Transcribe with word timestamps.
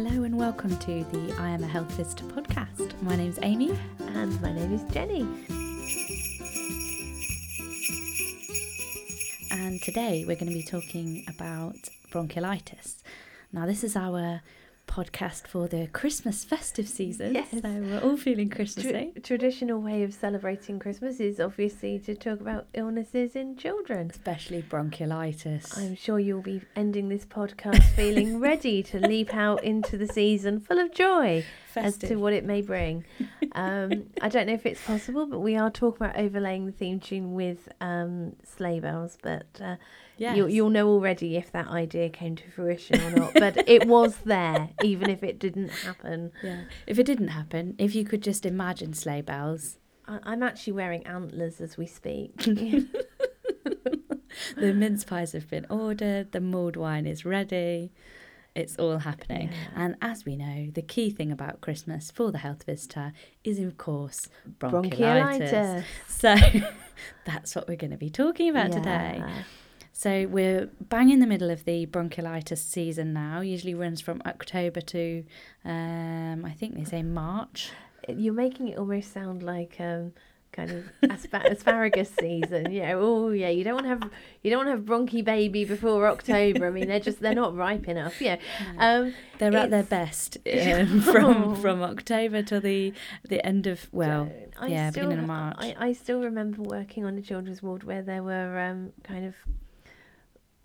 Hello 0.00 0.22
and 0.22 0.38
welcome 0.38 0.78
to 0.78 1.02
the 1.10 1.34
I 1.40 1.48
Am 1.48 1.64
a 1.64 1.66
Health 1.66 1.90
Visitor 1.94 2.22
podcast. 2.26 3.02
My 3.02 3.16
name's 3.16 3.40
Amy. 3.42 3.76
And 3.98 4.40
my 4.40 4.52
name 4.52 4.72
is 4.72 4.84
Jenny. 4.94 5.22
And 9.50 9.82
today 9.82 10.24
we're 10.24 10.36
going 10.36 10.52
to 10.52 10.54
be 10.54 10.62
talking 10.62 11.24
about 11.26 11.74
bronchiolitis. 12.12 13.02
Now, 13.52 13.66
this 13.66 13.82
is 13.82 13.96
our 13.96 14.40
podcast 14.88 15.46
for 15.46 15.68
the 15.68 15.86
Christmas 15.88 16.42
festive 16.44 16.88
season. 16.88 17.34
Yes. 17.34 17.50
So 17.50 17.60
we're 17.62 18.00
all 18.00 18.16
feeling 18.16 18.48
Christmassy. 18.50 19.12
Tra- 19.12 19.20
traditional 19.20 19.80
way 19.80 20.02
of 20.02 20.12
celebrating 20.12 20.78
Christmas 20.78 21.20
is 21.20 21.38
obviously 21.38 21.98
to 22.00 22.14
talk 22.16 22.40
about 22.40 22.66
illnesses 22.74 23.36
in 23.36 23.56
children. 23.56 24.10
Especially 24.10 24.62
bronchiolitis. 24.62 25.76
I'm 25.78 25.94
sure 25.94 26.18
you'll 26.18 26.42
be 26.42 26.62
ending 26.74 27.08
this 27.08 27.24
podcast 27.24 27.82
feeling 27.96 28.40
ready 28.40 28.82
to 28.84 28.98
leap 28.98 29.34
out 29.34 29.62
into 29.62 29.96
the 29.96 30.08
season 30.08 30.58
full 30.60 30.78
of 30.78 30.92
joy 30.92 31.44
festive. 31.68 32.04
as 32.04 32.08
to 32.10 32.16
what 32.16 32.32
it 32.32 32.44
may 32.44 32.62
bring. 32.62 33.04
Um, 33.52 34.04
I 34.22 34.28
don't 34.28 34.46
know 34.46 34.54
if 34.54 34.66
it's 34.66 34.82
possible, 34.84 35.26
but 35.26 35.40
we 35.40 35.56
are 35.56 35.70
talking 35.70 36.06
about 36.06 36.16
overlaying 36.18 36.66
the 36.66 36.72
theme 36.72 36.98
tune 36.98 37.34
with 37.34 37.68
um, 37.80 38.34
sleigh 38.44 38.80
bells. 38.80 39.18
But 39.22 39.46
uh, 39.62 39.76
yes. 40.18 40.36
you'll, 40.36 40.48
you'll 40.48 40.70
know 40.70 40.88
already 40.88 41.36
if 41.36 41.52
that 41.52 41.68
idea 41.68 42.08
came 42.10 42.36
to 42.36 42.50
fruition 42.50 43.00
or 43.00 43.10
not. 43.10 43.34
but 43.34 43.68
it 43.68 43.86
was 43.86 44.16
there, 44.24 44.70
even 44.82 45.10
if 45.10 45.22
it 45.22 45.38
didn't 45.38 45.70
happen. 45.70 46.32
Yeah. 46.42 46.62
If 46.86 46.98
it 46.98 47.04
didn't 47.04 47.28
happen, 47.28 47.74
if 47.78 47.94
you 47.94 48.04
could 48.04 48.22
just 48.22 48.46
imagine 48.46 48.94
sleigh 48.94 49.22
bells. 49.22 49.78
I- 50.06 50.20
I'm 50.22 50.42
actually 50.42 50.74
wearing 50.74 51.06
antlers 51.06 51.60
as 51.60 51.76
we 51.76 51.86
speak. 51.86 52.36
the 54.56 54.74
mince 54.74 55.04
pies 55.04 55.32
have 55.32 55.48
been 55.48 55.66
ordered, 55.70 56.32
the 56.32 56.40
mulled 56.40 56.76
wine 56.76 57.06
is 57.06 57.24
ready. 57.24 57.92
It's 58.54 58.76
all 58.76 58.98
happening. 58.98 59.50
Yeah. 59.50 59.84
And 59.84 59.96
as 60.02 60.24
we 60.24 60.34
know, 60.34 60.70
the 60.72 60.82
key 60.82 61.10
thing 61.10 61.30
about 61.30 61.60
Christmas 61.60 62.10
for 62.10 62.32
the 62.32 62.38
health 62.38 62.64
visitor 62.64 63.12
is, 63.44 63.60
of 63.60 63.78
course, 63.78 64.28
bronchiolitis. 64.58 64.98
Bronchiolitis. 64.98 65.84
So 66.08 66.34
that's 67.24 67.54
what 67.54 67.68
we're 67.68 67.76
going 67.76 67.92
to 67.92 67.96
be 67.96 68.10
talking 68.10 68.50
about 68.50 68.72
today. 68.72 69.22
Yeah. 69.98 70.24
So 70.24 70.28
we're 70.28 70.70
bang 70.80 71.10
in 71.10 71.18
the 71.18 71.26
middle 71.26 71.50
of 71.50 71.64
the 71.64 71.86
bronchiolitis 71.86 72.58
season 72.58 73.12
now. 73.12 73.40
Usually 73.40 73.74
runs 73.74 74.00
from 74.00 74.22
October 74.24 74.80
to, 74.80 75.24
um, 75.64 76.44
I 76.44 76.52
think 76.52 76.76
they 76.76 76.84
say 76.84 77.02
March. 77.02 77.70
You're 78.08 78.32
making 78.34 78.68
it 78.68 78.78
almost 78.78 79.12
sound 79.12 79.42
like 79.42 79.76
um, 79.80 80.12
kind 80.52 80.70
of 80.70 80.84
aspa- 81.10 81.44
asparagus 81.50 82.10
season. 82.18 82.70
You 82.70 82.82
know, 82.82 83.00
oh 83.00 83.30
yeah, 83.30 83.48
you 83.48 83.64
don't 83.64 83.74
want 83.74 83.86
to 83.86 83.88
have 83.88 84.10
you 84.42 84.50
don't 84.50 84.64
want 84.64 84.68
to 84.68 84.76
have 84.76 84.84
bronchi 84.84 85.24
baby 85.24 85.64
before 85.64 86.06
October. 86.06 86.68
I 86.68 86.70
mean, 86.70 86.86
they're 86.88 87.00
just 87.00 87.20
they're 87.20 87.34
not 87.34 87.54
ripe 87.56 87.88
enough. 87.88 88.20
Yeah, 88.20 88.36
um, 88.78 89.14
They're 89.38 89.54
at 89.56 89.70
their 89.70 89.82
best 89.82 90.38
um, 90.46 91.00
from 91.02 91.42
Oh. 91.44 91.54
from 91.56 91.82
October 91.82 92.42
till 92.42 92.60
the 92.60 92.92
the 93.28 93.44
end 93.44 93.66
of 93.66 93.88
well, 93.92 94.30
I 94.58 94.68
yeah, 94.68 94.90
still, 94.90 95.04
beginning 95.06 95.24
of 95.24 95.28
March. 95.28 95.56
I, 95.58 95.74
I 95.78 95.92
still 95.92 96.20
remember 96.20 96.62
working 96.62 97.04
on 97.04 97.18
a 97.18 97.22
children's 97.22 97.62
ward 97.62 97.82
where 97.82 98.02
there 98.02 98.22
were 98.22 98.58
um, 98.58 98.92
kind 99.02 99.26
of 99.26 99.34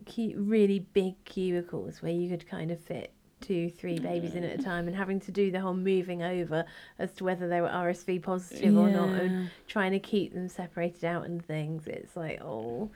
cu- 0.06 0.36
really 0.38 0.80
big 0.80 1.24
cubicles 1.26 2.02
where 2.02 2.12
you 2.12 2.30
could 2.30 2.48
kind 2.48 2.72
of 2.72 2.80
fit 2.80 3.14
two, 3.42 3.70
three 3.70 4.00
babies 4.00 4.36
in 4.36 4.44
at 4.44 4.58
a 4.58 4.62
mm. 4.62 4.64
time, 4.64 4.88
and 4.88 4.96
having 4.96 5.20
to 5.20 5.32
do 5.32 5.52
the 5.52 5.60
whole 5.60 5.74
moving 5.74 6.24
over 6.24 6.66
as 6.98 7.12
to 7.14 7.24
whether 7.24 7.48
they 7.50 7.62
were 7.62 7.68
RSV 7.68 8.24
positive 8.24 8.76
or 8.78 8.90
not, 8.90 9.10
and 9.10 9.50
trying 9.68 9.92
to 9.92 10.00
keep 10.00 10.34
them 10.34 10.48
separated 10.48 11.04
out 11.06 11.26
and 11.26 11.46
things. 11.46 11.86
It's 11.88 12.16
like 12.16 12.42
oh, 12.42 12.90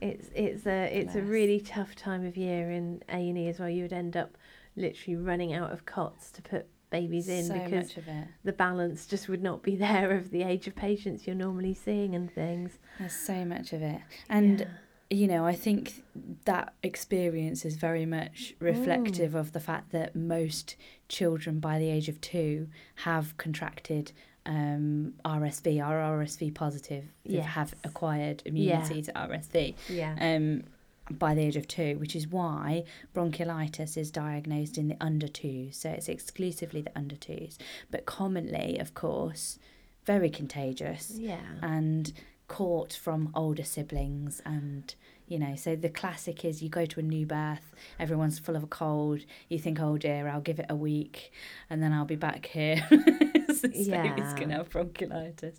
it's 0.00 0.28
it's 0.34 0.66
a 0.66 0.84
it's 0.96 1.14
a 1.14 1.22
really 1.22 1.60
tough 1.60 1.94
time 1.94 2.26
of 2.26 2.36
year 2.36 2.70
in 2.70 3.02
A 3.08 3.16
and 3.16 3.38
E 3.38 3.48
as 3.48 3.58
well. 3.58 3.68
You 3.68 3.82
would 3.82 3.92
end 3.92 4.16
up 4.16 4.36
literally 4.76 5.16
running 5.16 5.52
out 5.52 5.72
of 5.72 5.84
cots 5.84 6.30
to 6.32 6.42
put 6.42 6.66
babies 6.90 7.28
in 7.28 7.44
so 7.44 7.54
because 7.54 7.88
much 7.88 7.96
of 7.98 8.08
it. 8.08 8.26
the 8.42 8.52
balance 8.52 9.06
just 9.06 9.28
would 9.28 9.42
not 9.42 9.62
be 9.62 9.76
there 9.86 10.10
of 10.16 10.30
the 10.30 10.42
age 10.42 10.66
of 10.66 10.74
patients 10.74 11.26
you're 11.26 11.36
normally 11.36 11.74
seeing 11.74 12.14
and 12.14 12.32
things. 12.32 12.78
There's 12.98 13.12
so 13.12 13.44
much 13.44 13.72
of 13.72 13.82
it, 13.82 14.00
and 14.28 14.60
Yeah. 14.60 14.66
You 15.10 15.26
know, 15.26 15.44
I 15.44 15.54
think 15.54 16.04
that 16.44 16.72
experience 16.84 17.64
is 17.64 17.76
very 17.76 18.06
much 18.06 18.54
reflective 18.60 19.34
of 19.34 19.52
the 19.52 19.60
fact 19.60 19.90
that 19.90 20.14
most 20.14 20.76
children 21.08 21.58
by 21.58 21.80
the 21.80 21.90
age 21.90 22.08
of 22.08 22.20
two 22.20 22.68
have 22.96 23.36
contracted 23.36 24.12
um, 24.46 25.14
RSV, 25.24 25.84
are 25.84 25.98
RSV 26.18 26.54
positive, 26.54 27.04
they 27.26 27.38
have 27.40 27.74
acquired 27.84 28.42
immunity 28.44 29.02
to 29.02 29.12
RSV. 29.12 29.74
yeah, 29.88 30.14
um, 30.20 30.62
by 31.10 31.34
the 31.34 31.42
age 31.42 31.56
of 31.56 31.66
two, 31.66 31.98
which 31.98 32.14
is 32.14 32.28
why 32.28 32.84
bronchiolitis 33.14 33.96
is 33.96 34.12
diagnosed 34.12 34.78
in 34.78 34.86
the 34.86 34.96
under 35.00 35.26
twos. 35.26 35.76
So 35.76 35.90
it's 35.90 36.08
exclusively 36.08 36.82
the 36.82 36.96
under 36.96 37.16
twos. 37.16 37.58
But 37.90 38.06
commonly, 38.06 38.78
of 38.78 38.94
course, 38.94 39.58
very 40.06 40.30
contagious. 40.30 41.12
Yeah, 41.16 41.40
and 41.62 42.12
caught 42.50 42.92
from 42.92 43.30
older 43.34 43.62
siblings. 43.62 44.42
And, 44.44 44.92
you 45.28 45.38
know, 45.38 45.54
so 45.54 45.76
the 45.76 45.88
classic 45.88 46.44
is 46.44 46.62
you 46.62 46.68
go 46.68 46.84
to 46.84 46.98
a 47.00 47.02
new 47.02 47.24
birth, 47.24 47.74
everyone's 47.98 48.38
full 48.40 48.56
of 48.56 48.64
a 48.64 48.66
cold, 48.66 49.20
you 49.48 49.58
think, 49.58 49.80
oh 49.80 49.96
dear, 49.96 50.28
I'll 50.28 50.40
give 50.40 50.58
it 50.58 50.66
a 50.68 50.74
week 50.74 51.32
and 51.70 51.80
then 51.82 51.92
I'll 51.92 52.04
be 52.04 52.16
back 52.16 52.46
here. 52.46 52.84
so 52.90 53.68
baby's 53.68 53.86
Yeah. 53.86 54.34
going 54.36 54.48
to 54.50 54.56
have 54.56 54.68
bronchiolitis. 54.68 55.56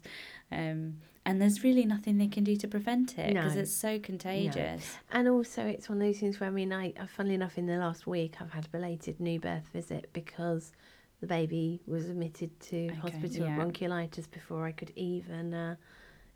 Um, 0.52 0.97
and 1.25 1.41
there's 1.41 1.63
really 1.63 1.85
nothing 1.85 2.18
they 2.18 2.28
can 2.28 2.44
do 2.44 2.56
to 2.57 2.68
prevent 2.68 3.18
it 3.18 3.34
because 3.34 3.56
No. 3.56 3.62
it's 3.62 3.72
so 3.73 3.97
contagious. 4.00 4.97
and 5.12 5.28
also 5.29 5.66
it's 5.66 5.88
one 5.88 6.02
of 6.02 6.08
those 6.08 6.19
things 6.19 6.40
where 6.41 6.50
I 6.50 6.53
mean, 6.53 6.73
I, 6.73 6.94
uh, 7.00 7.06
funnily 7.08 7.35
enough, 7.35 7.58
in 7.58 7.68
the 7.68 7.78
last 7.78 8.06
week, 8.06 8.35
I've 8.41 8.52
had 8.52 8.66
a 8.66 8.69
belated 8.69 9.19
new 9.22 9.40
birth 9.40 9.68
visit 9.72 10.09
because 10.13 10.73
the 11.22 11.28
baby 11.28 11.79
was 11.88 12.09
admitted 12.09 12.59
to 12.72 12.88
Okay, 12.88 12.96
hospital 12.96 13.46
yeah. 13.46 13.56
with 13.58 13.68
bronchiolitis 13.75 14.29
before 14.29 14.66
I 14.66 14.72
could 14.73 14.91
even 14.97 15.53
uh, 15.53 15.75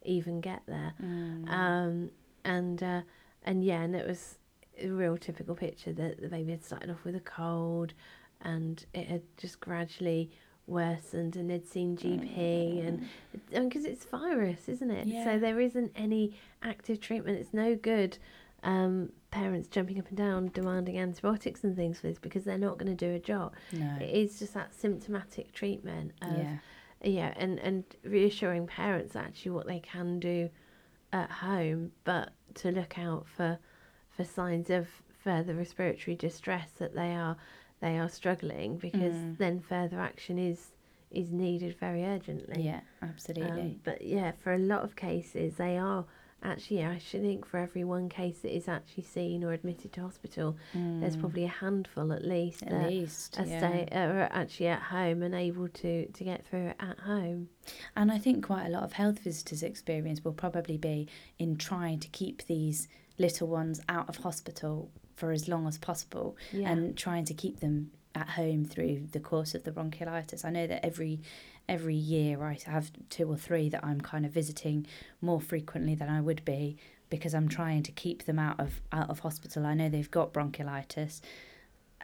even 0.06 0.42
get 0.42 0.62
there. 0.68 0.94
Mm. 1.04 1.50
Um, 1.50 2.12
and 2.44 2.82
uh, 2.82 3.02
and 3.44 3.64
yeah, 3.64 3.82
and 3.82 3.96
it 3.96 4.08
was 4.08 4.38
a 4.82 4.88
real 4.90 5.18
typical 5.18 5.56
picture 5.56 5.94
that 5.94 6.22
the 6.22 6.28
baby 6.28 6.52
had 6.52 6.64
started 6.64 6.90
off 6.90 7.04
with 7.04 7.16
a 7.16 7.22
cold, 7.22 7.94
and 8.42 8.86
it 8.94 9.08
had 9.08 9.24
just 9.38 9.60
gradually 9.60 10.32
worsened, 10.68 11.36
and 11.36 11.50
they'd 11.50 11.68
seen 11.68 11.98
GP, 11.98 12.88
and 12.88 13.70
because 13.70 13.86
it's 13.86 14.06
virus, 14.06 14.68
isn't 14.68 14.92
it? 14.92 15.08
Yeah. 15.08 15.24
So 15.24 15.40
there 15.40 15.60
isn't 15.60 15.92
any 15.96 16.38
active 16.64 17.00
treatment. 17.00 17.40
It's 17.40 17.54
no 17.54 17.76
good. 17.76 18.18
Um, 18.64 19.12
parents 19.30 19.68
jumping 19.68 20.00
up 20.00 20.08
and 20.08 20.18
down 20.18 20.50
demanding 20.54 20.98
antibiotics 20.98 21.64
and 21.64 21.76
things 21.76 22.00
for 22.00 22.08
this 22.08 22.18
because 22.18 22.46
they're 22.46 22.58
not 22.58 22.80
going 22.80 22.96
to 22.96 23.06
do 23.06 23.14
a 23.14 23.20
job. 23.20 23.54
no. 23.72 23.98
It 24.02 24.10
is 24.10 24.40
just 24.40 24.56
that 24.56 24.74
symptomatic 24.74 25.52
treatment 25.52 26.14
of 26.22 26.38
yeah. 26.38 26.58
Yeah 27.06 27.34
and 27.38 27.60
and 27.60 27.84
reassuring 28.04 28.66
parents 28.68 29.16
actually 29.16 29.52
what 29.52 29.68
they 29.68 29.80
can 29.80 30.20
do 30.20 30.50
at 31.14 31.30
home 31.30 31.92
but 32.04 32.32
to 32.56 32.72
look 32.72 32.98
out 32.98 33.26
for 33.28 33.58
for 34.10 34.24
signs 34.24 34.70
of 34.70 34.88
further 35.24 35.54
respiratory 35.54 36.16
distress 36.16 36.72
that 36.78 36.94
they 36.96 37.14
are 37.16 37.38
they 37.82 37.98
are 37.98 38.10
struggling 38.10 38.78
because 38.78 39.14
Mm. 39.14 39.38
then 39.38 39.60
further 39.60 40.00
action 40.00 40.38
is 40.38 40.72
is 41.12 41.32
needed 41.32 41.78
very 41.80 42.04
urgently 42.04 42.64
Yeah, 42.64 42.82
absolutely. 43.02 43.62
um, 43.62 43.80
but 43.84 44.02
yeah 44.02 44.32
for 44.32 44.54
a 44.54 44.58
lot 44.58 44.84
of 44.84 44.96
cases 44.96 45.56
they 45.56 45.78
are 45.78 46.06
actually 46.46 46.84
i 46.86 46.98
should 46.98 47.22
think 47.22 47.46
for 47.46 47.58
every 47.58 47.84
one 47.84 48.08
case 48.10 48.40
that 48.40 48.56
is 48.56 48.68
actually 48.68 49.04
seen 49.04 49.44
or 49.44 49.52
admitted 49.54 49.92
to 49.94 50.02
hospital 50.02 50.56
there's 50.74 51.16
Mm, 51.16 51.20
probably 51.20 51.44
a 51.46 51.48
handful 51.50 52.12
at 52.14 52.24
least 52.24 52.64
at 52.64 52.70
that 52.70 52.90
least. 52.90 53.40
are, 53.40 53.46
yeah. 53.46 53.60
stay, 53.60 53.88
are 53.92 54.30
actually 54.32 54.68
at 54.68 54.82
home 54.82 55.24
and 55.24 55.34
able 55.36 55.68
to, 55.70 56.06
to 56.08 56.24
get 56.24 56.46
through 56.46 56.68
it 56.68 56.76
at 56.80 57.00
home. 57.00 57.50
And 57.96 58.12
I 58.12 58.18
think 58.20 58.46
quite 58.46 58.66
a 58.68 58.70
lot 58.70 58.84
of 58.84 58.94
health 58.94 59.20
visitors' 59.20 59.64
experience 59.64 60.24
will 60.24 60.34
probably 60.34 60.78
be 60.78 61.08
in 61.40 61.58
trying 61.58 62.00
to 62.00 62.08
keep 62.10 62.46
these 62.46 62.88
little 63.18 63.48
ones 63.48 63.82
out 63.90 64.08
of 64.10 64.18
hospital 64.18 64.92
for 65.16 65.32
as 65.32 65.48
long 65.48 65.68
as 65.68 65.78
possible 65.78 66.36
Yeah. 66.52 66.72
and 66.72 66.98
trying 66.98 67.26
to 67.26 67.34
keep 67.34 67.60
them 67.62 67.92
at 68.14 68.30
home 68.30 68.64
through 68.66 69.08
the 69.12 69.20
course 69.20 69.56
of 69.56 69.64
the 69.64 69.72
bronchiolitis. 69.72 70.46
I 70.46 70.50
know 70.50 70.68
that 70.68 70.86
every 70.86 71.22
every 71.68 71.96
year 71.96 72.44
I 72.44 72.58
have 72.66 72.92
two 73.10 73.30
or 73.32 73.38
three 73.38 73.70
that 73.70 73.84
I'm 73.84 74.02
kind 74.02 74.26
of 74.26 74.32
visiting 74.32 74.86
more 75.22 75.42
frequently 75.42 75.96
than 75.96 76.10
I 76.10 76.22
would 76.22 76.44
be 76.46 76.78
because 77.10 77.34
I'm 77.34 77.48
trying 77.50 77.84
to 77.84 77.92
keep 77.92 78.26
them 78.26 78.40
out 78.40 78.60
of 78.60 78.82
out 78.92 79.10
of 79.10 79.20
hospital. 79.20 79.66
I 79.66 79.74
know 79.74 79.90
they've 79.90 80.10
got 80.12 80.34
bronchiolitis 80.34 81.22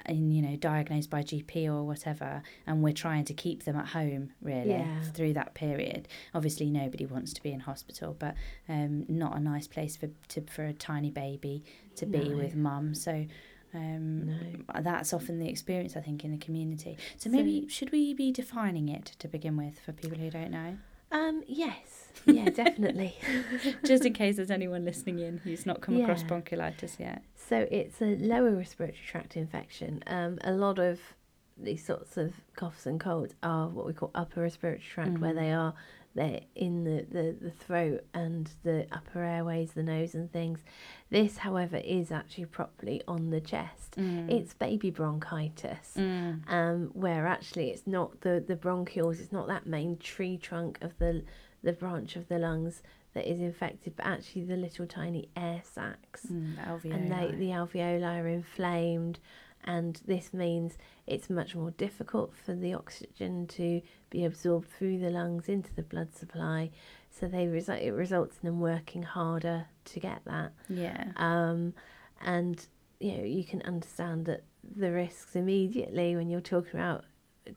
and 0.05 0.33
you 0.33 0.41
know 0.41 0.55
diagnosed 0.55 1.09
by 1.11 1.21
GP 1.21 1.67
or 1.67 1.83
whatever 1.83 2.41
and 2.65 2.81
we're 2.81 2.93
trying 2.93 3.25
to 3.25 3.33
keep 3.33 3.65
them 3.65 3.75
at 3.75 3.87
home 3.87 4.31
really 4.41 4.69
Yeah. 4.71 5.01
through 5.13 5.33
that 5.33 5.53
period 5.53 6.07
obviously 6.33 6.71
nobody 6.71 7.05
wants 7.05 7.33
to 7.33 7.43
be 7.43 7.51
in 7.51 7.59
hospital 7.59 8.15
but 8.17 8.33
um 8.69 9.05
not 9.09 9.35
a 9.37 9.39
nice 9.39 9.67
place 9.67 9.95
for 9.97 10.09
to, 10.29 10.41
for 10.49 10.63
a 10.65 10.73
tiny 10.73 11.11
baby 11.11 11.63
to 11.97 12.05
be 12.07 12.29
No. 12.29 12.37
with 12.37 12.55
mum 12.55 12.95
so 12.95 13.25
um 13.73 14.25
No. 14.27 14.81
that's 14.81 15.13
often 15.13 15.39
the 15.39 15.47
experience 15.49 15.95
I 15.95 16.01
think 16.01 16.23
in 16.25 16.31
the 16.31 16.37
community 16.37 16.97
so 17.17 17.29
maybe 17.29 17.67
should 17.69 17.91
we 17.91 18.13
be 18.13 18.31
defining 18.31 18.89
it 18.89 19.05
to 19.19 19.27
begin 19.27 19.57
with 19.57 19.79
for 19.79 19.91
people 19.93 20.17
who 20.17 20.29
don't 20.29 20.51
know 20.51 20.77
Um, 21.11 21.43
yes. 21.47 22.07
Yeah, 22.25 22.49
definitely. 22.49 23.15
just 23.85 24.05
in 24.05 24.13
case 24.13 24.35
there's 24.35 24.51
anyone 24.51 24.85
listening 24.85 25.19
in 25.19 25.37
who's 25.39 25.65
not 25.65 25.81
come 25.81 25.99
across 26.01 26.21
Yeah. 26.21 26.27
bronchiolitis 26.29 26.99
yet 26.99 27.23
so 27.35 27.67
it's 27.71 28.01
a 28.01 28.15
lower 28.17 28.51
respiratory 28.55 28.97
tract 29.05 29.35
infection. 29.35 30.03
Um, 30.07 30.37
a 30.43 30.53
lot 30.53 30.79
of 30.79 30.99
these 31.57 31.83
sorts 31.85 32.15
of 32.15 32.33
coughs 32.55 32.85
and 32.85 32.97
colds 32.99 33.33
are 33.43 33.67
what 33.67 33.85
we 33.85 33.93
call 33.93 34.09
upper 34.15 34.41
respiratory 34.41 34.81
tract, 34.93 35.19
where 35.19 35.33
Mhm. 35.33 35.35
they 35.35 35.51
are 35.51 35.73
they're 36.15 36.41
in 36.55 36.83
the, 36.83 37.05
the, 37.09 37.35
the 37.41 37.51
throat 37.51 38.03
and 38.13 38.49
the 38.63 38.85
upper 38.91 39.23
airways, 39.23 39.71
the 39.71 39.83
nose 39.83 40.13
and 40.13 40.31
things. 40.31 40.59
This, 41.09 41.37
however, 41.37 41.77
is 41.77 42.11
actually 42.11 42.45
properly 42.45 43.01
on 43.07 43.29
the 43.29 43.41
chest. 43.41 43.95
Mm. 43.97 44.29
It's 44.29 44.53
baby 44.53 44.91
bronchitis. 44.91 45.93
Mm. 45.97 46.41
Um, 46.51 46.89
where 46.93 47.27
actually 47.27 47.69
it's 47.69 47.87
not 47.87 48.21
the, 48.21 48.43
the 48.45 48.55
bronchioles, 48.55 49.19
it's 49.19 49.31
not 49.31 49.47
that 49.47 49.65
main 49.65 49.97
tree 49.97 50.37
trunk 50.37 50.77
of 50.81 50.97
the 50.99 51.23
the 51.63 51.73
branch 51.73 52.15
of 52.15 52.27
the 52.27 52.39
lungs 52.39 52.81
that 53.13 53.29
is 53.29 53.39
infected, 53.39 53.95
but 53.95 54.03
actually 54.03 54.43
the 54.45 54.55
little 54.55 54.87
tiny 54.87 55.29
air 55.37 55.61
sacs 55.63 56.25
Mm, 56.25 56.55
alveoli. 56.65 56.93
and 56.93 57.11
they, 57.11 57.35
the 57.37 57.49
alveoli 57.51 58.03
are 58.03 58.27
inflamed 58.27 59.19
and 59.65 60.01
this 60.05 60.33
means 60.33 60.77
it's 61.07 61.29
much 61.29 61.55
more 61.55 61.71
difficult 61.71 62.33
for 62.35 62.53
the 62.55 62.73
oxygen 62.73 63.45
to 63.47 63.81
be 64.09 64.25
absorbed 64.25 64.69
through 64.69 64.97
the 64.99 65.09
lungs 65.09 65.47
into 65.49 65.73
the 65.75 65.83
blood 65.83 66.13
supply 66.15 66.69
so 67.09 67.27
they 67.27 67.47
result 67.47 67.79
it 67.79 67.91
results 67.91 68.37
in 68.41 68.47
them 68.47 68.59
working 68.59 69.03
harder 69.03 69.65
to 69.85 69.99
get 69.99 70.21
that 70.25 70.51
yeah. 70.69 71.11
um, 71.17 71.73
and 72.25 72.67
you 72.99 73.17
know 73.17 73.23
you 73.23 73.43
can 73.43 73.61
understand 73.63 74.25
that 74.25 74.43
the 74.77 74.91
risks 74.91 75.35
immediately 75.35 76.15
when 76.15 76.29
you're 76.29 76.39
talking 76.41 76.79
about 76.79 77.03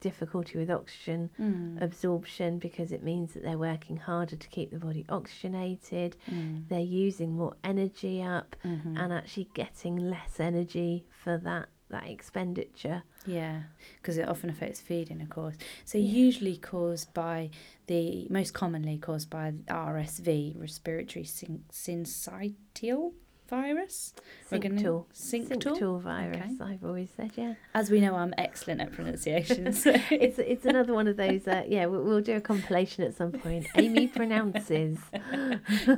difficulty 0.00 0.56
with 0.58 0.70
oxygen 0.70 1.28
Mm. 1.38 1.80
absorption 1.82 2.58
because 2.58 2.90
it 2.90 3.02
means 3.02 3.34
that 3.34 3.42
they're 3.42 3.58
working 3.58 3.98
harder 3.98 4.34
to 4.34 4.48
keep 4.48 4.70
the 4.70 4.78
body 4.78 5.04
oxygenated 5.10 6.16
Mm. 6.26 6.66
they're 6.68 6.80
using 6.80 7.36
more 7.36 7.54
energy 7.62 8.22
up 8.22 8.56
Mhm. 8.64 8.98
and 8.98 9.12
actually 9.12 9.48
getting 9.54 9.96
less 9.96 10.40
energy 10.40 11.04
for 11.10 11.36
that 11.38 11.68
that 11.90 12.08
expenditure. 12.08 13.02
Yeah, 13.26 13.62
because 14.00 14.16
it 14.18 14.28
often 14.28 14.50
affects 14.50 14.80
feeding, 14.80 15.20
of 15.20 15.28
course. 15.30 15.56
So 15.84 15.98
Yeah. 15.98 16.10
usually 16.10 16.56
caused 16.56 17.12
by 17.14 17.50
the 17.86 18.26
most 18.30 18.54
commonly 18.54 18.98
caused 18.98 19.30
by 19.30 19.52
RSV, 19.68 20.54
respiratory 20.58 21.24
syn- 21.24 21.64
syncytial 21.70 23.12
virus. 23.48 24.14
We're 24.50 24.58
gonna- 24.58 24.74
Synctal. 24.80 25.06
Synctal? 25.14 25.62
Synctal 25.78 26.00
virus, 26.02 26.52
Okay. 26.60 26.72
I've 26.72 26.84
always 26.84 27.10
said, 27.16 27.32
yeah. 27.36 27.54
As 27.74 27.90
we 27.90 28.00
know, 28.00 28.14
I'm 28.14 28.32
excellent 28.38 28.80
at 28.80 28.92
pronunciation. 28.92 29.72
So. 29.72 29.92
It's 30.10 30.38
it's 30.38 30.64
another 30.64 30.92
one 30.94 31.06
of 31.08 31.16
those, 31.16 31.46
uh, 31.48 31.64
yeah, 31.68 31.86
we'll, 31.86 32.02
we'll 32.02 32.20
do 32.20 32.36
a 32.36 32.40
compilation 32.40 33.04
at 33.04 33.14
some 33.14 33.32
point. 33.32 33.66
Amy 33.76 34.06
pronounces. 34.18 34.98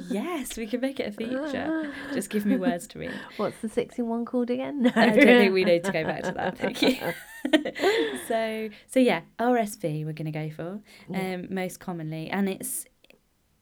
yes, 0.08 0.56
we 0.56 0.66
can 0.66 0.81
make 0.81 0.98
it 1.00 1.08
a 1.08 1.12
feature. 1.12 1.93
Just 2.14 2.31
give 2.31 2.46
me 2.46 2.56
words 2.56 2.87
to 2.88 2.98
read. 2.98 3.12
What's 3.37 3.58
the 3.60 3.69
six 3.69 3.99
in 3.99 4.06
one 4.08 4.25
called 4.25 4.50
again? 4.50 4.82
No. 4.82 4.92
I 4.94 5.06
don't 5.10 5.25
think 5.25 5.54
we 5.54 5.64
need 5.64 5.84
to 5.84 5.92
go 5.92 6.04
back 6.04 6.22
to 6.25 6.32
that. 6.32 6.58
Thank 6.58 6.82
you. 6.82 6.96
so, 8.26 8.69
so 8.88 8.99
yeah, 9.00 9.20
RSV 9.38 10.04
we're 10.04 10.12
going 10.12 10.31
to 10.32 10.32
go 10.32 10.50
for 10.50 10.81
Yeah. 11.08 11.34
um, 11.34 11.46
most 11.54 11.81
commonly, 11.81 12.28
and 12.31 12.49
it's 12.49 12.87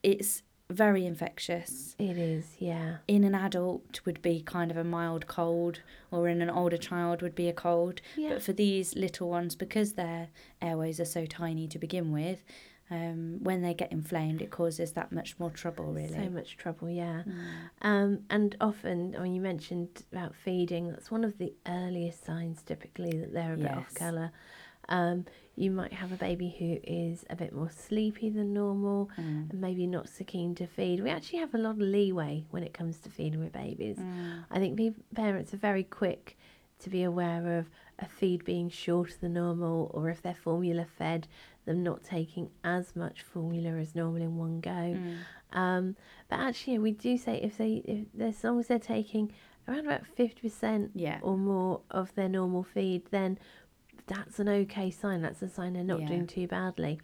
it's 0.02 0.42
very 0.70 1.04
infectious. 1.04 1.94
It 1.98 2.16
is, 2.16 2.56
yeah. 2.58 2.96
In 3.06 3.24
an 3.24 3.34
adult 3.34 4.00
would 4.04 4.22
be 4.22 4.40
kind 4.40 4.70
of 4.70 4.76
a 4.76 4.84
mild 4.84 5.26
cold, 5.26 5.80
or 6.10 6.28
in 6.28 6.40
an 6.40 6.50
older 6.50 6.78
child 6.78 7.22
would 7.22 7.34
be 7.34 7.48
a 7.48 7.52
cold. 7.52 8.00
Yeah. 8.16 8.30
But 8.30 8.42
for 8.42 8.52
these 8.52 8.94
little 8.94 9.28
ones, 9.28 9.54
because 9.54 9.92
their 9.92 10.28
airways 10.62 11.00
are 11.00 11.04
so 11.04 11.26
tiny 11.26 11.68
to 11.68 11.78
begin 11.78 12.12
with, 12.12 12.44
um, 12.90 13.38
when 13.42 13.62
they 13.62 13.74
get 13.74 13.92
inflamed, 13.92 14.42
it 14.42 14.50
causes 14.50 14.92
that 14.92 15.10
much 15.10 15.38
more 15.38 15.50
trouble. 15.50 15.92
Really. 15.92 16.12
So 16.12 16.30
much 16.30 16.56
trouble, 16.56 16.90
yeah. 16.90 17.22
Mm. 17.26 17.42
Um, 17.82 18.18
and 18.30 18.56
often, 18.60 19.14
I 19.18 19.22
mean, 19.22 19.34
you 19.34 19.40
mentioned 19.40 20.04
about 20.12 20.34
feeding. 20.34 20.90
That's 20.90 21.10
one 21.10 21.24
of 21.24 21.38
the 21.38 21.54
earliest 21.66 22.24
signs, 22.24 22.62
typically, 22.62 23.18
that 23.18 23.32
they're 23.32 23.54
a 23.54 23.56
bit 23.56 23.70
off 23.70 23.94
colour. 23.94 24.32
Um, 24.88 25.24
you 25.56 25.70
might 25.70 25.92
have 25.92 26.10
a 26.12 26.16
baby 26.16 26.54
who 26.58 26.78
is 26.82 27.24
a 27.30 27.36
bit 27.36 27.52
more 27.52 27.70
sleepy 27.70 28.28
than 28.30 28.52
normal, 28.52 29.08
Mm. 29.18 29.50
and 29.50 29.60
maybe 29.60 29.86
not 29.86 30.08
so 30.08 30.24
keen 30.24 30.54
to 30.56 30.66
feed. 30.66 31.00
We 31.02 31.10
actually 31.10 31.38
have 31.40 31.54
a 31.54 31.58
lot 31.58 31.70
of 31.70 31.78
leeway 31.78 32.44
when 32.50 32.62
it 32.64 32.74
comes 32.74 32.98
to 33.00 33.10
feeding 33.10 33.40
with 33.40 33.52
babies. 33.52 33.98
Mm. 33.98 34.44
I 34.50 34.58
think 34.58 34.96
parents 35.14 35.54
are 35.54 35.58
very 35.58 35.84
quick 35.84 36.36
to 36.80 36.90
be 36.90 37.02
aware 37.04 37.58
of 37.58 37.70
a 38.00 38.06
feed 38.06 38.44
being 38.44 38.68
shorter 38.68 39.14
than 39.20 39.34
normal, 39.34 39.90
or 39.94 40.10
if 40.10 40.20
they're 40.22 40.34
formula 40.34 40.84
fed, 40.84 41.28
them 41.66 41.82
not 41.84 42.02
taking 42.02 42.50
as 42.64 42.94
much 42.96 43.22
formula 43.22 43.70
as 43.78 43.94
normal 43.94 44.20
in 44.22 44.36
one 44.36 44.60
go. 44.60 44.70
Mm. 44.70 45.16
Um, 45.52 45.96
but 46.28 46.40
actually, 46.40 46.78
we 46.80 46.90
do 46.90 47.16
say 47.16 47.36
if 47.36 47.56
they, 47.58 47.74
if, 47.84 48.20
as 48.20 48.42
long 48.42 48.58
as 48.58 48.66
they're 48.66 48.78
taking 48.80 49.30
around 49.68 49.86
about 49.86 50.04
fifty 50.04 50.42
percent 50.42 50.90
Yeah. 50.94 51.20
or 51.22 51.38
more 51.38 51.80
of 51.92 52.12
their 52.16 52.28
normal 52.28 52.64
feed, 52.64 53.02
then 53.12 53.38
that's 54.06 54.38
an 54.38 54.48
okay 54.48 54.90
sign. 54.90 55.22
That's 55.22 55.42
a 55.42 55.48
sign 55.48 55.72
they're 55.72 55.84
not 55.84 56.00
Yeah. 56.00 56.06
doing 56.08 56.26
too 56.26 56.46
badly. 56.46 57.00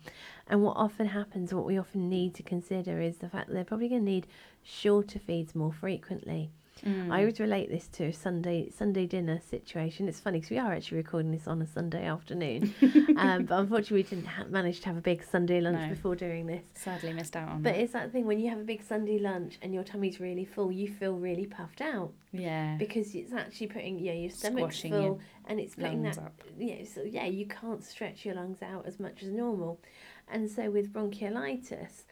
And 0.47 0.63
what 0.63 0.77
often 0.77 1.07
happens, 1.07 1.55
what 1.55 1.65
we 1.65 1.79
often 1.79 2.09
need 2.09 2.35
to 2.35 2.43
consider, 2.43 3.01
is 3.01 3.19
the 3.19 3.29
fact 3.29 3.49
that 3.49 3.55
they're 3.55 3.65
probably 3.65 3.89
going 3.89 4.05
to 4.05 4.11
need 4.11 4.27
shorter 4.63 5.19
feeds 5.19 5.55
more 5.55 5.73
frequently. 5.73 6.51
Mm. 6.85 7.13
I 7.13 7.21
always 7.21 7.39
relate 7.41 7.69
this 7.71 7.87
to 7.89 8.05
a 8.05 8.13
Sunday 8.13 8.71
Sunday 8.71 9.07
dinner 9.07 9.41
situation. 9.51 10.09
It's 10.09 10.21
funny 10.21 10.39
because 10.39 10.51
we 10.51 10.59
are 10.59 10.73
actually 10.73 10.99
recording 10.99 11.31
this 11.31 11.47
on 11.47 11.61
a 11.63 11.67
Sunday 11.67 12.07
afternoon, 12.07 12.75
um, 13.17 13.45
but 13.45 13.59
unfortunately 13.59 13.99
we 13.99 14.03
didn't 14.05 14.27
ha- 14.27 14.45
manage 14.49 14.81
to 14.81 14.87
have 14.87 14.97
a 14.97 15.01
big 15.01 15.23
Sunday 15.25 15.61
lunch 15.61 15.81
No. 15.81 15.89
before 15.89 16.17
doing 16.17 16.47
this. 16.47 16.63
Sadly 16.75 17.13
missed 17.13 17.37
out 17.37 17.49
on 17.49 17.63
But 17.63 17.75
that. 17.75 17.81
it's 17.83 17.93
that 17.93 18.13
thing 18.13 18.27
when 18.27 18.41
you 18.41 18.49
have 18.51 18.59
a 18.61 18.65
big 18.65 18.83
Sunday 18.83 19.19
lunch 19.19 19.59
and 19.63 19.75
your 19.75 19.85
tummy's 19.85 20.21
really 20.21 20.45
full, 20.45 20.73
you 20.73 20.89
feel 20.89 21.15
really 21.15 21.47
puffed 21.47 21.81
out 21.81 22.13
Yeah. 22.33 22.77
because 22.79 23.15
it's 23.15 23.33
actually 23.33 23.67
putting 23.69 23.99
yeah 23.99 24.13
your 24.13 24.31
stomach's 24.31 24.77
Squashing 24.77 24.93
full 24.93 25.03
your 25.03 25.19
and 25.47 25.61
it's 25.61 25.75
putting 25.75 26.03
that 26.03 26.19
up. 26.19 26.43
yeah 26.59 26.85
so 26.85 27.03
yeah 27.03 27.27
you 27.27 27.47
can't 27.47 27.83
stretch 27.85 28.25
your 28.25 28.35
lungs 28.37 28.63
out 28.63 28.87
as 28.87 28.99
much 29.01 29.23
as 29.23 29.29
normal, 29.31 29.81
and 30.33 30.49
so 30.51 30.71
with 30.71 30.93
bronchiolitis, 30.93 32.05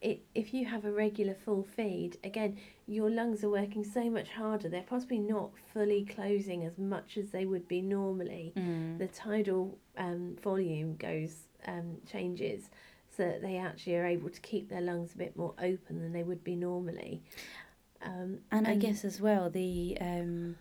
it 0.00 0.20
if 0.34 0.52
you 0.52 0.66
have 0.66 0.84
a 0.84 0.90
regular 0.90 1.34
full 1.34 1.62
feed 1.62 2.16
again 2.24 2.56
your 2.86 3.10
lungs 3.10 3.42
are 3.42 3.50
working 3.50 3.82
so 3.84 4.08
much 4.08 4.30
harder 4.30 4.68
they're 4.68 4.82
possibly 4.82 5.18
not 5.18 5.50
fully 5.72 6.04
closing 6.04 6.64
as 6.64 6.78
much 6.78 7.16
as 7.16 7.30
they 7.30 7.44
would 7.44 7.66
be 7.68 7.80
normally 7.82 8.52
Mm. 8.56 8.98
the 8.98 9.08
tidal 9.08 9.78
um, 9.98 10.36
volume 10.42 10.96
goes 10.96 11.48
um, 11.66 11.96
changes 12.10 12.70
so 13.16 13.24
that 13.24 13.42
they 13.42 13.56
actually 13.56 13.96
are 13.96 14.06
able 14.06 14.28
to 14.30 14.40
keep 14.40 14.68
their 14.68 14.80
lungs 14.82 15.14
a 15.14 15.18
bit 15.18 15.36
more 15.36 15.54
open 15.58 16.00
than 16.00 16.12
they 16.12 16.22
would 16.22 16.44
be 16.44 16.54
normally. 16.54 17.22
Um, 18.02 18.40
And 18.50 18.68
I 18.68 18.76
guess 18.76 19.04
as 19.04 19.20
well 19.20 19.48
the 19.50 19.96
um 20.00 20.56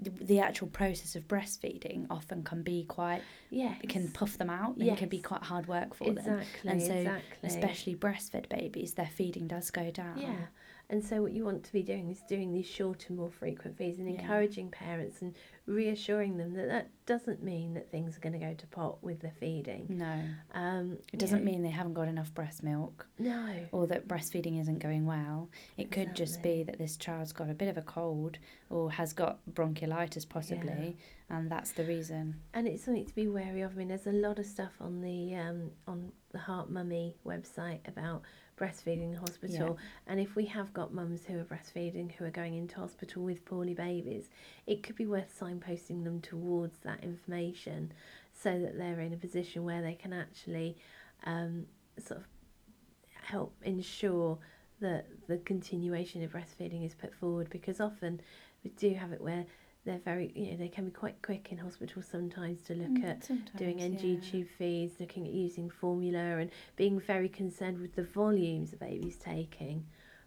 the, 0.00 0.10
the 0.10 0.38
actual 0.38 0.68
process 0.68 1.16
of 1.16 1.26
breastfeeding 1.26 2.06
often 2.08 2.44
can 2.44 2.62
be 2.62 2.84
quite 2.84 3.22
yeah, 3.50 3.74
it 3.82 3.88
can 3.88 4.10
puff 4.12 4.38
them 4.38 4.48
out 4.48 4.76
and 4.76 4.88
it 4.88 4.96
can 4.96 5.08
be 5.08 5.18
quite 5.20 5.42
hard 5.42 5.66
work 5.66 5.92
for 5.94 6.04
them. 6.04 6.18
exactly, 6.18 6.70
And 6.70 6.80
so 6.80 6.94
exactly. 6.94 7.48
Especially 7.48 7.94
breastfed 7.96 8.48
babies, 8.48 8.94
their 8.94 9.10
feeding 9.12 9.48
does 9.48 9.70
go 9.72 9.90
down. 9.90 10.18
Yeah, 10.20 10.46
and 10.92 11.02
so 11.02 11.22
what 11.22 11.32
you 11.32 11.42
want 11.42 11.64
to 11.64 11.72
be 11.72 11.82
doing 11.82 12.10
is 12.10 12.20
doing 12.28 12.52
these 12.52 12.66
shorter, 12.66 13.14
more 13.14 13.30
frequent 13.30 13.78
feeds 13.78 13.98
and 13.98 14.08
Yeah. 14.12 14.20
encouraging 14.20 14.70
parents 14.70 15.22
and 15.22 15.34
reassuring 15.66 16.36
them 16.36 16.54
that 16.54 16.68
that 16.68 16.90
doesn't 17.06 17.42
mean 17.42 17.74
that 17.74 17.90
things 17.90 18.16
are 18.16 18.20
going 18.20 18.32
to 18.32 18.38
go 18.38 18.54
to 18.54 18.66
pot 18.68 19.02
with 19.02 19.20
the 19.20 19.30
feeding. 19.30 19.86
No. 19.88 20.20
Um, 20.54 20.98
It 21.12 21.18
doesn't 21.18 21.40
yeah, 21.40 21.44
mean 21.44 21.62
they 21.62 21.70
haven't 21.70 21.94
got 21.94 22.08
enough 22.08 22.32
breast 22.34 22.62
milk 22.62 23.06
no. 23.18 23.48
or 23.70 23.86
that 23.88 24.08
breastfeeding 24.08 24.60
isn't 24.60 24.78
going 24.80 25.06
well. 25.06 25.50
It 25.76 25.90
could 25.90 26.14
just 26.14 26.42
be 26.42 26.62
that 26.64 26.78
this 26.78 26.96
child's 26.96 27.32
got 27.32 27.48
a 27.50 27.54
bit 27.54 27.68
of 27.68 27.76
a 27.76 27.82
cold 27.82 28.38
or 28.70 28.90
has 28.92 29.12
got 29.12 29.38
bronchiolitis 29.52 30.28
possibly 30.28 30.96
and 31.28 31.50
that's 31.50 31.72
the 31.72 31.84
reason. 31.84 32.40
and 32.54 32.68
it's 32.68 32.84
something 32.84 33.06
to 33.06 33.14
be 33.14 33.26
wary 33.26 33.62
of. 33.62 33.72
I 33.72 33.74
mean, 33.74 33.88
there's 33.88 34.06
a 34.06 34.12
lot 34.12 34.38
of 34.38 34.46
stuff 34.46 34.72
on 34.80 35.00
the 35.00 35.34
um, 35.34 35.70
on 35.86 36.12
the 36.32 36.38
Heart 36.38 36.70
Mummy 36.70 37.16
website 37.26 37.80
about 37.88 38.22
breastfeeding 38.58 39.02
in 39.02 39.14
hospital. 39.14 39.78
And 40.06 40.20
if 40.20 40.36
we 40.36 40.44
have 40.46 40.72
got 40.72 40.92
mums 40.92 41.24
who 41.24 41.38
are 41.38 41.44
breastfeeding 41.44 42.12
who 42.12 42.24
are 42.26 42.30
going 42.30 42.54
into 42.54 42.76
hospital 42.76 43.22
with 43.22 43.44
poorly 43.44 43.74
babies, 43.74 44.28
it 44.66 44.82
could 44.82 44.94
be 44.96 45.06
worth 45.06 45.36
signposting 45.60 46.04
them 46.04 46.20
towards 46.20 46.78
that 46.80 47.02
information 47.02 47.92
so 48.32 48.58
that 48.58 48.76
they're 48.78 49.00
in 49.00 49.12
a 49.12 49.16
position 49.16 49.64
where 49.64 49.82
they 49.82 49.94
can 49.94 50.12
actually 50.12 50.76
um, 51.24 51.66
sort 51.98 52.20
of 52.20 52.26
help 53.22 53.54
ensure 53.62 54.38
that 54.80 55.06
the 55.28 55.38
continuation 55.38 56.22
of 56.24 56.32
breastfeeding 56.32 56.84
is 56.84 56.94
put 56.94 57.14
forward 57.14 57.48
because 57.50 57.80
often 57.80 58.20
we 58.64 58.70
do 58.70 58.94
have 58.94 59.12
it 59.12 59.20
where 59.20 59.44
they're 59.84 59.98
very 60.04 60.32
you 60.34 60.50
know 60.52 60.56
they 60.56 60.68
can 60.68 60.84
be 60.84 60.90
quite 60.90 61.20
quick 61.22 61.48
in 61.50 61.58
hospital 61.58 62.02
sometimes 62.02 62.62
to 62.62 62.74
look 62.74 62.88
Mm, 62.88 63.04
at 63.04 63.28
doing 63.56 63.80
NG 63.80 64.20
yeah. 64.22 64.30
tube 64.30 64.48
feeds, 64.58 64.98
looking 65.00 65.26
at 65.26 65.32
using 65.32 65.70
formula, 65.70 66.38
and 66.38 66.50
being 66.76 67.00
very 67.00 67.28
concerned 67.28 67.80
with 67.80 67.94
the 67.96 68.04
volumes 68.04 68.70
the 68.70 68.76
baby's 68.76 69.16
taking, 69.16 69.84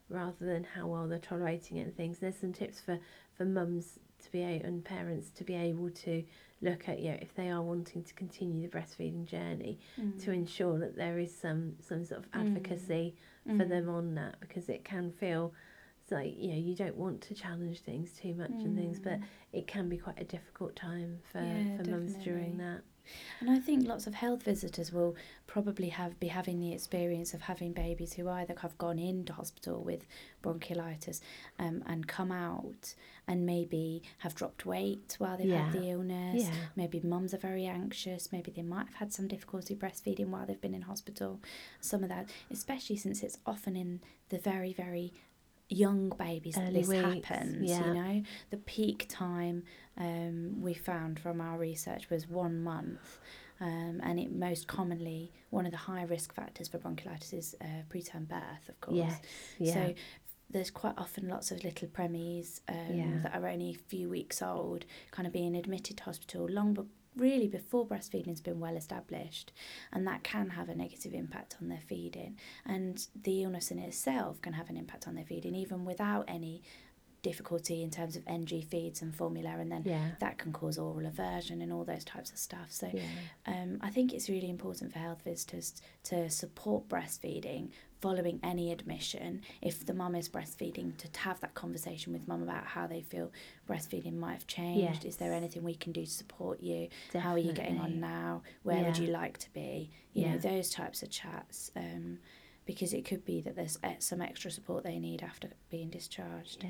rather 0.09 0.45
than 0.45 0.65
how 0.65 0.87
well 0.87 1.07
they're 1.07 1.19
tolerating 1.19 1.77
it 1.77 1.81
and 1.87 1.95
things. 1.95 2.19
There's 2.19 2.37
some 2.37 2.51
tips 2.53 2.79
for 2.81 2.99
for 3.37 3.45
mums 3.45 3.99
to 4.23 4.31
be 4.31 4.41
a- 4.41 4.61
and 4.63 4.83
parents 4.83 5.29
to 5.31 5.43
be 5.43 5.55
able 5.55 5.89
to 5.89 6.23
look 6.61 6.87
at 6.89 6.99
you 6.99 7.11
know, 7.11 7.17
if 7.21 7.33
they 7.35 7.49
are 7.49 7.61
wanting 7.61 8.03
to 8.03 8.13
continue 8.13 8.67
the 8.67 8.77
breastfeeding 8.77 9.25
journey 9.25 9.79
to 9.97 10.31
Mm. 10.31 10.33
ensure 10.33 10.79
that 10.79 10.95
there 10.95 11.19
is 11.19 11.35
some 11.35 11.75
some 11.79 12.03
sort 12.05 12.19
of 12.23 12.31
Mm. 12.31 12.39
advocacy 12.41 13.15
for 13.45 13.51
Mm. 13.65 13.69
them 13.69 13.89
on 13.89 14.15
that 14.15 14.39
because 14.39 14.69
it 14.69 14.83
can 14.83 15.11
feel 15.11 15.53
like 16.11 16.37
you 16.37 16.49
know 16.49 16.57
you 16.57 16.75
don't 16.75 16.95
want 16.97 17.19
to 17.21 17.33
challenge 17.33 17.81
things 17.81 18.13
too 18.13 18.33
much 18.35 18.51
and 18.63 18.75
things, 18.77 18.99
but 18.99 19.19
Mm. 19.19 19.23
it 19.53 19.67
can 19.67 19.89
be 19.89 19.97
quite 19.97 20.19
a 20.19 20.23
difficult 20.23 20.75
time 20.75 21.19
for 21.23 21.39
Yeah, 21.39 21.77
for 21.77 21.89
mums 21.89 22.13
during 22.23 22.57
that. 22.57 22.81
And 23.39 23.49
I 23.49 23.59
think 23.59 23.87
lots 23.87 24.07
of 24.07 24.13
health 24.13 24.43
visitors 24.43 24.91
will 24.91 25.15
probably 25.47 25.89
have 25.89 26.19
be 26.19 26.27
having 26.27 26.59
the 26.59 26.73
experience 26.73 27.33
of 27.33 27.41
having 27.41 27.73
babies 27.73 28.13
who 28.13 28.29
either 28.29 28.55
have 28.61 28.77
gone 28.77 28.99
into 28.99 29.33
hospital 29.33 29.83
with 29.83 30.05
bronchiolitis 30.43 31.21
um, 31.59 31.83
and 31.87 32.07
come 32.07 32.31
out 32.31 32.95
and 33.27 33.45
maybe 33.45 34.03
have 34.19 34.35
dropped 34.35 34.65
weight 34.65 35.15
while 35.17 35.37
they've 35.37 35.51
had 35.51 35.73
the 35.73 35.89
illness. 35.89 36.43
Yeah. 36.43 36.51
Maybe 36.75 36.99
mums 37.03 37.33
are 37.33 37.39
very 37.39 37.65
anxious. 37.65 38.31
Maybe 38.31 38.51
they 38.51 38.61
might 38.61 38.87
have 38.87 38.95
had 38.95 39.13
some 39.13 39.27
difficulty 39.27 39.75
breastfeeding 39.75 40.27
while 40.27 40.45
they've 40.45 40.61
been 40.61 40.75
in 40.75 40.83
hospital. 40.83 41.39
Some 41.81 42.03
of 42.03 42.09
that, 42.09 42.29
especially 42.51 42.97
since 42.97 43.23
it's 43.23 43.37
often 43.45 43.75
in 43.75 44.01
the 44.29 44.37
very, 44.37 44.73
very 44.73 45.13
young 45.69 46.09
babies 46.17 46.55
that 46.55 46.65
Early 46.69 46.79
this 46.81 46.87
weeks, 46.87 47.27
happens. 47.27 47.69
yeah. 47.69 47.87
You 47.87 47.93
know, 47.93 48.23
the 48.51 48.57
peak 48.57 49.07
time 49.09 49.63
um, 49.97 50.61
we 50.61 50.73
found 50.73 51.19
from 51.19 51.41
our 51.41 51.57
research 51.57 52.09
was 52.09 52.27
one 52.27 52.61
month. 52.63 53.19
Um, 53.61 54.01
and 54.03 54.19
it 54.19 54.33
most 54.33 54.67
commonly, 54.67 55.31
one 55.49 55.65
of 55.65 55.71
the 55.71 55.77
high 55.77 56.03
risk 56.03 56.33
factors 56.35 56.67
for 56.67 56.77
bronchiolitis 56.77 57.33
is 57.33 57.55
uh, 57.61 57.65
preterm 57.89 58.27
birth, 58.27 58.67
of 58.67 58.79
course. 58.81 58.97
Yes. 58.97 59.21
Yeah. 59.57 59.73
So 59.73 59.93
there's 60.49 60.69
quite 60.69 60.93
often 60.97 61.29
lots 61.29 61.51
of 61.51 61.63
little 61.63 61.87
premies 61.87 62.59
um, 62.67 62.75
Yeah. 62.93 63.05
that 63.23 63.33
are 63.35 63.47
only 63.47 63.69
a 63.71 63.73
few 63.89 64.09
weeks 64.09 64.41
old, 64.41 64.85
kind 65.11 65.25
of 65.25 65.31
being 65.33 65.55
admitted 65.55 65.97
to 65.97 66.03
hospital 66.03 66.47
long, 66.49 66.77
really 67.15 67.47
before 67.47 67.85
breastfeeding's 67.85 68.41
been 68.41 68.59
well 68.59 68.75
established, 68.75 69.51
and 69.91 70.05
that 70.07 70.23
can 70.23 70.49
have 70.51 70.69
a 70.69 70.75
negative 70.75 71.13
impact 71.13 71.57
on 71.61 71.69
their 71.69 71.81
feeding. 71.87 72.37
And 72.65 73.05
the 73.23 73.43
illness 73.43 73.71
in 73.71 73.79
itself 73.79 74.41
can 74.41 74.53
have 74.53 74.69
an 74.69 74.77
impact 74.77 75.07
on 75.07 75.15
their 75.15 75.25
feeding, 75.25 75.55
even 75.55 75.85
without 75.85 76.25
any 76.27 76.61
difficulty 77.21 77.81
in 77.81 77.89
terms 77.89 78.15
of 78.15 78.21
NG 78.27 78.61
feeds 78.61 79.01
and 79.01 79.15
formula, 79.15 79.55
and 79.57 79.71
then 79.71 79.81
yeah. 79.83 80.09
that 80.19 80.37
can 80.37 80.53
cause 80.53 80.77
oral 80.77 81.07
aversion 81.07 81.59
and 81.61 81.73
all 81.73 81.83
those 81.83 82.03
types 82.03 82.31
of 82.31 82.37
stuff. 82.37 82.67
So 82.69 82.91
Yeah. 82.93 83.01
um, 83.47 83.79
I 83.81 83.89
think 83.89 84.13
it's 84.13 84.29
really 84.29 84.49
important 84.49 84.93
for 84.93 84.99
health 84.99 85.23
visitors 85.23 85.81
to 86.03 86.29
support 86.29 86.87
breastfeeding 86.87 87.69
following 88.05 88.39
any 88.43 88.71
admission. 88.71 89.41
If 89.63 89.83
the 89.83 89.93
mum 89.95 90.13
is 90.13 90.29
breastfeeding, 90.29 90.95
to 90.97 91.19
have 91.21 91.39
that 91.39 91.55
conversation 91.55 92.13
with 92.13 92.27
mum 92.27 92.43
about 92.43 92.67
how 92.67 92.85
they 92.85 93.01
feel 93.01 93.31
breastfeeding 93.67 94.13
might 94.13 94.33
have 94.33 94.45
changed. 94.45 95.05
Is 95.05 95.15
there 95.15 95.33
anything 95.33 95.63
we 95.63 95.73
can 95.73 95.91
do 95.91 96.05
to 96.05 96.11
support 96.11 96.61
you? 96.61 96.89
How 97.13 97.31
are 97.31 97.39
you 97.39 97.51
getting 97.51 97.79
on 97.79 97.99
now? 97.99 98.43
Where 98.61 98.83
would 98.83 98.97
you 98.99 99.07
like 99.07 99.39
to 99.39 99.49
be? 99.53 99.89
You 100.13 100.27
know, 100.27 100.37
those 100.37 100.69
types 100.69 101.01
of 101.01 101.09
chats. 101.09 101.71
Um, 101.75 102.19
because 102.67 102.93
it 102.93 103.05
could 103.05 103.25
be 103.25 103.41
that 103.41 103.55
there's 103.55 103.77
e- 103.85 103.95
some 103.99 104.21
extra 104.21 104.49
support 104.51 104.83
they 104.83 104.97
need 104.99 105.21
after 105.23 105.49
being 105.69 105.89
discharged. 105.89 106.63
Yeah. 106.63 106.69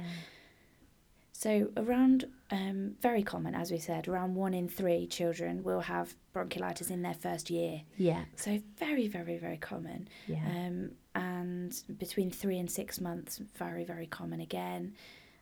So, 1.37 1.69
around, 1.75 2.25
um, 2.49 2.95
very 3.01 3.21
common, 3.21 3.55
as 3.55 3.69
we 3.69 3.77
said, 3.77 4.07
around 4.07 4.35
one 4.35 4.53
in 4.53 4.69
three 4.69 5.05
children 5.05 5.63
will 5.63 5.81
have 5.81 6.15
bronchiolitis 6.33 6.89
in 6.89 7.01
their 7.01 7.13
first 7.13 7.49
year. 7.49 7.81
Yeah. 7.97 8.23
So, 8.37 8.61
very, 8.77 9.09
very, 9.09 9.37
very 9.37 9.57
common. 9.57 10.07
Yeah. 10.27 10.45
Um, 10.47 10.91
and 11.13 11.77
between 11.99 12.31
three 12.31 12.57
and 12.57 12.71
six 12.71 13.01
months, 13.01 13.41
very, 13.57 13.83
very 13.83 14.07
common 14.07 14.39
again. 14.39 14.93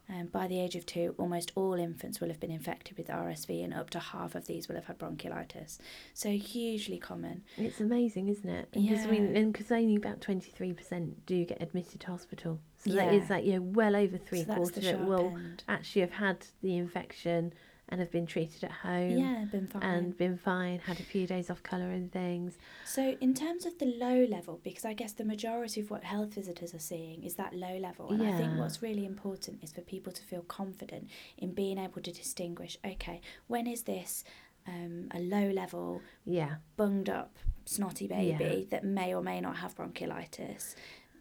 Um, 0.10 0.27
by 0.27 0.48
the 0.48 0.60
age 0.60 0.75
of 0.75 0.86
two, 0.86 1.15
almost 1.17 1.53
all 1.55 1.75
infants 1.75 2.19
will 2.19 2.27
have 2.27 2.39
been 2.39 2.51
infected 2.51 2.98
with 2.98 3.07
RSV, 3.07 3.63
and 3.63 3.74
up 3.74 3.89
to 3.91 4.00
half 4.00 4.36
of 4.36 4.48
these 4.48 4.67
will 4.67 4.75
have 4.75 4.86
had 4.86 5.00
bronchiolitis. 5.00 5.77
So, 6.13 6.29
hugely 6.31 6.98
common. 6.98 7.43
It's 7.57 7.79
amazing, 7.79 8.27
isn't 8.27 8.50
it? 8.50 8.67
Because 8.72 9.05
Yeah. 9.05 9.12
and 9.13 9.53
because 9.53 9.72
only 9.72 9.95
about 9.95 10.19
twenty 10.19 10.51
three 10.51 10.74
percent 10.74 11.25
do 11.25 11.45
get 11.45 11.62
admitted 11.62 12.01
to 12.01 12.07
hospital, 12.07 12.60
so 12.77 12.91
that 12.91 13.13
is 13.13 13.29
Yeah. 13.29 13.36
like 13.36 13.45
you 13.45 13.53
know 13.53 13.62
well 13.62 13.95
over 13.95 14.17
three 14.17 14.43
so, 14.43 14.53
quarters 14.53 14.72
the 14.75 14.79
of 14.81 14.86
it 14.86 14.98
sharp 14.98 15.07
will 15.07 15.38
end. 15.38 15.63
actually 15.69 16.01
have 16.01 16.12
had 16.12 16.48
the 16.62 16.75
infection 16.75 17.53
and 17.94 18.00
have 18.00 18.10
been 18.12 18.26
treated 18.26 18.64
at 18.64 18.72
home 18.72 19.12
Yeah, 19.20 19.46
been 19.52 19.68
fine. 19.68 19.84
and 19.84 20.18
been 20.18 20.36
fine, 20.36 20.80
had 20.80 21.00
a 21.00 21.04
few 21.04 21.28
days 21.28 21.52
off 21.52 21.62
colour 21.62 21.92
and 21.92 22.12
things. 22.12 22.58
So, 22.86 23.16
in 23.22 23.36
terms 23.36 23.68
of 23.68 23.78
the 23.78 23.86
low 23.86 24.26
level, 24.26 24.60
because 24.64 24.84
I 24.84 24.94
guess 24.94 25.12
the 25.14 25.24
majority 25.24 25.80
of 25.80 25.92
what 25.92 26.04
health 26.04 26.34
visitors 26.34 26.74
are 26.74 26.80
seeing 26.80 27.24
is 27.24 27.36
that 27.36 27.54
low 27.54 27.78
level, 27.78 28.10
and 28.10 28.24
I 28.24 28.32
think 28.32 28.58
what's 28.58 28.82
really 28.82 29.06
important 29.06 29.64
is 29.64 29.72
for 29.72 29.82
people 29.82 30.12
to 30.12 30.24
feel 30.24 30.42
confident 30.42 31.08
in 31.38 31.54
being 31.54 31.78
able 31.78 32.02
to 32.02 32.12
distinguish 32.12 32.80
okay, 32.84 33.22
when 33.46 33.68
is 33.68 33.84
this 33.84 34.24
um, 34.68 35.10
a 35.12 35.20
low 35.20 35.50
level, 35.52 36.02
Yeah, 36.26 36.56
bunged 36.76 37.10
up, 37.10 37.38
snotty 37.66 38.08
baby 38.08 38.44
Yeah. 38.64 38.66
that 38.72 38.84
may 38.84 39.14
or 39.14 39.22
may 39.22 39.40
not 39.40 39.58
have 39.58 39.76
bronchiolitis 39.76 40.74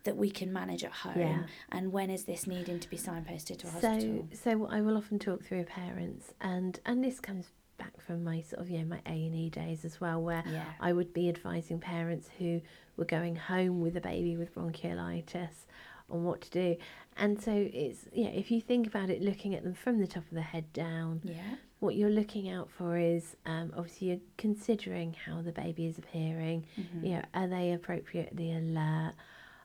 that 0.04 0.16
we 0.16 0.30
can 0.30 0.52
manage 0.52 0.84
at 0.84 0.92
home, 0.92 1.18
Yeah. 1.18 1.42
and 1.70 1.92
when 1.92 2.10
is 2.10 2.24
this 2.24 2.46
needing 2.46 2.80
to 2.80 2.88
be 2.90 2.96
signposted 2.96 3.58
to 3.58 3.66
a 3.68 3.70
so 3.70 3.88
hospital? 3.88 4.28
so 4.32 4.56
what 4.58 4.72
I 4.72 4.80
will 4.80 4.96
often 4.96 5.18
talk 5.18 5.42
through 5.44 5.58
with 5.58 5.68
parents, 5.68 6.32
and 6.40 6.78
and 6.84 7.04
this 7.04 7.20
comes 7.20 7.50
back 7.78 8.00
from 8.00 8.22
my 8.24 8.40
sort 8.42 8.60
of 8.62 8.70
you 8.70 8.78
know 8.78 8.84
my 8.84 9.00
A 9.06 9.26
and 9.26 9.34
E 9.34 9.48
days 9.50 9.84
as 9.84 10.00
well, 10.00 10.20
where 10.22 10.42
Yeah. 10.46 10.64
I 10.80 10.92
would 10.92 11.12
be 11.12 11.28
advising 11.28 11.78
parents 11.80 12.28
who 12.38 12.60
were 12.96 13.04
going 13.04 13.36
home 13.36 13.80
with 13.80 13.96
a 13.96 14.00
baby 14.00 14.36
with 14.36 14.54
bronchiolitis 14.54 15.66
on 16.10 16.24
what 16.24 16.42
to 16.42 16.50
do. 16.50 16.76
And 17.16 17.40
so 17.42 17.52
it's, 17.52 18.06
yeah, 18.12 18.28
if 18.28 18.50
you 18.50 18.60
think 18.60 18.86
about 18.86 19.08
it, 19.08 19.22
looking 19.22 19.54
at 19.54 19.62
them 19.62 19.72
from 19.74 19.98
the 19.98 20.06
top 20.06 20.24
of 20.24 20.30
the 20.34 20.42
head 20.42 20.70
down, 20.74 21.22
Yeah. 21.24 21.56
what 21.80 21.94
you're 21.94 22.10
looking 22.10 22.50
out 22.50 22.70
for 22.70 22.98
is 22.98 23.34
um, 23.46 23.72
obviously 23.76 24.08
you're 24.08 24.20
considering 24.36 25.14
how 25.24 25.40
the 25.42 25.52
baby 25.52 25.86
is 25.86 25.96
appearing. 25.98 26.66
Mhm. 26.78 27.02
You 27.04 27.10
know, 27.16 27.22
are 27.34 27.48
they 27.48 27.72
appropriately 27.72 28.52
alert? 28.54 29.14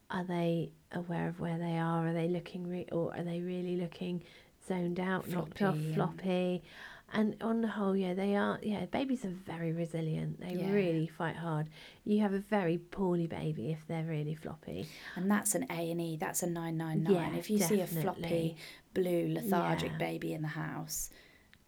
Are 0.10 0.24
they 0.24 0.72
aware 0.94 1.28
of 1.28 1.40
where 1.40 1.58
they 1.58 1.78
are? 1.78 2.08
Are 2.08 2.14
they 2.14 2.28
looking, 2.28 2.68
re- 2.68 2.88
or 2.92 3.14
are 3.16 3.24
they 3.24 3.42
really 3.42 3.76
looking 3.78 4.24
zoned 4.68 5.00
out, 5.00 5.28
knocked 5.28 5.62
off, 5.62 5.76
Floppy 5.76 5.86
and- 5.86 5.96
floppy? 5.96 6.64
And 7.14 7.42
on 7.42 7.62
the 7.62 7.70
whole, 7.70 7.96
yeah, 7.96 8.14
they 8.14 8.36
are. 8.36 8.60
Yeah, 8.62 8.86
babies 8.86 9.24
are 9.24 9.30
very 9.30 9.72
resilient. 9.72 10.42
They 10.42 10.56
Yeah. 10.56 10.72
really 10.72 11.08
fight 11.08 11.38
hard. 11.38 11.68
You 12.04 12.20
have 12.20 12.34
a 12.34 12.40
very 12.40 12.78
poorly 12.78 13.28
baby 13.28 13.72
if 13.72 13.88
they're 13.88 14.04
really 14.04 14.36
floppy. 14.36 14.88
And 15.16 15.32
that's 15.32 15.56
an 15.56 15.68
A 15.70 15.90
and 15.92 16.02
E. 16.02 16.18
That's 16.18 16.44
a 16.44 16.48
nine 16.50 16.76
nine 16.76 17.04
nine. 17.04 17.36
If 17.36 17.50
you 17.50 17.60
see 17.60 17.80
a 17.80 17.88
floppy, 17.88 18.58
blue, 18.94 19.28
lethargic 19.30 19.94
Yeah. 19.94 19.98
baby 20.00 20.34
in 20.34 20.42
the 20.42 20.50
house, 20.50 21.10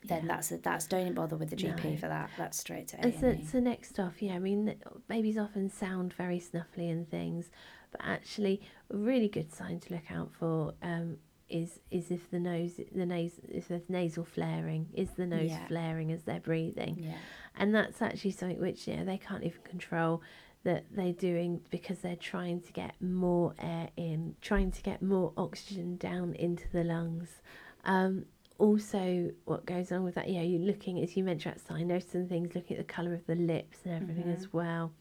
then 0.04 0.24
Yeah. 0.24 0.28
that's 0.36 0.52
a, 0.52 0.58
that's 0.58 0.88
don't 0.88 1.02
even 1.02 1.14
bother 1.14 1.38
with 1.38 1.52
the 1.52 1.56
GP 1.56 1.92
No. 1.92 1.96
for 1.98 2.08
that. 2.10 2.32
That's 2.38 2.58
straight 2.58 2.90
to 2.90 2.98
A 2.98 3.02
And 3.04 3.14
so, 3.16 3.38
so 3.50 3.60
next 3.62 3.98
off, 3.98 4.22
yeah, 4.22 4.34
I 4.36 4.40
mean, 4.40 4.76
babies 5.08 5.38
often 5.38 5.70
sound 5.70 6.14
very 6.14 6.40
snuffly 6.42 6.92
and 6.92 7.10
things, 7.10 7.50
but 7.92 8.02
actually, 8.04 8.62
a 8.92 8.98
really 8.98 9.28
good 9.28 9.52
sign 9.52 9.80
to 9.82 9.94
look 9.94 10.12
out 10.12 10.32
for 10.40 10.74
um, 10.82 11.18
is 11.50 11.80
is 11.90 12.12
if 12.12 12.30
the 12.30 12.40
nose, 12.40 12.80
the 12.94 13.06
nose, 13.06 13.40
if 13.48 13.68
there's 13.68 13.90
nasal 13.90 14.24
flaring, 14.26 14.88
is 14.94 15.10
the 15.12 15.26
nose 15.26 15.50
Yeah. 15.52 15.68
flaring 15.68 16.12
as 16.12 16.24
they're 16.24 16.40
breathing, 16.40 17.00
Yeah. 17.00 17.16
and 17.58 17.74
that's 17.74 18.02
actually 18.02 18.32
something 18.32 18.60
which 18.60 18.88
you 18.88 18.98
know 18.98 19.06
they 19.06 19.18
can't 19.18 19.44
even 19.44 19.62
control 19.64 20.22
that 20.64 20.84
they're 20.92 21.14
doing 21.14 21.62
because 21.72 22.00
they're 22.00 22.16
trying 22.18 22.60
to 22.62 22.74
get 22.74 23.02
more 23.02 23.56
air 23.60 23.90
in, 23.96 24.36
trying 24.42 24.72
to 24.72 24.82
get 24.84 25.02
more 25.02 25.32
oxygen 25.38 25.96
down 25.98 26.34
into 26.34 26.70
the 26.72 26.84
lungs. 26.84 27.42
Um, 27.86 28.26
also, 28.58 29.32
what 29.46 29.66
goes 29.66 29.90
on 29.94 30.04
with 30.04 30.16
that, 30.16 30.30
yeah, 30.30 30.42
you're 30.42 30.60
looking, 30.60 31.00
as 31.00 31.16
you 31.16 31.24
mentioned, 31.24 31.56
at 31.56 31.62
sign, 31.62 31.88
noticing 31.88 32.28
things, 32.28 32.54
looking 32.56 32.76
at 32.78 32.86
the 32.86 32.94
colour 32.94 33.14
of 33.14 33.26
the 33.26 33.36
lips 33.36 33.78
and 33.86 33.94
everything 33.94 34.26
Mhm. 34.26 34.34
as 34.34 34.52
well. 34.52 34.92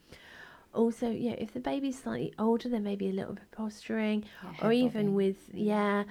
Also, 0.79 1.11
yeah, 1.11 1.33
if 1.33 1.53
the 1.53 1.59
baby's 1.61 2.01
slightly 2.01 2.33
older, 2.39 2.69
there 2.69 2.79
may 2.81 2.95
be 2.95 3.09
a 3.09 3.13
little 3.13 3.35
bit 3.35 3.51
posturing, 3.51 4.25
Yeah, 4.45 4.65
or 4.67 4.73
even 4.73 5.07
bobbing. 5.07 5.15
with, 5.15 5.51
yeah, 5.53 6.05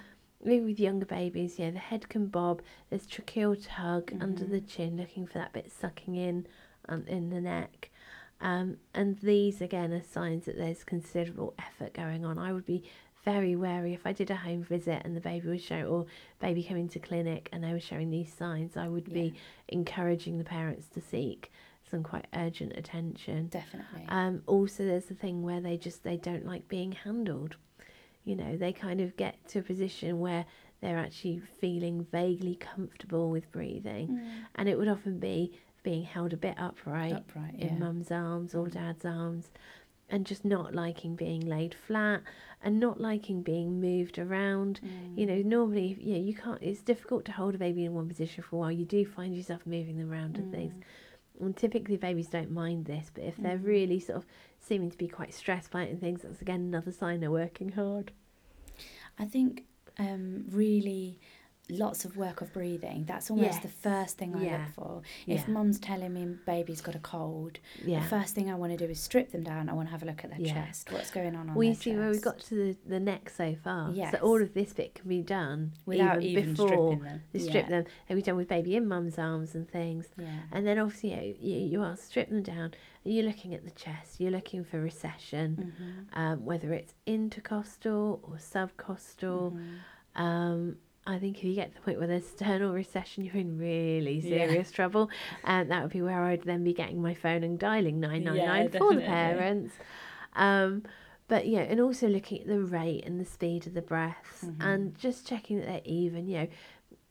maybe 0.44 0.66
with 0.66 0.78
younger 0.80 1.06
babies, 1.06 1.58
yeah, 1.58 1.72
the 1.72 1.80
head 1.80 2.10
can 2.10 2.28
bob, 2.28 2.62
there's 2.90 3.08
tracheal 3.08 3.56
tug 3.66 4.12
under 4.20 4.44
Mhm. 4.44 4.50
the 4.52 4.60
chin, 4.62 4.98
looking 4.98 5.26
for 5.26 5.38
that 5.40 5.54
bit 5.54 5.72
sucking 5.72 6.16
in 6.16 6.46
um, 6.90 7.06
in 7.08 7.30
the 7.30 7.40
neck. 7.42 7.90
Um, 8.42 8.78
and 8.94 9.18
these, 9.20 9.62
again, 9.62 9.92
are 9.94 10.04
signs 10.04 10.46
that 10.46 10.58
there's 10.58 10.84
considerable 10.84 11.54
effort 11.60 11.94
going 11.94 12.26
on. 12.26 12.38
I 12.38 12.52
would 12.54 12.66
be 12.66 12.84
very 13.24 13.56
wary 13.56 13.94
if 13.94 14.06
I 14.06 14.12
did 14.14 14.30
a 14.32 14.36
home 14.36 14.64
visit 14.64 15.02
and 15.06 15.16
the 15.16 15.20
baby 15.22 15.48
was 15.50 15.62
showing, 15.62 15.86
or 15.86 16.06
baby 16.40 16.62
came 16.64 16.78
into 16.78 17.00
clinic 17.00 17.50
and 17.54 17.64
they 17.64 17.72
were 17.74 17.80
showing 17.80 18.10
these 18.10 18.32
signs, 18.34 18.76
I 18.78 18.88
would 18.90 19.12
be 19.12 19.34
encouraging 19.70 20.38
the 20.38 20.44
parents 20.46 20.88
to 20.90 21.02
seek 21.02 21.52
some 21.90 22.04
quite 22.04 22.28
urgent 22.34 22.74
attention. 22.76 23.48
Definitely. 23.48 24.06
Um, 24.10 24.42
also, 24.46 24.86
there's 24.86 25.06
the 25.06 25.14
thing 25.16 25.42
where 25.44 25.62
they 25.62 25.78
just 25.78 26.04
they 26.04 26.18
don't 26.18 26.46
like 26.46 26.68
being 26.68 26.92
handled. 26.92 27.56
You 28.24 28.36
know, 28.36 28.58
they 28.58 28.74
kind 28.74 29.00
of 29.00 29.16
get 29.16 29.36
to 29.50 29.60
a 29.60 29.64
position 29.64 30.20
where 30.20 30.46
they're 30.82 30.98
actually 30.98 31.40
feeling 31.60 32.06
vaguely 32.12 32.56
comfortable 32.56 33.30
with 33.30 33.52
breathing, 33.52 34.08
Mm. 34.10 34.30
and 34.56 34.70
it 34.70 34.78
would 34.78 34.88
often 34.90 35.18
be 35.20 35.54
being 35.84 36.04
held 36.04 36.34
a 36.34 36.38
bit 36.38 36.56
upright 36.60 37.14
Upright. 37.14 37.56
in 37.56 37.68
Yeah. 37.70 37.80
mum's 37.80 38.12
arms 38.12 38.54
or 38.54 38.68
dad's 38.68 39.06
arms, 39.06 39.50
and 40.10 40.26
just 40.26 40.44
not 40.46 40.76
liking 40.76 41.16
being 41.16 41.42
laid 41.42 41.74
flat 41.74 42.22
and 42.62 42.80
not 42.80 43.00
liking 43.00 43.42
being 43.44 43.80
moved 43.80 44.20
around. 44.20 44.80
Mm. 44.84 45.18
You 45.18 45.26
know, 45.26 45.42
normally, 45.42 45.98
you 46.00 46.14
know, 46.14 46.20
you 46.24 46.34
can't. 46.36 46.62
It's 46.62 46.82
difficult 46.82 47.24
to 47.26 47.32
hold 47.32 47.56
a 47.56 47.58
baby 47.58 47.86
in 47.86 47.94
one 47.94 48.08
position 48.10 48.44
for 48.44 48.58
a 48.58 48.60
while. 48.60 48.72
You 48.72 48.86
do 48.86 49.06
find 49.06 49.36
yourself 49.36 49.66
moving 49.66 49.98
them 49.98 50.12
around 50.12 50.38
and 50.38 50.52
things. 50.52 50.74
And 51.40 51.56
typically 51.56 51.98
babies 51.98 52.28
don't 52.28 52.52
mind 52.52 52.86
this, 52.86 53.12
but 53.14 53.24
if 53.24 53.38
they're 53.38 53.58
Mm. 53.60 53.66
really 53.66 54.00
sort 54.00 54.18
of 54.18 54.26
seeming 54.60 54.90
to 54.90 54.98
be 54.98 55.08
quite 55.08 55.34
stressed 55.34 55.72
by 55.72 55.84
it 55.84 55.92
and 55.92 56.00
things, 56.00 56.24
that's 56.24 56.42
again 56.42 56.62
another 56.62 56.92
sign 56.92 57.20
they're 57.20 57.32
working 57.32 57.70
hard. 57.74 58.12
I 59.20 59.26
think 59.26 59.66
um, 60.00 60.46
really 60.50 61.20
lots 61.70 62.06
of 62.06 62.16
work 62.16 62.40
of 62.42 62.54
breathing. 62.54 63.04
That's 63.06 63.30
almost 63.30 63.62
the 63.62 63.68
first 63.68 64.18
thing 64.18 64.34
I 64.36 64.44
Yeah. 64.46 64.58
look 64.58 64.68
for. 64.76 65.02
If 65.26 65.42
Yeah. 65.48 65.54
mum's 65.54 65.80
telling 65.80 66.14
me 66.14 66.26
baby's 66.46 66.80
got 66.80 66.96
a 66.96 67.00
cold, 67.00 67.60
Yeah. 67.84 68.00
the 68.02 68.08
first 68.08 68.34
thing 68.36 68.50
I 68.50 68.56
want 68.56 68.72
to 68.72 68.78
do 68.78 68.90
is 68.90 69.00
strip 69.02 69.32
them 69.32 69.44
down. 69.44 69.68
I 69.68 69.74
want 69.74 69.88
to 69.88 69.92
have 69.92 70.02
a 70.02 70.06
look 70.06 70.24
at 70.24 70.30
their 70.30 70.40
chest. 70.46 70.92
What's 70.94 71.12
going 71.12 71.36
on 71.36 71.50
on 71.50 71.56
Well, 71.56 71.68
their 71.68 71.76
see 71.76 71.90
chest. 71.92 72.00
where 72.00 72.10
we 72.12 72.20
got 72.20 72.40
to 72.40 72.56
the, 72.56 72.78
the 72.88 73.00
neck 73.02 73.30
so 73.30 73.54
far. 73.56 73.92
Yes. 73.92 74.14
So 74.14 74.20
all 74.20 74.42
of 74.42 74.54
this 74.54 74.72
bit 74.74 74.96
can 74.96 75.10
be 75.10 75.22
done 75.22 75.74
without 75.86 76.22
even, 76.24 76.44
even, 76.44 76.52
before 76.54 76.68
stripping 76.70 77.00
them. 77.04 77.22
they 77.34 77.40
strip 77.40 77.68
them. 77.68 77.86
They 78.08 78.16
be 78.16 78.22
done 78.22 78.38
with 78.38 78.48
baby 78.48 78.76
in 78.78 78.88
mum's 78.88 79.18
arms 79.20 79.54
and 79.54 79.70
things. 79.70 80.08
Yeah. 80.18 80.44
And 80.54 80.66
then 80.66 80.80
obviously 80.80 81.14
you, 81.14 81.36
you, 81.40 81.68
you 81.68 81.82
are 81.84 81.98
strip 81.98 82.30
them 82.30 82.44
down. 82.44 82.74
You're 83.04 83.26
looking 83.26 83.54
at 83.54 83.64
the 83.66 83.72
chest. 83.72 84.20
You're 84.20 84.32
looking 84.32 84.64
for 84.64 84.80
recession, 84.82 85.74
Mhm. 86.14 86.18
um, 86.18 86.46
whether 86.46 86.72
it's 86.74 86.94
intercostal 87.06 88.20
or 88.24 88.36
subcostal. 88.38 89.54
Mhm. 89.54 89.76
Um, 90.22 90.78
I 91.08 91.18
think 91.20 91.38
if 91.38 91.44
you 91.46 91.56
get 91.56 91.70
to 91.70 91.76
the 91.76 91.82
point 91.82 91.98
where 92.00 92.08
there's 92.08 92.28
sternal 92.28 92.74
recession, 92.74 93.24
you're 93.24 93.36
in 93.36 93.58
really 93.58 94.20
Yeah. 94.20 94.46
serious 94.48 94.72
trouble. 94.72 95.10
And 95.44 95.72
that 95.72 95.82
would 95.82 95.92
be 95.94 96.02
where 96.02 96.22
I'd 96.24 96.44
then 96.44 96.64
be 96.64 96.74
getting 96.74 97.02
my 97.02 97.14
phone 97.14 97.44
and 97.44 97.58
dialing 97.58 98.00
999 98.00 98.70
for 98.80 98.94
the 98.94 99.02
parents. 99.02 99.74
Um, 100.36 100.84
but 101.30 101.48
yeah, 101.48 101.62
and 101.62 101.80
also 101.80 102.08
looking 102.08 102.42
at 102.42 102.48
the 102.48 102.60
rate 102.62 103.04
and 103.06 103.20
the 103.20 103.26
speed 103.26 103.68
of 103.68 103.74
the 103.74 103.82
breaths 103.82 104.44
Mhm. 104.46 104.56
and 104.60 104.98
just 104.98 105.26
checking 105.28 105.58
that 105.60 105.66
they're 105.66 105.82
even. 105.86 106.28
You 106.28 106.38
know, 106.40 106.48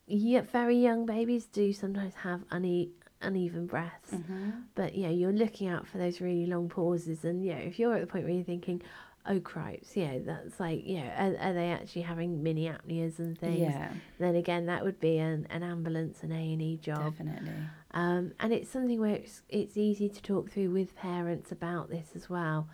yeah, 0.07 0.43
very 0.43 0.77
young 0.77 1.07
babies 1.07 1.47
do 1.47 1.73
sometimes 1.73 2.15
have 2.17 2.45
une- 2.53 2.93
uneven 3.23 3.67
breaths. 3.67 4.13
Mhm. 4.13 4.65
But 4.75 4.95
yeah, 4.95 5.09
you're 5.11 5.33
looking 5.33 5.69
out 5.69 5.87
for 5.87 5.99
those 5.99 6.21
really 6.21 6.47
long 6.47 6.69
pauses, 6.69 7.25
and 7.25 7.45
yeah, 7.45 7.57
if 7.57 7.79
you're 7.79 7.95
at 7.95 8.01
the 8.03 8.07
point 8.07 8.25
where 8.25 8.35
you're 8.35 8.45
thinking, 8.45 8.83
"Oh 9.29 9.41
cripes," 9.41 9.97
yeah, 9.97 10.19
that's 10.19 10.59
like, 10.61 10.83
yeah, 10.85 11.27
are, 11.27 11.49
are 11.49 11.53
they 11.53 11.71
actually 11.73 12.03
having 12.03 12.43
mini 12.43 12.67
apneas 12.69 13.19
and 13.19 13.37
things? 13.39 13.61
Yeah, 13.75 13.93
Then 14.19 14.35
again, 14.37 14.67
that 14.67 14.85
would 14.85 15.01
be 15.01 15.19
an, 15.19 15.47
an 15.51 15.63
ambulance, 15.63 16.23
an 16.23 16.33
A 16.33 16.53
and 16.53 16.63
E 16.63 16.77
job, 16.79 17.13
definitely. 17.15 17.69
um, 17.93 18.33
and 18.41 18.53
it's 18.53 18.69
something 18.71 19.01
where 19.01 19.15
it's 19.17 19.43
it's 19.49 19.77
easy 19.77 20.09
to 20.09 20.23
talk 20.23 20.51
through 20.51 20.71
with 20.71 20.95
parents 20.97 21.51
about 21.53 21.91
this 21.91 22.11
as 22.15 22.29
well, 22.31 22.69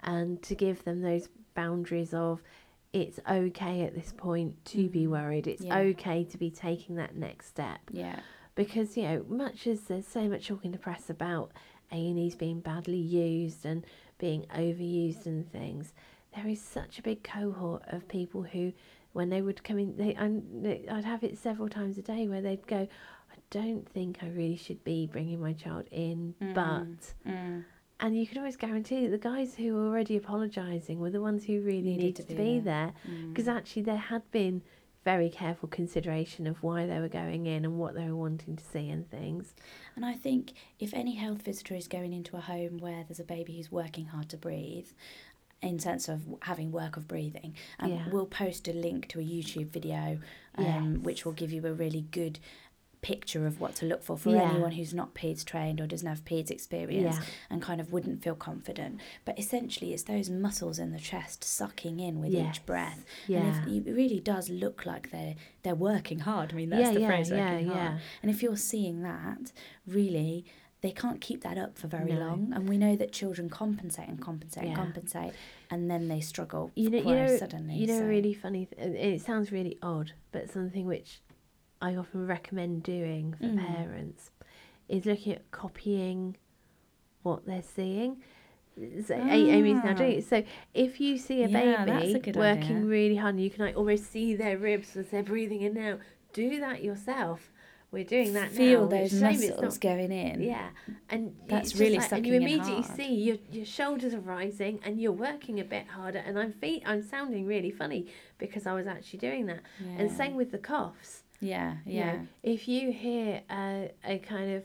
and 0.00 0.42
to 0.42 0.54
give 0.54 0.84
them 0.84 1.02
those 1.02 1.28
boundaries 1.54 2.12
of. 2.14 2.42
It's 2.90 3.20
okay 3.28 3.82
at 3.82 3.94
this 3.94 4.14
point 4.16 4.64
to 4.66 4.88
be 4.88 5.06
Mhm. 5.06 5.10
worried. 5.10 5.46
It's 5.46 5.62
Yeah. 5.62 5.76
okay 5.78 6.24
to 6.24 6.38
be 6.38 6.50
taking 6.50 6.94
that 6.96 7.14
next 7.14 7.48
step 7.48 7.80
Yeah. 7.92 8.20
because 8.54 8.96
you 8.96 9.02
know 9.02 9.26
much 9.28 9.66
as 9.66 9.82
there's 9.82 10.06
so 10.06 10.26
much 10.26 10.48
talk 10.48 10.64
in 10.64 10.72
the 10.72 10.78
press 10.78 11.10
about 11.10 11.52
A&Es 11.92 12.34
being 12.34 12.60
badly 12.60 12.96
used 12.96 13.66
and 13.66 13.84
being 14.18 14.44
overused 14.54 15.26
and 15.26 15.50
things 15.50 15.92
there 16.34 16.46
is 16.46 16.60
such 16.60 16.98
a 16.98 17.02
big 17.02 17.22
cohort 17.22 17.82
of 17.88 18.06
people 18.08 18.42
who 18.42 18.72
when 19.12 19.30
they 19.30 19.40
would 19.42 19.62
come 19.64 19.78
in 19.78 19.96
they 19.96 20.14
and 20.14 20.66
I'd 20.90 21.04
have 21.04 21.24
it 21.24 21.38
several 21.38 21.68
times 21.68 21.96
a 21.98 22.02
day 22.02 22.28
where 22.28 22.40
they'd 22.42 22.66
go 22.66 22.86
I 23.32 23.36
don't 23.50 23.88
think 23.88 24.18
I 24.22 24.28
really 24.28 24.56
should 24.56 24.82
be 24.84 25.06
bringing 25.06 25.40
my 25.40 25.52
child 25.54 25.86
in 25.90 26.34
Mm. 26.42 26.54
but 26.54 27.14
Mm. 27.30 27.64
and 28.00 28.16
you 28.18 28.26
can 28.26 28.38
always 28.38 28.56
guarantee 28.56 29.06
that 29.06 29.10
the 29.22 29.28
guys 29.28 29.54
who 29.56 29.74
were 29.74 29.86
already 29.86 30.16
apologising 30.16 31.00
were 31.00 31.10
the 31.10 31.20
ones 31.22 31.44
who 31.44 31.60
really 31.62 31.82
Needed 31.82 32.02
needed, 32.04 32.16
to 32.16 32.22
to, 32.24 32.28
be 32.28 32.34
be 32.42 32.60
there. 32.60 32.92
there 33.06 33.14
Mm. 33.14 33.28
because 33.32 33.48
actually 33.48 33.82
there 33.82 33.96
had 33.96 34.28
been 34.30 34.62
very 35.04 35.30
careful 35.30 35.68
consideration 35.68 36.46
of 36.46 36.62
why 36.62 36.86
they 36.86 36.98
were 36.98 37.08
going 37.08 37.46
in 37.46 37.64
and 37.64 37.78
what 37.78 37.94
they 37.94 38.04
were 38.06 38.16
wanting 38.16 38.56
to 38.56 38.64
see 38.64 38.90
and 38.90 39.08
things. 39.10 39.54
And 39.96 40.04
I 40.04 40.14
think 40.14 40.52
if 40.78 40.92
any 40.92 41.14
health 41.14 41.42
visitor 41.42 41.74
is 41.74 41.88
going 41.88 42.12
into 42.12 42.36
a 42.36 42.40
home 42.40 42.78
where 42.78 43.04
there's 43.04 43.20
a 43.20 43.24
baby 43.24 43.56
who's 43.56 43.72
working 43.72 44.06
hard 44.06 44.28
to 44.30 44.36
breathe, 44.36 44.88
in 45.60 45.78
sense 45.80 46.08
of 46.08 46.22
having 46.42 46.70
work 46.70 46.96
of 46.96 47.08
breathing, 47.08 47.54
and 47.80 47.92
Yeah. 47.92 48.08
we'll 48.10 48.26
post 48.26 48.68
a 48.68 48.72
link 48.72 49.08
to 49.08 49.18
a 49.18 49.24
YouTube 49.24 49.70
video, 49.70 50.20
um, 50.54 50.64
Yes. 50.94 50.98
which 51.04 51.24
will 51.24 51.32
give 51.32 51.52
you 51.52 51.66
a 51.66 51.72
really 51.72 52.02
good 52.02 52.38
picture 53.00 53.46
of 53.46 53.60
what 53.60 53.74
to 53.76 53.86
look 53.86 54.02
for 54.02 54.16
for 54.18 54.30
Yeah. 54.30 54.50
anyone 54.50 54.72
who's 54.72 54.92
not 54.92 55.14
PEDS 55.14 55.44
trained 55.44 55.80
or 55.80 55.86
doesn't 55.86 56.08
have 56.08 56.24
PEDS 56.24 56.50
experience 56.50 57.16
Yeah. 57.16 57.24
and 57.50 57.62
kind 57.62 57.80
of 57.80 57.92
wouldn't 57.92 58.22
feel 58.22 58.34
confident. 58.34 59.00
But 59.24 59.38
essentially, 59.38 59.92
it's 59.94 60.02
those 60.02 60.28
muscles 60.30 60.78
in 60.78 60.90
the 60.92 60.98
chest 60.98 61.44
sucking 61.44 62.00
in 62.00 62.20
with 62.20 62.30
Yes. 62.32 62.56
each 62.56 62.66
breath. 62.66 63.04
Yeah. 63.26 63.38
And 63.44 63.68
if, 63.78 63.86
it 63.86 63.92
really 63.92 64.20
does 64.20 64.50
look 64.50 64.84
like 64.86 65.10
they're 65.10 65.36
they're 65.62 65.74
working 65.74 66.20
hard. 66.20 66.52
I 66.52 66.56
mean, 66.56 66.70
that's 66.70 66.88
yeah, 66.88 66.92
the 66.94 67.00
yeah, 67.00 67.06
phrase, 67.08 67.30
yeah, 67.30 67.52
working 67.52 67.66
hard. 67.68 67.78
yeah. 67.94 67.98
And 68.22 68.30
if 68.30 68.42
you're 68.42 68.56
seeing 68.56 69.02
that, 69.02 69.52
really, 69.86 70.44
they 70.80 70.90
can't 70.92 71.20
keep 71.20 71.42
that 71.42 71.58
up 71.58 71.76
for 71.76 71.88
very 71.88 72.12
No. 72.12 72.20
long. 72.20 72.52
And 72.54 72.68
we 72.68 72.78
know 72.78 72.94
that 72.96 73.12
children 73.12 73.48
compensate 73.50 74.08
and 74.08 74.20
compensate 74.20 74.64
and 74.64 74.76
compensate, 74.76 75.32
and 75.70 75.90
then 75.90 76.06
they 76.08 76.20
struggle 76.20 76.70
You 76.76 76.88
know, 76.90 76.98
you 76.98 77.04
know, 77.04 77.36
suddenly. 77.36 77.74
you 77.76 77.86
know, 77.88 77.98
so- 77.98 78.06
really 78.06 78.32
funny. 78.32 78.66
Th- 78.66 78.94
it 78.94 79.20
sounds 79.22 79.50
really 79.52 79.76
odd, 79.82 80.12
but 80.32 80.48
something 80.50 80.86
which 80.86 81.20
I 81.80 81.94
often 81.96 82.26
recommend 82.26 82.82
doing 82.82 83.34
for 83.38 83.44
Mm. 83.44 83.66
parents 83.66 84.30
is 84.88 85.04
looking 85.06 85.34
at 85.34 85.50
copying 85.50 86.36
what 87.22 87.46
they're 87.46 87.62
seeing. 87.62 88.22
So, 89.04 89.14
A- 89.14 89.18
Amy's 89.50 89.82
now 89.82 89.92
doing 89.92 90.14
Ah. 90.14 90.18
it. 90.18 90.24
So 90.24 90.44
if 90.72 91.00
you 91.00 91.18
see 91.18 91.42
a 91.42 91.48
Yeah, 91.48 91.84
baby 91.84 92.30
a 92.30 92.38
working 92.38 92.76
idea. 92.76 92.84
really 92.84 93.16
hard, 93.16 93.34
and 93.34 93.42
you 93.44 93.50
can 93.50 93.64
like 93.64 93.76
almost 93.76 94.04
see 94.10 94.34
their 94.36 94.56
ribs 94.56 94.96
as 94.96 95.08
they're 95.10 95.22
breathing 95.22 95.62
in 95.62 95.74
now. 95.74 95.98
Do 96.32 96.60
that 96.60 96.82
yourself. 96.84 97.52
We're 97.90 98.04
doing 98.04 98.34
that 98.34 98.50
Feel 98.50 98.82
now. 98.82 98.88
those 98.88 99.12
It's 99.12 99.14
a 99.14 99.18
shame 99.20 99.30
it's 99.30 99.48
muscles 99.56 99.74
not 99.76 99.80
going 99.80 100.12
in. 100.12 100.42
Yeah, 100.42 100.68
and 101.08 101.34
That's 101.48 101.74
really 101.74 101.96
like, 101.96 102.12
and 102.12 102.26
you 102.26 102.34
immediately 102.34 102.82
see 102.82 103.14
your 103.14 103.38
your 103.50 103.64
shoulders 103.64 104.12
are 104.14 104.20
rising 104.20 104.78
and 104.84 105.00
you're 105.00 105.10
working 105.10 105.58
a 105.58 105.64
bit 105.64 105.86
harder. 105.88 106.18
And 106.18 106.38
I'm 106.38 106.52
fe- 106.52 106.82
I'm 106.84 107.02
sounding 107.02 107.46
really 107.46 107.70
funny 107.70 108.06
because 108.36 108.66
I 108.66 108.74
was 108.74 108.86
actually 108.86 109.20
doing 109.20 109.46
that. 109.46 109.60
And 109.98 110.10
Yeah. 110.10 110.16
same 110.16 110.36
with 110.36 110.50
the 110.52 110.58
coughs. 110.58 111.24
Yeah, 111.40 111.76
you 111.86 112.00
know, 112.00 112.06
yeah. 112.06 112.20
if 112.42 112.66
you 112.68 112.92
hear 112.92 113.42
a, 113.50 113.90
a 114.04 114.18
kind 114.18 114.54
of 114.54 114.64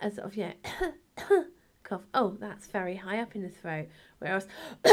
a 0.00 0.10
sort 0.10 0.26
of 0.26 0.36
yeah 0.36 0.52
cough, 1.82 2.02
oh 2.12 2.36
that's 2.38 2.66
very 2.66 2.96
high 2.96 3.20
up 3.20 3.34
in 3.34 3.42
the 3.42 3.48
throat. 3.48 3.88
Whereas 4.18 4.46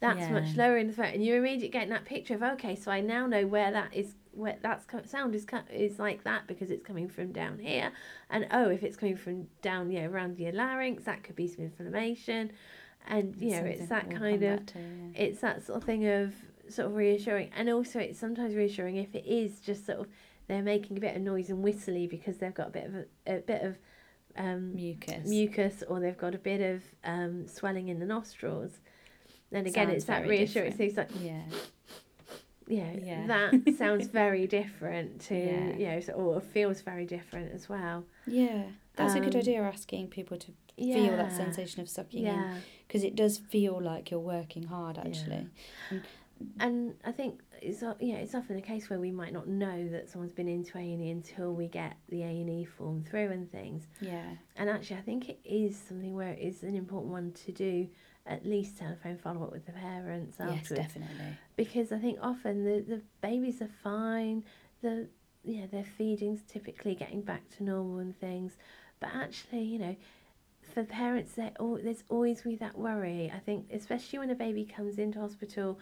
that's 0.00 0.20
Yeah. 0.20 0.32
much 0.32 0.56
lower 0.56 0.76
in 0.78 0.86
the 0.86 0.92
throat, 0.92 1.14
and 1.14 1.24
you're 1.24 1.38
immediately 1.38 1.68
getting 1.68 1.90
that 1.90 2.04
picture 2.04 2.34
of 2.34 2.42
okay, 2.42 2.76
so 2.76 2.90
I 2.90 3.00
now 3.00 3.26
know 3.26 3.46
where 3.46 3.72
that 3.72 3.94
is. 3.94 4.14
Where 4.32 4.58
that's 4.60 4.84
sound 5.08 5.32
is 5.36 5.46
is 5.72 6.00
like 6.00 6.24
that 6.24 6.48
because 6.48 6.72
it's 6.72 6.84
coming 6.84 7.08
from 7.08 7.30
down 7.30 7.60
here, 7.60 7.92
and 8.30 8.48
oh, 8.50 8.68
if 8.68 8.82
it's 8.82 8.96
coming 8.96 9.16
from 9.16 9.46
down 9.62 9.92
yeah 9.92 10.06
around 10.06 10.38
your 10.40 10.50
larynx, 10.52 11.04
that 11.04 11.22
could 11.22 11.36
be 11.36 11.46
some 11.46 11.64
inflammation, 11.64 12.50
and 13.06 13.36
you 13.36 13.50
know 13.52 13.64
it's 13.64 13.88
that 13.88 14.10
kind 14.10 14.42
of 14.42 14.60
yeah. 14.74 14.82
it's 15.14 15.40
that 15.40 15.64
sort 15.64 15.78
of 15.78 15.84
thing 15.84 16.06
of 16.06 16.34
sort 16.68 16.86
of 16.88 16.96
reassuring 16.96 17.50
and 17.56 17.68
also 17.70 17.98
it's 17.98 18.18
sometimes 18.18 18.54
reassuring 18.54 18.96
if 18.96 19.14
it 19.14 19.26
is 19.26 19.60
just 19.60 19.86
sort 19.86 19.98
of 20.00 20.06
they're 20.46 20.62
making 20.62 20.96
a 20.96 21.00
bit 21.00 21.16
of 21.16 21.22
noise 21.22 21.48
and 21.50 21.62
whistly 21.62 22.06
because 22.06 22.38
they've 22.38 22.54
got 22.54 22.68
a 22.68 22.70
bit 22.70 22.84
of 22.86 22.94
a, 22.94 23.04
a 23.36 23.38
bit 23.40 23.62
of 23.62 23.78
um, 24.36 24.74
mucus. 24.74 25.28
mucus 25.28 25.82
or 25.88 26.00
they've 26.00 26.18
got 26.18 26.34
a 26.34 26.38
bit 26.38 26.60
of 26.60 26.82
um, 27.04 27.46
swelling 27.46 27.88
in 27.88 27.98
the 28.00 28.06
nostrils 28.06 28.72
then 29.50 29.66
again 29.66 29.86
Sounds 29.88 29.96
it's 29.96 30.04
that 30.06 30.26
reassuring 30.26 30.76
so 30.76 30.82
it's 30.82 30.96
like 30.96 31.10
Yeah. 31.20 31.42
yeah, 32.66 32.92
Yeah. 33.00 33.26
that 33.26 33.74
sounds 33.78 34.06
very 34.08 34.46
different 34.46 35.20
to 35.22 35.34
Yeah. 35.36 35.76
you 35.76 35.86
know 35.88 36.00
so, 36.00 36.12
or 36.14 36.40
feels 36.40 36.80
very 36.80 37.04
different 37.06 37.52
as 37.54 37.68
well 37.68 38.04
Yeah. 38.26 38.64
That's 38.96 39.14
a 39.14 39.20
good 39.20 39.34
Um, 39.34 39.40
idea, 39.40 39.60
asking 39.62 40.06
people 40.08 40.36
to 40.38 40.52
yeah 40.76 40.94
feel 40.94 41.16
that 41.16 41.32
sensation 41.32 41.80
of 41.80 41.88
sucking 41.88 42.26
in. 42.26 42.60
Because 42.86 43.02
it 43.02 43.16
does 43.16 43.38
feel 43.38 43.80
like 43.80 44.10
you're 44.10 44.20
working 44.20 44.64
hard, 44.64 44.98
actually. 44.98 45.48
and 45.90 46.02
I 46.60 47.12
think 47.12 47.40
it's 47.60 47.82
yeah 48.00 48.16
it's 48.16 48.34
often 48.34 48.56
a 48.56 48.62
case 48.62 48.88
where 48.90 48.98
we 49.00 49.10
might 49.10 49.32
not 49.32 49.48
know 49.48 49.88
that 49.88 50.08
someone's 50.08 50.32
been 50.32 50.48
into 50.48 50.76
A 50.78 50.80
and 50.80 51.02
E 51.02 51.10
until 51.10 51.52
we 51.52 51.68
get 51.68 51.96
the 52.08 52.22
A 52.22 52.26
and 52.26 52.50
E 52.50 52.64
form 52.64 53.02
through 53.08 53.30
and 53.30 53.50
things. 53.50 53.86
Yeah. 54.00 54.22
And 54.56 54.70
actually, 54.70 54.96
I 54.96 55.02
think 55.02 55.28
it 55.28 55.40
is 55.44 55.76
something 55.76 56.14
where 56.14 56.30
it 56.30 56.38
is 56.40 56.62
an 56.62 56.74
important 56.76 57.12
one 57.12 57.32
to 57.44 57.52
do 57.52 57.88
at 58.26 58.46
least 58.46 58.78
telephone 58.78 59.18
follow 59.18 59.42
up 59.44 59.52
with 59.52 59.66
the 59.66 59.72
parents 59.72 60.36
Yes, 60.38 60.48
afterwards 60.48 60.94
definitely. 60.94 61.36
because 61.56 61.92
I 61.92 61.98
think 61.98 62.18
often 62.22 62.64
the 62.64 62.80
the 62.80 63.02
babies 63.20 63.60
are 63.60 63.70
fine, 63.82 64.44
the 64.82 65.08
yeah 65.44 65.66
their 65.70 65.84
feeding's 65.84 66.42
typically 66.48 66.94
getting 66.94 67.20
back 67.20 67.42
to 67.56 67.64
normal 67.64 67.98
and 67.98 68.18
things, 68.18 68.56
but 69.00 69.10
actually 69.14 69.62
you 69.62 69.78
know. 69.78 69.96
For 70.72 70.82
parents, 70.82 71.34
there's 71.34 72.04
always 72.08 72.40
be 72.40 72.56
that 72.56 72.76
worry. 72.78 73.30
I 73.32 73.38
think, 73.38 73.66
especially 73.70 74.18
when 74.20 74.30
a 74.30 74.34
baby 74.34 74.64
comes 74.64 74.98
into 74.98 75.20
hospital, 75.20 75.78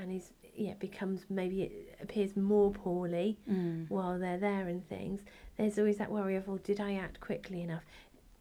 and 0.00 0.12
is 0.12 0.32
yeah 0.56 0.74
becomes 0.78 1.24
maybe 1.30 1.62
it 1.62 1.98
appears 2.02 2.36
more 2.36 2.70
poorly 2.70 3.38
Mm. 3.48 3.86
while 3.88 4.18
they're 4.18 4.38
there 4.38 4.66
and 4.68 4.86
things. 4.88 5.22
There's 5.56 5.78
always 5.78 5.98
that 5.98 6.10
worry 6.10 6.36
of, 6.36 6.48
oh, 6.48 6.58
did 6.58 6.80
I 6.80 6.94
act 6.94 7.20
quickly 7.20 7.62
enough? 7.62 7.84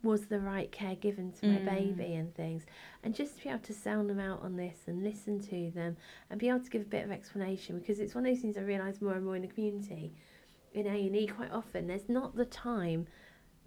Was 0.02 0.28
the 0.28 0.40
right 0.40 0.72
care 0.72 0.96
given 0.96 1.32
to 1.34 1.46
my 1.46 1.60
Mm. 1.60 1.66
baby 1.66 2.14
and 2.16 2.34
things? 2.34 2.66
And 3.04 3.14
just 3.14 3.38
to 3.38 3.44
be 3.44 3.50
able 3.50 3.60
to 3.60 3.74
sound 3.74 4.10
them 4.10 4.20
out 4.20 4.42
on 4.42 4.56
this 4.56 4.88
and 4.88 5.04
listen 5.04 5.40
to 5.42 5.72
them 5.72 5.98
and 6.30 6.40
be 6.40 6.48
able 6.50 6.62
to 6.62 6.70
give 6.70 6.84
a 6.84 6.86
bit 6.86 7.04
of 7.04 7.12
explanation 7.12 7.80
because 7.80 8.00
it's 8.00 8.16
one 8.16 8.26
of 8.26 8.32
those 8.32 8.42
things 8.42 8.58
I 8.58 8.62
realise 8.62 9.02
more 9.02 9.14
and 9.14 9.26
more 9.26 9.36
in 9.36 9.42
the 9.42 9.48
community. 9.50 10.14
In 10.74 10.88
A 10.88 11.08
and 11.08 11.16
E, 11.16 11.28
quite 11.28 11.52
often 11.52 11.88
there's 11.88 12.08
not 12.08 12.36
the 12.36 12.46
time 12.46 13.08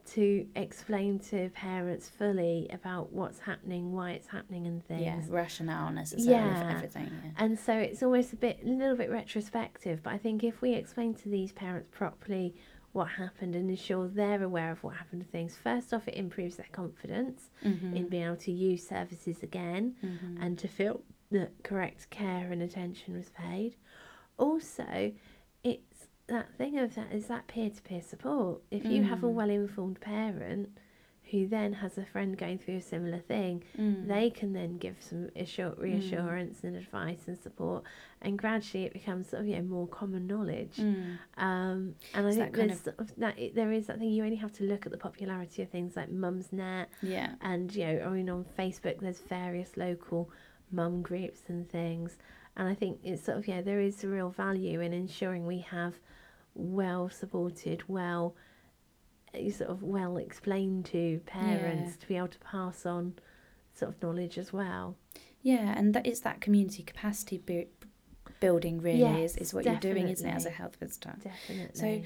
to 0.04 0.46
explain 0.56 1.18
to 1.30 1.48
parents 1.50 2.08
fully 2.08 2.68
about 2.72 3.12
what's 3.12 3.38
happening, 3.38 3.92
why 3.92 4.10
it's 4.12 4.26
happening, 4.26 4.66
and 4.66 4.84
things. 4.86 5.02
Yeah, 5.02 5.20
rationale 5.28 5.92
necessarily 5.92 6.32
Yeah. 6.32 6.70
for 6.70 6.76
everything. 6.76 7.10
Yeah. 7.24 7.30
And 7.38 7.58
so 7.58 7.72
it's 7.74 8.02
almost 8.02 8.32
a 8.32 8.36
bit, 8.36 8.58
a 8.64 8.68
little 8.68 8.96
bit 8.96 9.10
retrospective. 9.10 10.02
But 10.02 10.12
I 10.14 10.18
think 10.18 10.42
if 10.44 10.60
we 10.60 10.74
explain 10.74 11.14
to 11.14 11.28
these 11.28 11.52
parents 11.52 11.88
properly 11.90 12.54
what 12.92 13.08
happened 13.08 13.54
and 13.54 13.70
ensure 13.70 14.06
they're 14.08 14.42
aware 14.42 14.70
of 14.72 14.82
what 14.82 14.96
happened 14.96 15.22
to 15.24 15.28
things, 15.30 15.56
first 15.56 15.94
off, 15.94 16.06
it 16.08 16.14
improves 16.14 16.56
their 16.56 16.66
confidence 16.72 17.50
Mm-hmm. 17.64 17.96
in 17.96 18.08
being 18.08 18.24
able 18.24 18.36
to 18.36 18.52
use 18.52 18.86
services 18.86 19.42
again 19.42 19.94
Mm-hmm. 20.04 20.42
and 20.42 20.58
to 20.58 20.68
feel 20.68 21.02
that 21.30 21.50
correct 21.62 22.10
care 22.10 22.50
and 22.52 22.60
attention 22.60 23.14
was 23.16 23.30
paid. 23.30 23.76
Also, 24.38 25.12
that 26.28 26.54
thing 26.56 26.78
of 26.78 26.94
that 26.94 27.12
is 27.12 27.26
that 27.26 27.46
peer 27.48 27.70
to 27.70 27.82
peer 27.82 28.02
support. 28.02 28.60
If 28.70 28.84
you 28.84 29.02
have 29.04 29.22
a 29.22 29.26
Mm. 29.26 29.32
well 29.34 29.50
informed 29.50 30.00
parent 30.00 30.70
who 31.30 31.46
then 31.46 31.72
has 31.74 31.96
a 31.96 32.04
friend 32.04 32.36
going 32.36 32.58
through 32.58 32.76
a 32.76 32.80
similar 32.82 33.18
thing, 33.18 33.62
Mm. 33.78 34.06
they 34.06 34.28
can 34.28 34.52
then 34.52 34.76
give 34.76 35.00
some 35.00 35.30
assur- 35.34 35.74
reassurance 35.78 36.62
and 36.62 36.76
advice 36.76 37.26
and 37.26 37.38
support, 37.38 37.84
and 38.20 38.38
gradually 38.38 38.84
it 38.84 38.92
becomes 38.92 39.28
sort 39.28 39.40
of 39.42 39.48
you 39.48 39.56
know 39.56 39.62
more 39.62 39.88
common 39.88 40.26
knowledge. 40.26 40.76
Mm. 40.76 41.18
Um, 41.38 41.94
and 42.14 42.26
I 42.26 42.28
It's 42.28 42.36
think 42.36 42.54
there's 42.54 42.80
sort 42.80 42.98
of 42.98 43.14
that 43.16 43.38
it, 43.38 43.54
there 43.54 43.72
is 43.72 43.86
that 43.86 43.98
thing 43.98 44.10
you 44.10 44.24
only 44.24 44.36
have 44.36 44.52
to 44.54 44.64
look 44.64 44.84
at 44.86 44.92
the 44.92 44.98
popularity 44.98 45.62
of 45.62 45.70
things 45.70 45.96
like 45.96 46.10
Mumsnet 46.10 46.86
Yeah. 47.02 47.34
and 47.40 47.74
you 47.74 47.84
know 47.86 48.00
I 48.06 48.10
mean 48.10 48.28
on 48.28 48.44
Facebook 48.58 49.00
there's 49.00 49.20
various 49.20 49.76
local 49.76 50.30
mum 50.70 51.02
groups 51.02 51.42
and 51.48 51.68
things, 51.68 52.16
and 52.56 52.68
I 52.68 52.74
think 52.74 53.00
it's 53.02 53.24
sort 53.24 53.38
of 53.38 53.48
yeah 53.48 53.60
there 53.62 53.80
is 53.80 54.04
a 54.04 54.08
real 54.08 54.30
value 54.30 54.80
in 54.80 54.92
ensuring 54.92 55.46
we 55.46 55.60
have 55.60 55.94
well 56.54 57.08
supported, 57.08 57.82
well 57.88 58.34
uh, 59.34 59.50
sort 59.50 59.70
of 59.70 59.82
well 59.82 60.16
explained 60.18 60.84
to 60.86 61.20
parents 61.26 61.96
to 61.96 62.06
be 62.08 62.16
able 62.16 62.28
to 62.28 62.38
pass 62.40 62.84
on 62.84 63.14
sort 63.74 63.90
of 63.94 64.02
knowledge 64.02 64.36
as 64.38 64.52
well. 64.52 64.96
Yeah, 65.40 65.74
and 65.76 65.94
that 65.94 66.06
is 66.06 66.20
that 66.20 66.40
community 66.40 66.82
capacity 66.82 67.38
bu- 67.38 67.66
building 68.40 68.80
really 68.80 69.22
is, 69.24 69.34
Yes, 69.34 69.48
is 69.48 69.54
what 69.54 69.64
you're 69.64 69.74
doing, 69.76 70.08
isn't 70.08 70.28
it, 70.28 70.34
as 70.34 70.46
a 70.46 70.50
health 70.50 70.76
visitor? 70.76 71.14
Definitely. 71.22 71.74
So 71.74 72.02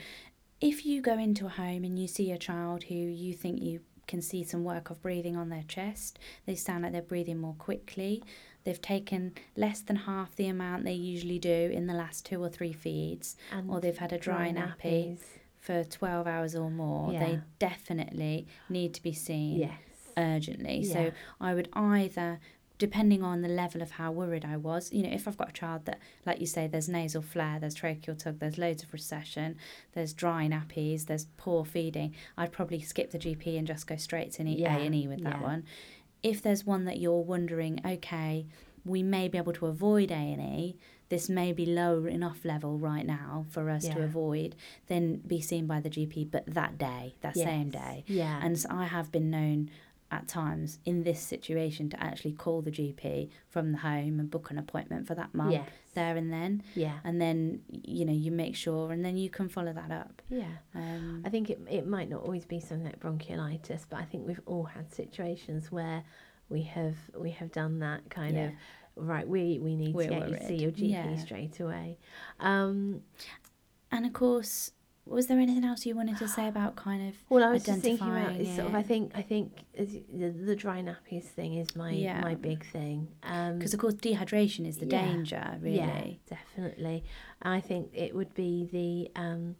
if 0.61 0.87
you 0.87 1.02
go 1.02 1.18
into 1.18 1.46
a 1.46 1.50
home 1.50 1.85
and 1.85 1.98
you 1.98 2.06
see 2.09 2.30
a 2.30 2.38
child 2.38 2.85
who 2.85 2.94
you 2.94 3.35
think 3.35 3.61
you 3.61 3.80
can 4.06 4.22
see 4.22 4.44
some 4.44 4.62
work 4.64 4.88
of 4.90 5.02
breathing 5.02 5.37
on 5.37 5.48
their 5.48 5.64
chest, 5.66 6.18
they 6.46 6.54
sound 6.54 6.85
like 6.85 6.92
they're 6.92 7.02
breathing 7.02 7.38
more 7.38 7.54
quickly, 7.59 8.22
they've 8.66 8.83
taken 8.83 9.33
less 9.57 9.81
than 9.81 9.96
half 9.96 10.35
the 10.37 10.48
amount 10.48 10.85
they 10.85 10.92
usually 10.92 11.38
do 11.38 11.70
in 11.72 11.87
the 11.87 11.94
last 11.94 12.26
two 12.26 12.42
or 12.42 12.48
three 12.50 12.72
feeds, 12.72 13.37
and 13.52 13.70
or 13.70 13.81
they've 13.81 13.96
had 13.96 14.12
a 14.12 14.18
dry, 14.18 14.52
nappy 14.52 15.16
nappies. 15.16 15.20
for 15.61 15.83
12 15.85 16.26
hours 16.26 16.55
or 16.55 16.70
more, 16.70 17.12
Yeah. 17.12 17.20
they 17.20 17.40
definitely 17.59 18.46
need 18.68 18.92
to 18.94 19.02
be 19.02 19.12
seen 19.12 19.59
Yes. 19.61 19.81
urgently. 20.18 20.81
Yeah. 20.81 20.92
So 20.92 21.12
I 21.40 21.55
would 21.55 21.68
either, 21.72 22.40
depending 22.79 23.22
on 23.22 23.40
the 23.42 23.48
level 23.48 23.81
of 23.83 23.92
how 23.92 24.11
worried 24.12 24.44
I 24.44 24.57
was, 24.57 24.92
you 24.92 25.02
know, 25.02 25.11
if 25.11 25.26
I've 25.26 25.37
got 25.38 25.50
a 25.50 25.52
child 25.52 25.85
that, 25.87 25.98
like 26.26 26.40
you 26.40 26.46
say, 26.46 26.66
there's 26.66 26.88
nasal 26.88 27.22
flare, 27.22 27.59
there's 27.61 27.74
tracheal 27.74 28.18
tug, 28.18 28.38
there's 28.40 28.59
loads 28.59 28.83
of 28.83 28.92
recession, 28.92 29.57
there's 29.92 30.12
dry 30.12 30.46
nappies, 30.48 31.07
there's 31.07 31.26
poor 31.37 31.64
feeding, 31.64 32.14
I'd 32.37 32.52
probably 32.52 32.81
skip 32.81 33.12
the 33.12 33.18
GP 33.18 33.57
and 33.59 33.66
just 33.66 33.87
go 33.87 33.96
straight 33.96 34.33
to 34.33 34.42
an 34.42 34.48
E- 34.48 34.61
Yeah, 34.62 34.76
A&E 34.76 35.07
with 35.09 35.22
that 35.22 35.37
yeah. 35.40 35.42
one. 35.42 35.64
If 36.27 36.43
there's 36.43 36.67
one 36.67 36.85
that 36.87 36.99
you're 36.99 37.23
wondering, 37.23 37.81
okay, 37.87 38.47
we 38.85 39.03
may 39.03 39.29
be 39.29 39.39
able 39.39 39.53
to 39.55 39.67
avoid 39.67 40.11
A&E, 40.11 40.77
this 41.09 41.29
may 41.29 41.53
be 41.53 41.65
low 41.65 42.05
enough 42.05 42.45
level 42.45 42.79
right 42.79 43.07
now 43.07 43.47
for 43.51 43.71
us 43.71 43.87
to 43.87 44.03
avoid, 44.03 44.57
then 44.89 45.23
be 45.25 45.41
seen 45.41 45.69
by 45.69 45.79
the 45.81 45.89
GP, 45.89 46.33
but 46.33 46.45
that 46.47 46.79
day, 46.79 47.15
that 47.21 47.37
same 47.37 47.71
day. 47.71 48.03
Yeah. 48.09 48.41
And 48.43 48.59
so 48.59 48.69
I 48.73 48.87
have 48.87 49.12
been 49.12 49.31
known 49.31 49.71
at 50.11 50.29
times 50.29 50.79
in 50.85 51.03
this 51.03 51.21
situation 51.21 51.90
to 51.90 52.01
actually 52.03 52.33
call 52.33 52.62
the 52.62 52.71
GP 52.71 53.29
from 53.49 53.73
the 53.73 53.79
home 53.79 54.21
and 54.21 54.31
book 54.31 54.51
an 54.51 54.59
appointment 54.59 55.07
for 55.07 55.14
that 55.16 55.35
month 55.35 55.53
yes. 55.53 55.69
there 55.95 56.16
and 56.16 56.33
then. 56.33 56.62
Yeah. 56.75 56.99
And 57.05 57.21
then, 57.21 57.62
you 57.71 58.05
know, 58.05 58.12
you 58.12 58.31
make 58.31 58.55
sure 58.55 58.92
and 58.92 59.05
then 59.05 59.16
you 59.16 59.29
can 59.31 59.49
follow 59.49 59.73
that 59.73 59.90
up. 59.90 60.23
Yeah. 60.29 60.45
Um, 60.75 61.23
I 61.27 61.29
think 61.31 61.51
it, 61.51 61.61
it 61.69 61.87
might 61.87 62.09
not 62.09 62.23
always 62.23 62.45
be 62.45 62.61
something 62.61 62.85
like 62.85 63.01
bronchiolitis, 63.01 63.87
but 63.90 63.99
I 63.99 64.05
think 64.05 64.27
we've 64.27 64.40
all 64.47 64.64
had 64.64 64.92
situations 64.92 65.73
where 65.73 66.05
we 66.49 66.62
have 66.62 66.97
we 67.19 67.31
have 67.33 67.51
done 67.51 67.81
that 67.81 68.09
kind 68.09 68.37
yeah. 68.37 68.45
of 68.47 68.53
right. 68.95 69.27
We 69.27 69.59
we 69.59 69.75
need 69.75 69.95
We're 69.95 70.09
to 70.09 70.14
get 70.14 70.29
you 70.29 70.37
to 70.37 70.47
see 70.47 70.57
your 70.57 70.71
GP 70.71 70.90
Yeah. 70.90 71.16
straight 71.16 71.59
away. 71.61 71.99
Um, 72.38 73.03
And 73.92 74.05
of 74.05 74.12
course, 74.12 74.73
was 75.07 75.29
there 75.29 75.38
anything 75.38 75.64
else 75.64 75.87
you 75.87 75.95
wanted 75.95 76.19
to 76.19 76.27
say 76.29 76.49
about 76.49 76.75
kind 76.75 77.09
of. 77.09 77.14
well, 77.29 77.45
I 77.45 77.53
was 77.53 77.64
just 77.64 77.81
thinking 77.81 78.09
about 78.09 78.37
is 78.37 78.55
sort 78.57 78.69
of. 78.69 78.75
I 78.75 78.83
think 78.83 79.12
I 79.14 79.23
think 79.23 79.53
the, 79.79 80.29
the 80.31 80.57
dry 80.57 80.83
nappies 80.83 81.25
thing 81.25 81.55
is 81.55 81.77
my 81.77 81.90
Yeah. 81.92 82.21
my 82.21 82.35
big 82.35 82.64
thing. 82.73 83.09
Um, 83.23 83.59
Because, 83.59 83.73
of 83.73 83.81
course, 83.81 83.95
dehydration 83.95 84.66
is 84.66 84.79
the 84.79 84.87
yeah, 84.87 85.03
danger, 85.07 85.59
really. 85.61 85.77
Yeah, 85.77 86.05
definitely. 86.29 87.05
I 87.40 87.61
think 87.61 87.90
it 87.95 88.14
would 88.14 88.35
be 88.35 88.64
the 88.73 89.21
um, 89.21 89.55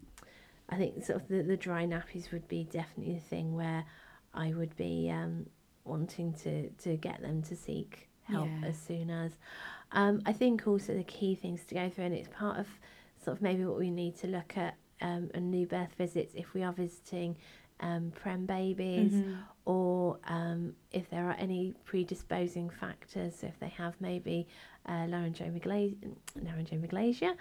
I 0.69 0.77
think 0.77 1.05
sort 1.05 1.23
of 1.23 1.29
the, 1.29 1.43
the 1.43 1.57
dry 1.57 1.87
nappies 1.87 2.33
would 2.33 2.49
be 2.49 2.65
definitely 2.65 3.15
the 3.15 3.21
thing 3.21 3.55
where 3.55 3.85
I 4.35 4.53
would 4.53 4.77
be 4.77 5.11
um, 5.11 5.47
wanting 5.85 6.33
to 6.43 6.71
to 6.71 6.97
get 6.97 7.21
them 7.23 7.43
to 7.43 7.55
seek 7.57 8.09
help 8.25 8.49
Yeah. 8.61 8.69
as 8.69 8.77
soon 8.79 9.11
as. 9.11 9.33
Um, 9.93 10.23
I 10.27 10.33
think 10.33 10.67
also 10.67 10.95
the 10.95 11.05
key 11.05 11.37
things 11.37 11.65
to 11.67 11.75
go 11.77 11.89
through, 11.89 12.07
and 12.07 12.15
it's 12.15 12.29
part 12.37 12.59
of 12.59 12.67
sort 13.25 13.37
of 13.37 13.43
maybe 13.43 13.65
what 13.65 13.79
we 13.79 13.91
need 13.91 14.17
to 14.19 14.27
look 14.27 14.57
at 14.57 14.75
um, 15.01 15.31
a 15.35 15.41
new 15.41 15.67
birth 15.67 15.95
visits 15.99 16.35
if 16.35 16.55
we 16.55 16.63
are 16.63 16.73
visiting 16.73 17.37
um, 17.81 18.11
prem 18.15 18.47
babies 18.47 19.13
Mhm. 19.13 19.37
or 19.67 20.19
um, 20.29 20.75
if 20.93 21.11
there 21.11 21.29
are 21.29 21.37
any 21.39 21.75
predisposing 21.85 22.71
factors, 22.71 23.35
so 23.37 23.47
if 23.49 23.59
they 23.59 23.69
have 23.69 23.95
maybe 24.01 24.47
uh, 24.87 25.05
laryngomalacia, 25.07 25.97
laryngomalacia, 26.39 27.35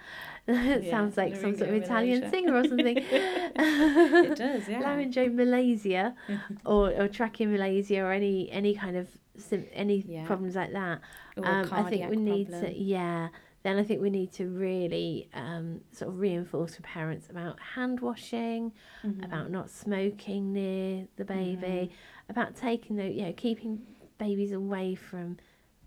it 0.48 0.84
Yeah, 0.84 0.90
sounds 0.90 1.16
like 1.16 1.36
some 1.36 1.56
sort 1.56 1.70
of 1.70 1.76
Italian 1.82 2.28
singer 2.30 2.54
or 2.56 2.64
something. 2.64 2.96
it 3.10 4.36
does, 4.36 4.68
yeah. 4.68 4.82
Laryngomalacia 4.82 6.14
or, 6.66 6.90
or 6.90 7.08
tracheomalacia 7.08 8.02
or 8.02 8.12
any 8.12 8.50
any 8.50 8.74
kind 8.74 8.96
of 8.96 9.08
sim- 9.38 9.66
any 9.72 10.04
Yeah. 10.06 10.26
problems 10.26 10.56
like 10.56 10.72
that. 10.72 11.00
Um, 11.38 11.68
I 11.72 11.82
think 11.90 12.10
we 12.10 12.16
need 12.16 12.50
problem. 12.50 12.74
to, 12.74 12.78
yeah. 12.78 13.28
Then 13.66 13.78
I 13.78 13.82
think 13.82 14.00
we 14.00 14.10
need 14.10 14.30
to 14.34 14.46
really 14.46 15.28
um, 15.34 15.80
sort 15.90 16.10
of 16.12 16.20
reinforce 16.20 16.76
with 16.76 16.86
parents 16.86 17.28
about 17.28 17.58
hand 17.74 17.98
washing, 17.98 18.72
Mhm. 19.04 19.24
about 19.24 19.50
not 19.50 19.70
smoking 19.70 20.52
near 20.52 21.08
the 21.16 21.24
baby, 21.24 21.66
Mm-hmm. 21.90 22.30
about 22.30 22.54
taking 22.54 22.94
the 22.94 23.10
you 23.10 23.22
know 23.24 23.32
keeping 23.32 23.82
babies 24.18 24.52
away 24.52 24.94
from 24.94 25.38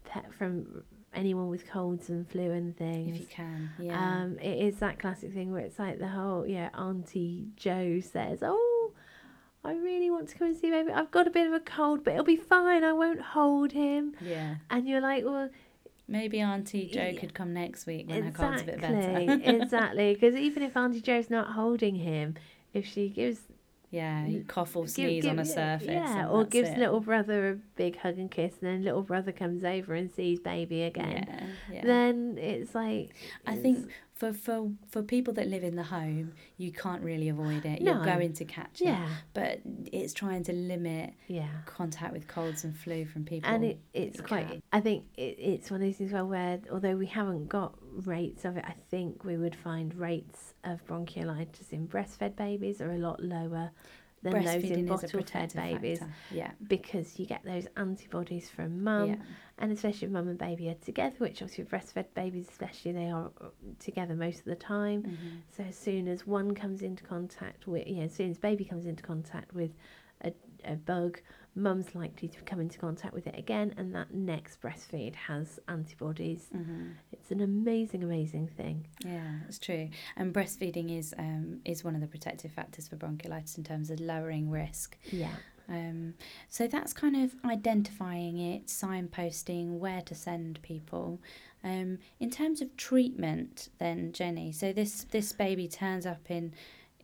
pet 0.03 0.33
from 0.33 0.83
anyone 1.13 1.47
with 1.47 1.65
colds 1.69 2.09
and 2.09 2.27
flu 2.29 2.51
and 2.51 2.75
things. 2.75 3.15
If 3.15 3.21
you 3.21 3.27
can, 3.27 3.69
yeah. 3.79 3.97
Um, 4.23 4.37
it 4.39 4.57
is 4.67 4.75
that 4.79 4.99
classic 4.99 5.31
thing 5.33 5.53
where 5.53 5.61
it's 5.61 5.79
like 5.79 5.99
the 5.99 6.09
whole 6.09 6.45
yeah 6.45 6.69
Auntie 6.77 7.47
Joe 7.55 8.01
says, 8.01 8.39
"Oh, 8.43 8.91
I 9.63 9.71
really 9.73 10.09
want 10.11 10.27
to 10.29 10.37
come 10.37 10.47
and 10.49 10.57
see 10.57 10.69
baby. 10.69 10.91
I've 10.91 11.11
got 11.11 11.27
a 11.27 11.29
bit 11.29 11.47
of 11.47 11.53
a 11.53 11.61
cold, 11.61 12.03
but 12.03 12.11
it'll 12.11 12.25
be 12.25 12.35
fine. 12.35 12.83
I 12.83 12.91
won't 12.91 13.21
hold 13.21 13.71
him." 13.71 14.15
yeah. 14.19 14.55
And 14.69 14.85
you're 14.85 14.99
like, 14.99 15.23
"Well, 15.23 15.47
Maybe 16.09 16.39
Auntie 16.39 16.87
Joe 16.91 17.11
Yeah. 17.13 17.19
could 17.19 17.33
come 17.33 17.53
next 17.53 17.85
week 17.85 18.09
when 18.09 18.23
her 18.23 18.31
cold's 18.31 18.61
a 18.63 18.65
bit 18.65 18.75
exactly, 18.75 19.25
better. 19.27 19.61
exactly." 19.63 20.13
Because 20.19 20.35
even 20.35 20.63
if 20.63 20.75
Auntie 20.75 21.01
Joe's 21.01 21.29
not 21.29 21.53
holding 21.53 21.95
him, 21.95 22.35
if 22.73 22.85
she 22.85 23.09
gives 23.09 23.41
yeah, 23.91 24.25
you 24.27 24.43
cough 24.47 24.75
or 24.75 24.83
give- 24.83 24.91
sneeze 24.91 25.25
on 25.25 25.39
a 25.39 25.45
surface. 25.45 25.87
yeah, 25.87 26.27
or 26.29 26.45
gives 26.45 26.69
it. 26.69 26.77
little 26.77 26.99
brother 26.99 27.49
a 27.49 27.55
big 27.75 27.97
hug 27.97 28.17
and 28.19 28.29
kiss, 28.29 28.53
and 28.61 28.69
then 28.69 28.83
little 28.83 29.01
brother 29.01 29.31
comes 29.31 29.63
over 29.63 29.95
and 29.95 30.11
sees 30.11 30.39
baby 30.39 30.83
again. 30.83 31.25
Yeah, 31.27 31.45
yeah. 31.73 31.81
Then 31.85 32.37
it's 32.39 32.75
like 32.75 33.09
I 33.47 33.53
it's- 33.53 33.61
think 33.63 33.89
for, 34.19 34.33
for 34.33 34.69
for 34.91 35.01
people 35.01 35.33
that 35.35 35.47
live 35.47 35.63
in 35.63 35.75
the 35.77 35.83
home, 35.83 36.33
you 36.57 36.71
can't 36.73 37.01
really 37.01 37.29
avoid 37.29 37.65
it. 37.65 37.81
You're 37.81 38.03
going 38.03 38.33
to 38.33 38.45
catch 38.45 38.81
it. 38.81 38.85
yeah, 38.85 39.07
But 39.33 39.61
it's 39.91 40.13
trying 40.13 40.43
to 40.43 40.53
limit 40.53 41.13
yeah. 41.27 41.47
contact 41.65 42.11
with 42.13 42.27
colds 42.27 42.65
and 42.65 42.77
flu 42.77 43.05
from 43.05 43.23
people. 43.23 43.49
and 43.49 43.63
it, 43.63 43.79
it's 43.93 44.19
quite 44.19 44.47
can. 44.49 44.61
i 44.73 44.79
think 44.81 45.05
it, 45.15 45.35
it's 45.39 45.71
one 45.71 45.81
of 45.81 45.87
those 45.87 45.95
things 45.95 46.11
well 46.11 46.27
where 46.27 46.59
although 46.71 46.95
we 46.95 47.05
haven't 47.05 47.47
got 47.47 47.73
rates 48.05 48.43
of 48.45 48.57
it 48.57 48.65
i 48.67 48.75
think 48.91 49.23
we 49.23 49.37
would 49.37 49.55
find 49.55 49.95
rates 49.95 50.53
of 50.63 50.85
bronchiolitis 50.85 51.71
in 51.71 51.87
breastfed 51.87 52.35
babies 52.35 52.81
are 52.81 52.91
a 52.91 52.97
lot 52.97 53.21
lower 53.23 53.71
than 54.23 54.33
those 54.33 54.45
in 54.45 54.61
breastfeeding 54.61 54.71
is 54.71 54.77
a 54.77 54.83
bottle 54.83 55.23
fed 55.23 55.53
babies 55.53 55.99
factor. 55.99 56.13
Yeah. 56.31 56.51
because 56.67 57.19
you 57.19 57.25
get 57.25 57.43
those 57.43 57.67
antibodies 57.77 58.49
from 58.49 58.83
mum 58.83 59.09
yeah. 59.09 59.15
and 59.59 59.71
especially 59.71 60.07
if 60.07 60.11
mum 60.11 60.27
and 60.27 60.37
baby 60.37 60.69
are 60.69 60.73
together 60.75 61.15
which 61.19 61.41
obviously 61.41 61.63
with 61.63 61.71
breastfed 61.71 62.13
babies 62.15 62.47
especially 62.49 62.91
they 62.91 63.09
are 63.09 63.31
uh, 63.41 63.47
together 63.79 64.15
most 64.15 64.39
of 64.39 64.45
the 64.45 64.55
time 64.55 65.03
Mhm. 65.03 65.41
so 65.55 65.63
as 65.63 65.77
soon 65.77 66.07
as 66.07 66.25
one 66.27 66.53
comes 66.53 66.81
into 66.81 67.03
contact 67.03 67.67
with, 67.67 67.87
you 67.87 67.95
know, 67.95 68.03
as 68.03 68.13
soon 68.13 68.31
as 68.31 68.37
baby 68.37 68.65
comes 68.65 68.85
into 68.85 69.03
contact 69.03 69.53
with 69.53 69.71
a 70.21 70.33
a 70.65 70.75
bug, 70.75 71.21
mum's 71.59 71.93
likely 71.93 72.27
to 72.29 72.41
come 72.41 72.59
into 72.59 72.79
contact 72.79 73.13
with 73.13 73.27
it 73.27 73.37
again, 73.37 73.73
and 73.77 73.93
that 73.95 74.13
next 74.13 74.61
breastfeed 74.61 75.15
has 75.15 75.59
antibodies. 75.67 76.47
Mhm. 76.55 76.93
It's 77.11 77.31
an 77.31 77.41
amazing, 77.41 78.03
amazing 78.03 78.47
thing. 78.47 78.87
Yeah, 79.05 79.39
it's 79.47 79.59
true. 79.59 79.89
And 80.15 80.33
breastfeeding 80.33 80.97
is 80.97 81.13
um, 81.17 81.61
is 81.65 81.83
one 81.83 81.95
of 81.95 82.01
the 82.01 82.07
protective 82.07 82.51
factors 82.51 82.87
for 82.87 82.95
bronchiolitis 82.95 83.57
in 83.57 83.63
terms 83.63 83.89
of 83.89 83.99
lowering 83.99 84.49
risk. 84.49 84.97
Yeah. 85.11 85.35
Um, 85.67 86.15
so 86.47 86.67
that's 86.67 86.93
kind 86.93 87.15
of 87.15 87.35
identifying 87.45 88.39
it, 88.39 88.65
signposting 88.67 89.77
where 89.77 90.01
to 90.01 90.15
send 90.15 90.59
people. 90.63 91.21
Um, 91.63 91.99
in 92.19 92.31
terms 92.31 92.61
of 92.61 92.75
treatment, 92.75 93.69
then 93.77 94.11
Jenny. 94.13 94.51
So 94.51 94.73
this 94.73 95.03
this 95.03 95.31
baby 95.31 95.67
turns 95.67 96.05
up 96.05 96.31
in 96.31 96.53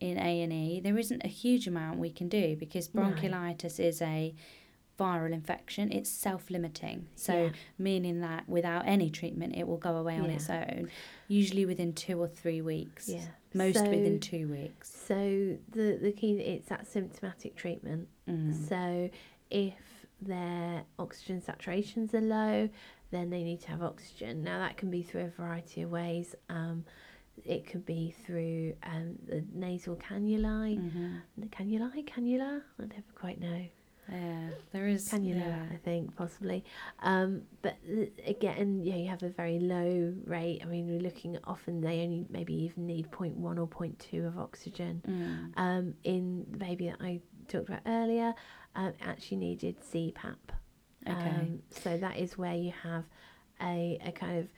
in 0.00 0.18
A 0.18 0.42
and 0.42 0.52
E. 0.52 0.80
There 0.80 0.98
isn't 0.98 1.24
a 1.24 1.28
huge 1.28 1.66
amount 1.66 1.98
we 1.98 2.10
can 2.10 2.28
do 2.28 2.56
because 2.56 2.92
No. 2.94 3.02
bronchiolitis 3.02 3.80
is 3.80 4.02
a 4.02 4.34
viral 4.98 5.32
infection. 5.32 5.92
It's 5.92 6.08
self 6.10 6.50
limiting. 6.50 7.06
So 7.16 7.44
Yeah. 7.46 7.52
meaning 7.78 8.20
that 8.20 8.48
without 8.48 8.86
any 8.86 9.10
treatment, 9.10 9.56
it 9.56 9.66
will 9.66 9.76
go 9.76 9.96
away 9.96 10.16
on 10.18 10.26
Yeah. 10.30 10.36
its 10.36 10.50
own. 10.50 10.90
Usually 11.28 11.66
within 11.66 11.92
two 11.92 12.20
or 12.20 12.28
three 12.28 12.60
weeks. 12.60 13.08
Yeah. 13.08 13.26
Most 13.54 13.76
So- 13.78 13.84
within 13.90 14.20
two 14.20 14.48
weeks. 14.48 14.90
So 14.90 15.58
the 15.70 15.98
the 16.00 16.12
key 16.12 16.32
it's 16.40 16.68
that 16.68 16.86
symptomatic 16.86 17.56
treatment. 17.56 18.08
Mm. 18.28 18.52
So 18.54 19.10
if 19.50 20.06
their 20.20 20.84
oxygen 20.98 21.40
saturations 21.42 22.14
are 22.14 22.20
low, 22.22 22.70
then 23.10 23.28
they 23.30 23.44
need 23.44 23.60
to 23.60 23.68
have 23.68 23.82
oxygen. 23.82 24.42
Now 24.42 24.58
that 24.58 24.76
can 24.78 24.90
be 24.90 25.02
through 25.02 25.22
a 25.24 25.28
variety 25.28 25.82
of 25.82 25.90
ways. 25.90 26.34
Um, 26.48 26.84
it 27.44 27.66
could 27.66 27.84
be 27.84 28.14
through 28.24 28.74
um, 28.82 29.16
the 29.26 29.44
nasal 29.52 29.96
cannulae. 29.96 30.78
Mhm. 30.78 31.20
The 31.38 31.46
cannulae, 31.46 32.04
cannula. 32.04 32.62
I 32.78 32.82
never 32.82 33.12
quite 33.14 33.40
know. 33.40 33.66
Yeah, 34.08 34.50
there 34.72 34.86
is. 34.86 35.08
Cannula, 35.10 35.40
yeah. 35.40 35.66
I 35.72 35.76
think 35.76 36.14
possibly. 36.16 36.64
Um, 37.00 37.42
but 37.62 37.76
again, 38.24 38.80
yeah, 38.84 38.94
you 38.94 39.08
have 39.08 39.22
a 39.22 39.28
very 39.28 39.58
low 39.58 40.14
rate. 40.24 40.60
I 40.62 40.66
mean, 40.66 40.86
we're 40.86 41.00
looking 41.00 41.34
at 41.34 41.42
often 41.44 41.80
they 41.80 42.02
only 42.02 42.24
maybe 42.30 42.54
even 42.54 42.86
need 42.86 43.10
0.1 43.10 43.36
or 43.58 43.66
0.2 43.66 44.26
of 44.26 44.38
oxygen. 44.38 45.02
Mm. 45.08 45.60
Um, 45.60 45.94
in 46.04 46.46
the 46.50 46.58
baby 46.58 46.86
that 46.86 46.98
I 47.00 47.20
talked 47.48 47.68
about 47.68 47.82
earlier, 47.86 48.32
um, 48.76 48.92
actually 49.00 49.38
needed 49.38 49.76
CPAP. 49.80 50.36
Okay. 51.08 51.12
Um, 51.12 51.62
so 51.70 51.96
that 51.98 52.16
is 52.16 52.38
where 52.38 52.54
you 52.54 52.72
have 52.82 53.04
a, 53.60 53.98
a 54.04 54.12
kind 54.12 54.38
of 54.38 54.48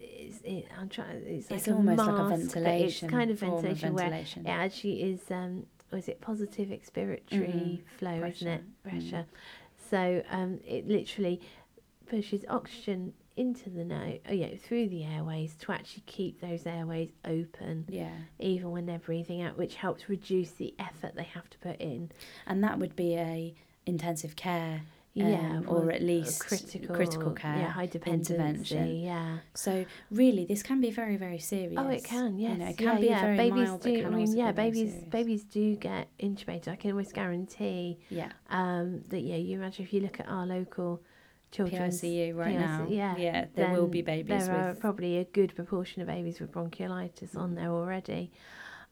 it's, 0.00 0.40
it, 0.44 0.66
I'm 0.78 0.88
trying. 0.88 1.22
It's, 1.26 1.50
It's 1.50 1.66
like 1.66 1.76
almost 1.76 2.00
a 2.00 2.12
like 2.12 2.20
a 2.32 2.36
ventilation. 2.36 3.06
It's 3.08 3.12
kind 3.14 3.30
of 3.30 3.38
ventilation, 3.38 3.94
where 3.94 4.04
ventilation. 4.04 4.46
it 4.46 4.50
actually 4.50 5.02
is. 5.02 5.20
Um, 5.30 5.66
was 5.92 6.08
it 6.08 6.20
positive 6.20 6.68
expiratory 6.68 7.80
flow? 7.98 8.10
Isn't 8.12 8.20
Pressure. 8.20 8.48
it 8.48 8.62
Mm. 8.86 8.90
pressure? 8.90 9.26
So 9.90 10.22
um, 10.30 10.60
it 10.66 10.86
literally 10.88 11.40
pushes 12.08 12.44
oxygen 12.48 13.12
into 13.36 13.70
the 13.70 13.84
nose, 13.84 14.18
oh 14.28 14.32
yeah, 14.32 14.48
through 14.62 14.88
the 14.88 15.04
airways 15.04 15.54
to 15.60 15.72
actually 15.72 16.02
keep 16.06 16.40
those 16.40 16.66
airways 16.66 17.10
open, 17.24 17.86
Yeah, 17.88 18.10
even 18.38 18.70
when 18.70 18.86
they're 18.86 18.98
breathing 18.98 19.40
out, 19.42 19.56
which 19.56 19.76
helps 19.76 20.08
reduce 20.08 20.50
the 20.52 20.74
effort 20.78 21.14
they 21.14 21.22
have 21.24 21.48
to 21.50 21.58
put 21.58 21.80
in. 21.80 22.10
and 22.46 22.62
that 22.62 22.78
would 22.78 22.94
be 22.94 23.14
a 23.16 23.54
intensive 23.86 24.36
care, 24.36 24.82
Yeah, 25.12 25.56
um, 25.56 25.64
or 25.68 25.90
at 25.90 26.02
least 26.02 26.38
critical 26.46 26.94
critical 26.94 27.32
care 27.32 27.56
yeah, 27.56 27.70
high 27.70 27.86
dependency, 27.86 28.34
intervention. 28.34 28.96
yeah. 29.00 29.38
So 29.54 29.84
really, 30.10 30.44
this 30.44 30.62
can 30.62 30.80
be 30.80 30.90
very 30.92 31.16
very 31.16 31.38
serious. 31.38 31.74
Oh, 31.78 31.88
it 31.88 32.04
can. 32.04 32.38
Yes, 32.38 32.52
You 32.52 32.58
know, 32.58 32.66
it 32.66 32.80
yeah, 32.80 32.90
can 32.92 33.00
be 33.00 33.06
yeah. 33.08 33.20
very 33.22 33.36
babies 33.36 33.68
mild, 33.68 33.82
do. 33.82 33.92
but 33.92 34.02
can 34.04 34.14
I 34.14 34.16
mean, 34.16 34.36
yeah, 34.36 34.52
babies 34.52 34.94
babies 35.10 35.42
do 35.44 35.74
get 35.74 36.08
intubated. 36.20 36.68
I 36.68 36.76
can 36.76 36.92
almost 36.92 37.12
guarantee 37.12 37.98
Yeah, 38.08 38.30
um, 38.50 39.02
that. 39.08 39.20
Yeah, 39.22 39.36
you 39.36 39.56
imagine 39.58 39.84
if 39.84 39.92
you 39.92 40.00
look 40.00 40.20
at 40.20 40.28
our 40.28 40.46
local 40.46 41.02
children's 41.50 42.00
PICU 42.00 42.36
right 42.36 42.54
now. 42.54 42.86
yeah, 42.88 43.16
yeah, 43.16 43.46
there 43.56 43.72
will 43.72 43.88
be 43.88 44.02
babies 44.02 44.46
there 44.46 44.56
are 44.70 44.74
probably 44.74 45.18
a 45.18 45.24
good 45.24 45.56
proportion 45.56 46.00
of 46.02 46.06
babies 46.06 46.38
with 46.38 46.52
bronchiolitis 46.52 47.36
on 47.36 47.56
there 47.56 47.70
already. 47.70 48.30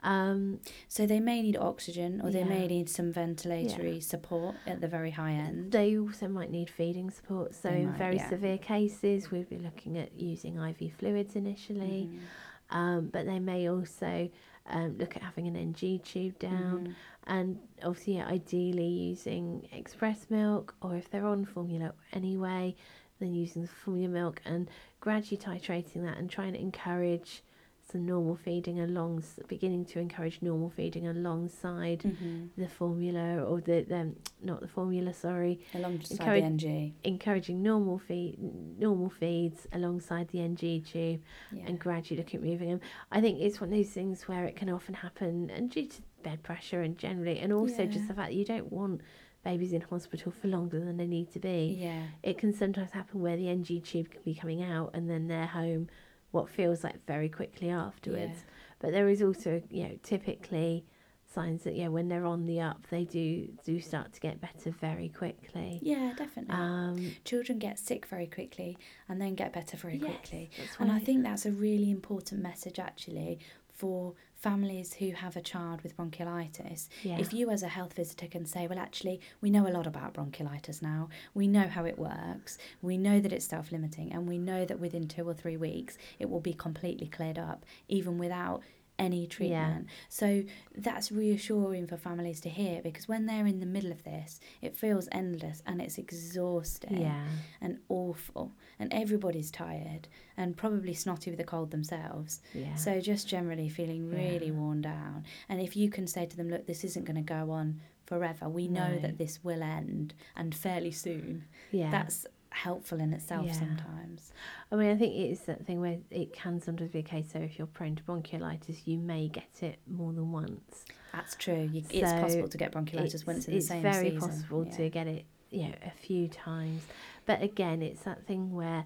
Um, 0.02 0.60
So 0.86 1.06
they 1.06 1.20
may 1.20 1.42
need 1.42 1.56
oxygen, 1.56 2.20
or 2.22 2.30
they 2.30 2.44
may 2.44 2.66
need 2.68 2.88
some 2.88 3.12
ventilatory 3.12 4.02
support 4.02 4.54
at 4.66 4.80
the 4.80 4.88
very 4.88 5.10
high 5.10 5.32
end. 5.32 5.72
they 5.72 5.98
also 5.98 6.28
might 6.28 6.50
need 6.50 6.70
feeding 6.70 7.10
support. 7.10 7.54
So 7.54 7.68
They 7.68 7.80
in 7.82 7.86
might, 7.88 7.98
very 7.98 8.16
yeah. 8.16 8.28
severe 8.28 8.58
cases, 8.58 9.30
we'd 9.30 9.48
be 9.48 9.58
looking 9.58 9.98
at 9.98 10.12
using 10.18 10.56
IV 10.58 10.92
fluids 10.98 11.34
initially, 11.36 12.08
Mhm. 12.12 12.74
um, 12.76 13.08
but 13.12 13.26
they 13.26 13.38
may 13.40 13.68
also 13.68 14.30
um, 14.70 14.98
look 14.98 15.16
at 15.16 15.22
having 15.22 15.46
an 15.46 15.56
NG 15.56 15.98
tube 15.98 16.38
down. 16.38 16.88
Mhm. 16.88 16.94
and 17.26 17.58
obviously 17.82 18.16
yeah, 18.16 18.26
ideally 18.26 18.86
using 18.86 19.66
express 19.72 20.28
milk 20.30 20.74
or 20.82 20.94
if 20.96 21.10
they're 21.10 21.26
on 21.26 21.44
formula 21.46 21.92
anyway 22.12 22.74
then 23.18 23.34
using 23.34 23.62
the 23.62 23.68
formula 23.68 24.08
milk 24.08 24.40
and 24.46 24.70
gradually 25.00 25.36
titrating 25.38 26.02
that 26.04 26.16
and 26.18 26.28
trying 26.30 26.52
to 26.52 26.60
encourage 26.60 27.42
some 27.90 28.04
normal 28.04 28.36
feeding 28.36 28.80
along 28.80 29.22
beginning 29.48 29.84
to 29.86 29.98
encourage 29.98 30.42
normal 30.42 30.68
feeding 30.68 31.06
alongside 31.08 32.00
Mhm. 32.00 32.50
the 32.56 32.68
formula 32.68 33.42
or 33.44 33.60
the 33.62 33.86
um, 33.94 34.16
not 34.42 34.60
the 34.60 34.68
formula 34.68 35.12
sorry 35.14 35.58
Alongside 35.74 36.18
the 36.42 36.44
NG. 36.44 36.94
encouraging 37.04 37.62
normal 37.62 37.98
feed 37.98 38.36
normal 38.78 39.08
feeds 39.08 39.66
alongside 39.72 40.28
the 40.28 40.40
NG 40.40 40.80
tube 40.82 41.22
Yeah. 41.50 41.64
and 41.66 41.78
gradually 41.78 42.18
look 42.18 42.34
at 42.34 42.42
moving 42.42 42.68
them. 42.68 42.80
I 43.10 43.20
think 43.22 43.40
it's 43.40 43.60
one 43.60 43.70
of 43.72 43.76
those 43.76 43.90
things 43.90 44.28
where 44.28 44.44
it 44.44 44.54
can 44.56 44.68
often 44.68 44.94
happen, 44.94 45.48
and 45.50 45.70
due 45.70 45.86
to 45.86 46.02
bed 46.22 46.42
pressure 46.42 46.82
and 46.82 46.98
generally, 46.98 47.38
and 47.38 47.52
also 47.52 47.84
Yeah. 47.84 47.90
just 47.90 48.08
the 48.08 48.14
fact 48.14 48.30
that 48.30 48.36
you 48.36 48.44
don't 48.44 48.70
want 48.70 49.00
babies 49.44 49.72
in 49.72 49.80
hospital 49.80 50.30
for 50.32 50.48
longer 50.48 50.78
than 50.80 50.96
they 50.98 51.06
need 51.06 51.30
to 51.30 51.38
be. 51.38 51.78
yeah. 51.80 52.02
It 52.22 52.36
can 52.36 52.52
sometimes 52.52 52.90
happen 52.90 53.22
where 53.22 53.36
the 53.36 53.48
NG 53.48 53.80
tube 53.80 54.10
can 54.10 54.20
be 54.22 54.34
coming 54.34 54.62
out 54.62 54.90
and 54.94 55.08
then 55.08 55.28
they're 55.28 55.46
home 55.46 55.88
what 56.30 56.48
feels 56.48 56.84
like 56.84 57.04
very 57.06 57.28
quickly 57.28 57.70
afterwards. 57.70 58.34
Yeah. 58.36 58.52
But 58.80 58.92
there 58.92 59.08
is 59.08 59.22
also, 59.22 59.62
you 59.70 59.84
know, 59.84 59.98
typically 60.02 60.84
signs 61.32 61.64
that 61.64 61.76
yeah, 61.76 61.88
when 61.88 62.08
they're 62.08 62.24
on 62.24 62.46
the 62.46 62.60
up, 62.60 62.86
they 62.90 63.04
do 63.04 63.48
do 63.64 63.80
start 63.80 64.12
to 64.14 64.20
get 64.20 64.40
better 64.40 64.70
very 64.70 65.08
quickly. 65.08 65.78
Yeah, 65.82 66.12
definitely. 66.16 66.54
Um, 66.54 67.12
Children 67.24 67.58
get 67.58 67.78
sick 67.78 68.06
very 68.06 68.26
quickly 68.26 68.78
and 69.08 69.20
then 69.20 69.34
get 69.34 69.52
better 69.52 69.76
very 69.76 69.96
yes, 69.96 70.10
quickly. 70.10 70.50
And 70.78 70.90
I 70.90 70.98
think 70.98 71.22
that's 71.22 71.44
a 71.46 71.52
really 71.52 71.90
important 71.90 72.42
message 72.42 72.78
actually 72.78 73.40
for 73.72 74.14
families 74.38 74.94
who 74.94 75.10
have 75.10 75.36
a 75.36 75.40
child 75.40 75.82
with 75.82 75.96
bronchiolitis. 75.96 76.88
yeah. 77.02 77.18
If 77.18 77.32
you 77.32 77.50
as 77.50 77.62
a 77.62 77.68
health 77.68 77.94
visitor 77.94 78.26
can 78.26 78.46
say, 78.46 78.66
well 78.66 78.78
actually 78.78 79.20
we 79.40 79.50
know 79.50 79.66
a 79.66 79.70
lot 79.70 79.86
about 79.86 80.14
bronchiolitis 80.14 80.80
now. 80.80 81.08
We 81.34 81.48
know 81.48 81.66
how 81.68 81.84
it 81.84 81.98
works. 81.98 82.56
We 82.80 82.96
know 82.96 83.20
that 83.20 83.32
it's 83.32 83.46
self-limiting 83.46 84.12
and 84.12 84.28
we 84.28 84.38
know 84.38 84.64
that 84.64 84.78
within 84.78 85.08
2 85.08 85.28
or 85.28 85.34
3 85.34 85.56
weeks 85.56 85.98
it 86.18 86.30
will 86.30 86.40
be 86.40 86.54
completely 86.54 87.08
cleared 87.08 87.38
up 87.38 87.64
even 87.88 88.18
without 88.18 88.62
any 88.98 89.26
treatment. 89.26 89.86
So 90.08 90.42
that's 90.76 91.12
reassuring 91.12 91.86
for 91.86 91.96
families 91.96 92.40
to 92.40 92.48
hear 92.48 92.82
because 92.82 93.06
when 93.06 93.26
they're 93.26 93.46
in 93.46 93.60
the 93.60 93.66
middle 93.66 93.92
of 93.92 94.02
this, 94.04 94.40
it 94.60 94.76
feels 94.76 95.08
endless 95.12 95.62
and 95.66 95.80
it's 95.80 95.98
exhausting 95.98 97.00
yeah. 97.02 97.24
and 97.60 97.78
awful 97.88 98.52
and 98.78 98.92
everybody's 98.92 99.50
tired 99.50 100.08
and 100.36 100.56
probably 100.56 100.94
snotty 100.94 101.30
with 101.30 101.40
a 101.40 101.44
cold 101.44 101.70
themselves 101.70 102.40
Yeah. 102.54 102.74
so 102.76 103.00
just 103.00 103.28
generally 103.28 103.68
feeling 103.68 104.08
really 104.10 104.46
Yeah. 104.46 104.52
worn 104.52 104.80
down 104.82 105.24
and 105.48 105.60
if 105.60 105.76
you 105.76 105.90
can 105.90 106.06
say 106.06 106.26
to 106.26 106.36
them 106.36 106.48
look 106.48 106.66
this 106.66 106.84
isn't 106.84 107.04
going 107.04 107.16
to 107.16 107.22
go 107.22 107.50
on 107.50 107.80
forever 108.06 108.48
we 108.48 108.68
know 108.68 108.92
No. 108.94 108.98
that 109.00 109.18
this 109.18 109.42
will 109.44 109.62
end 109.62 110.14
and 110.36 110.54
fairly 110.54 110.92
soon 110.92 111.44
yeah. 111.72 111.90
that's 111.90 112.26
helpful 112.64 112.98
in 113.00 113.12
itself 113.12 113.46
Yeah. 113.46 113.52
sometimes 113.52 114.32
I 114.70 114.76
mean, 114.76 114.90
I 114.90 114.96
think 114.96 115.14
it 115.14 115.30
is 115.32 115.40
that 115.50 115.64
thing 115.66 115.80
where 115.80 115.98
it 116.10 116.32
can 116.32 116.60
sometimes 116.60 116.90
be 116.90 116.98
a 116.98 117.02
case. 117.02 117.26
So 117.32 117.38
if 117.38 117.56
you're 117.58 117.66
prone 117.78 117.94
to 117.96 118.02
bronchiolitis, 118.02 118.86
you 118.86 118.98
may 118.98 119.28
get 119.28 119.62
it 119.62 119.78
more 119.86 120.12
than 120.12 120.30
once. 120.32 120.84
that's 121.12 121.34
true 121.36 121.62
you, 121.72 121.82
it's 121.90 122.12
possible 122.24 122.48
to 122.48 122.58
get 122.58 122.72
bronchiolitis 122.72 123.14
it's, 123.14 123.26
once 123.26 123.46
in 123.46 123.52
the 123.52 123.58
it's 123.58 123.68
same 123.68 123.82
very 123.82 124.10
possible 124.12 124.64
yeah. 124.66 124.76
to 124.76 124.90
get 124.90 125.06
it, 125.06 125.24
you 125.50 125.62
know, 125.68 125.74
a 125.86 125.90
few 126.06 126.28
times. 126.28 126.82
But 127.24 127.42
again, 127.42 127.80
it's 127.82 128.02
that 128.02 128.26
thing 128.26 128.52
where, 128.54 128.84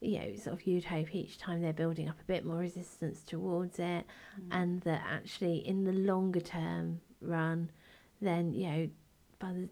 you 0.00 0.18
know, 0.20 0.34
sort 0.36 0.54
of 0.56 0.66
you'd 0.66 0.84
hope 0.84 1.14
each 1.14 1.36
time 1.38 1.60
they're 1.60 1.72
building 1.84 2.08
up 2.08 2.18
a 2.20 2.24
bit 2.24 2.44
more 2.46 2.58
resistance 2.58 3.22
towards 3.22 3.78
it, 3.78 4.04
Mm. 4.40 4.48
and 4.52 4.80
that 4.82 5.02
actually 5.06 5.56
in 5.66 5.84
the 5.84 5.92
longer 6.12 6.40
term 6.40 7.00
run, 7.20 7.70
then 8.20 8.52
you 8.54 8.66
know, 8.70 8.88
by 9.38 9.52
the 9.52 9.68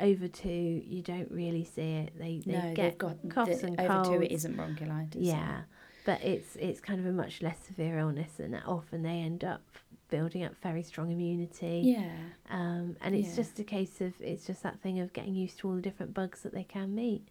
over 0.00 0.28
two, 0.28 0.82
you 0.84 1.02
don't 1.02 1.30
really 1.30 1.64
see 1.64 1.92
it. 1.94 2.18
They 2.18 2.42
they 2.44 2.52
no 2.52 2.74
get 2.74 2.98
got 2.98 3.16
coughs 3.28 3.60
the, 3.62 3.66
and 3.68 3.80
over 3.80 4.02
two 4.04 4.22
it 4.22 4.32
isn't 4.32 4.56
bronchiolitis 4.56 5.14
Yeah, 5.16 5.62
but 6.04 6.22
it's 6.22 6.56
it's 6.56 6.80
kind 6.80 7.00
of 7.00 7.06
a 7.06 7.12
much 7.12 7.42
less 7.42 7.58
severe 7.66 7.98
illness, 7.98 8.38
and 8.38 8.60
often 8.66 9.02
they 9.02 9.18
end 9.20 9.44
up 9.44 9.62
building 10.10 10.44
up 10.44 10.54
very 10.62 10.82
strong 10.82 11.10
immunity. 11.10 11.82
yeah 11.96 12.10
Um, 12.50 12.96
and 13.00 13.14
it's 13.14 13.30
Yeah. 13.30 13.36
just 13.36 13.58
a 13.58 13.64
case 13.64 14.00
of 14.00 14.12
it's 14.20 14.46
just 14.46 14.62
that 14.62 14.80
thing 14.80 14.98
of 15.00 15.12
getting 15.12 15.34
used 15.34 15.58
to 15.60 15.68
all 15.68 15.76
the 15.76 15.82
different 15.82 16.12
bugs 16.14 16.42
that 16.42 16.52
they 16.52 16.64
can 16.64 16.94
meet. 16.94 17.28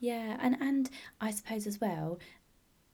Yeah, 0.00 0.36
and 0.40 0.56
and 0.60 0.88
I 1.20 1.30
suppose 1.32 1.66
as 1.66 1.80
well, 1.80 2.18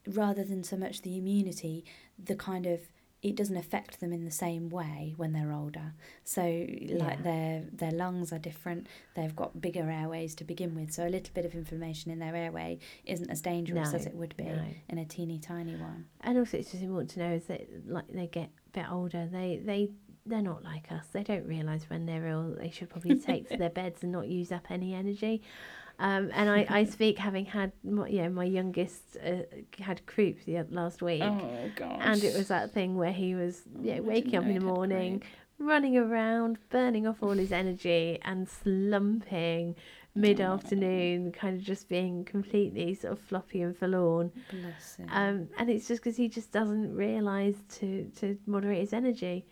rather 0.07 0.43
than 0.45 0.65
so 0.65 0.77
much 0.77 1.03
the 1.03 1.17
immunity, 1.19 1.85
the 2.19 2.35
kind 2.35 2.67
of 2.67 2.81
it 3.25 3.35
doesn't 3.37 3.57
affect 3.57 4.01
them 4.01 4.13
in 4.13 4.25
the 4.25 4.31
same 4.31 4.69
way 4.69 5.15
when 5.17 5.33
they're 5.33 5.51
older. 5.53 5.95
So 6.25 6.45
Yeah. 6.45 6.97
like 7.05 7.23
their 7.23 7.63
their 7.73 7.91
lungs 7.91 8.33
are 8.33 8.39
different. 8.39 8.87
They've 9.17 9.35
got 9.35 9.61
bigger 9.61 9.91
airways 9.91 10.35
to 10.37 10.45
begin 10.45 10.75
with. 10.75 10.93
So 10.93 11.07
a 11.07 11.09
little 11.09 11.33
bit 11.33 11.47
of 11.47 11.55
inflammation 11.55 12.13
in 12.13 12.19
their 12.19 12.37
airway 12.37 12.79
isn't 13.05 13.31
as 13.31 13.41
dangerous 13.41 13.93
No, 13.93 13.99
as 13.99 14.05
it 14.07 14.15
would 14.15 14.37
be 14.37 14.45
no. 14.45 14.63
in 14.91 14.99
a 14.99 15.07
teeny 15.07 15.39
tiny 15.39 15.75
one. 15.75 16.05
And 16.21 16.37
also, 16.39 16.59
it's 16.59 16.71
just 16.73 16.83
important 16.83 17.11
to 17.13 17.21
know 17.21 17.33
is 17.33 17.47
that 17.47 17.67
like 17.87 18.09
they 18.09 18.27
get 18.27 18.51
a 18.69 18.71
bit 18.79 18.91
older, 18.93 19.27
they 19.27 19.61
they 19.65 19.91
they're 20.27 20.43
not 20.43 20.63
like 20.65 20.91
us. 20.93 21.07
They 21.13 21.23
don't 21.23 21.47
realise 21.47 21.85
when 21.91 22.07
they're 22.07 22.27
ill. 22.27 22.55
They 22.59 22.71
should 22.71 22.91
probably 22.91 23.19
take 23.19 23.49
to 23.51 23.57
their 23.63 23.71
beds 23.71 24.03
and 24.03 24.13
not 24.13 24.27
use 24.29 24.53
up 24.53 24.71
any 24.71 24.95
energy. 24.95 25.43
Um, 25.99 26.31
and 26.35 26.51
I, 26.51 26.67
I 26.69 26.85
speak 26.85 27.19
having 27.19 27.45
had 27.47 27.71
my, 27.85 28.09
you 28.09 28.23
know 28.23 28.29
my 28.31 28.45
youngest 28.45 29.17
uh, 29.25 29.43
had 29.79 30.05
croup 30.07 30.39
the 30.45 30.65
last 30.71 31.03
week, 31.03 31.23
Oh 31.23 31.71
gosh. 31.77 32.01
and 32.01 32.25
it 32.25 32.35
was 32.37 32.49
that 32.49 32.73
thing 32.73 32.97
where 32.97 33.13
he 33.13 33.35
was 33.35 33.63
you 33.81 33.95
know, 33.95 33.99
Oh, 34.01 34.03
waking 34.03 34.37
up 34.37 34.45
in 34.45 34.55
the 34.55 34.61
morning, 34.61 35.23
running 35.59 35.97
around, 35.97 36.59
burning 36.71 37.07
off 37.07 37.23
all 37.23 37.31
his 37.33 37.53
energy, 37.53 38.19
and 38.23 38.49
slumping 38.49 39.75
mid 40.17 40.41
afternoon, 40.41 41.33
kind 41.33 41.57
of 41.57 41.63
just 41.63 41.89
being 41.89 42.25
completely 42.25 42.95
sort 42.95 43.13
of 43.15 43.19
floppy 43.19 43.63
and 43.63 43.77
forlorn. 43.77 44.31
Bless 44.51 44.97
him. 44.97 45.09
Um, 45.11 45.49
and 45.59 45.69
it's 45.71 45.89
just 45.89 46.03
because 46.03 46.17
he 46.17 46.29
just 46.29 46.53
doesn't 46.53 46.95
realise 46.95 47.57
to, 47.81 48.11
to 48.21 48.39
moderate 48.47 48.81
his 48.81 48.93
energy. 48.93 49.47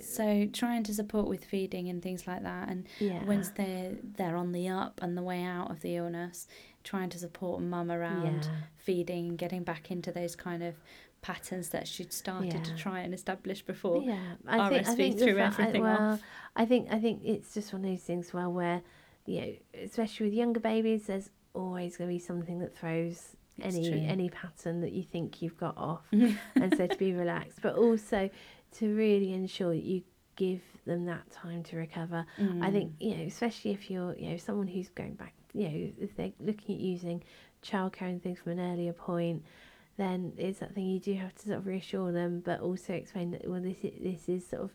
So 0.00 0.48
trying 0.52 0.82
to 0.84 0.94
support 0.94 1.28
with 1.28 1.44
feeding 1.44 1.88
and 1.88 2.02
things 2.02 2.26
like 2.26 2.42
that 2.42 2.68
and 2.68 2.86
yeah. 2.98 3.24
once 3.24 3.50
they're 3.50 3.92
they're 4.16 4.36
on 4.36 4.52
the 4.52 4.68
up 4.68 5.00
and 5.02 5.16
the 5.16 5.22
way 5.22 5.42
out 5.42 5.70
of 5.70 5.80
the 5.80 5.96
illness 5.96 6.46
trying 6.82 7.08
to 7.10 7.18
support 7.18 7.62
mum 7.62 7.90
around 7.90 8.44
yeah. 8.44 8.56
feeding 8.76 9.28
and 9.30 9.38
getting 9.38 9.62
back 9.62 9.90
into 9.90 10.12
those 10.12 10.36
kind 10.36 10.62
of 10.62 10.74
patterns 11.22 11.70
that 11.70 11.88
she'd 11.88 12.12
started 12.12 12.62
to 12.62 12.74
try 12.76 13.00
and 13.00 13.14
establish 13.14 13.62
before 13.62 14.02
Yeah, 14.02 14.18
I 14.46 14.68
think, 14.68 14.86
I 14.86 14.94
think 14.94 15.18
threw 15.18 15.34
fa- 15.34 15.40
I- 15.40 15.46
everything 15.46 15.82
well, 15.82 16.12
off. 16.14 16.20
I 16.54 16.66
think 16.66 16.88
I 16.92 16.98
think 16.98 17.22
it's 17.24 17.54
just 17.54 17.72
one 17.72 17.82
of 17.84 17.90
those 17.90 18.02
things 18.02 18.34
well 18.34 18.52
where, 18.52 18.82
you 19.24 19.40
know, 19.40 19.52
especially 19.82 20.26
with 20.26 20.34
younger 20.34 20.60
babies, 20.60 21.06
there's 21.06 21.30
always 21.54 21.96
going 21.96 22.10
to 22.10 22.14
be 22.14 22.18
something 22.18 22.58
that 22.58 22.76
throws 22.76 23.36
It's 23.56 23.74
any 23.74 23.88
true. 23.88 24.04
any 24.06 24.28
pattern 24.28 24.82
that 24.82 24.92
you 24.92 25.02
think 25.02 25.40
you've 25.40 25.56
got 25.56 25.78
off, 25.78 26.02
and 26.12 26.76
so 26.76 26.86
to 26.86 26.96
be 26.98 27.14
relaxed, 27.14 27.60
but 27.62 27.74
also 27.76 28.28
to 28.74 28.94
really 28.94 29.32
ensure 29.32 29.70
that 29.74 29.82
you 29.84 30.02
give 30.36 30.60
them 30.84 31.04
that 31.06 31.30
time 31.30 31.62
to 31.64 31.76
recover. 31.76 32.26
I 32.60 32.70
think 32.70 32.92
Mm. 32.92 33.02
you 33.06 33.16
know, 33.16 33.22
especially 33.24 33.70
if 33.72 33.90
you're 33.90 34.14
you 34.16 34.30
know 34.30 34.36
someone 34.36 34.66
who's 34.66 34.88
going 34.88 35.14
back, 35.14 35.34
you 35.52 35.68
know, 35.68 35.92
if 36.00 36.16
they're 36.16 36.32
looking 36.40 36.74
at 36.76 36.80
using 36.80 37.22
childcare 37.62 38.02
and 38.10 38.22
things 38.22 38.38
from 38.40 38.52
an 38.52 38.60
earlier 38.60 38.92
point, 38.92 39.42
then 39.96 40.32
it's 40.36 40.58
that 40.58 40.74
thing 40.74 40.86
you 40.86 40.98
do 40.98 41.14
have 41.14 41.34
to 41.36 41.42
sort 41.46 41.58
of 41.58 41.66
reassure 41.66 42.10
them, 42.12 42.40
but 42.44 42.60
also 42.60 42.92
explain 42.92 43.30
that 43.30 43.48
well, 43.48 43.60
this 43.60 43.78
is, 43.84 43.92
this 44.02 44.28
is 44.28 44.46
sort 44.46 44.62
of 44.62 44.70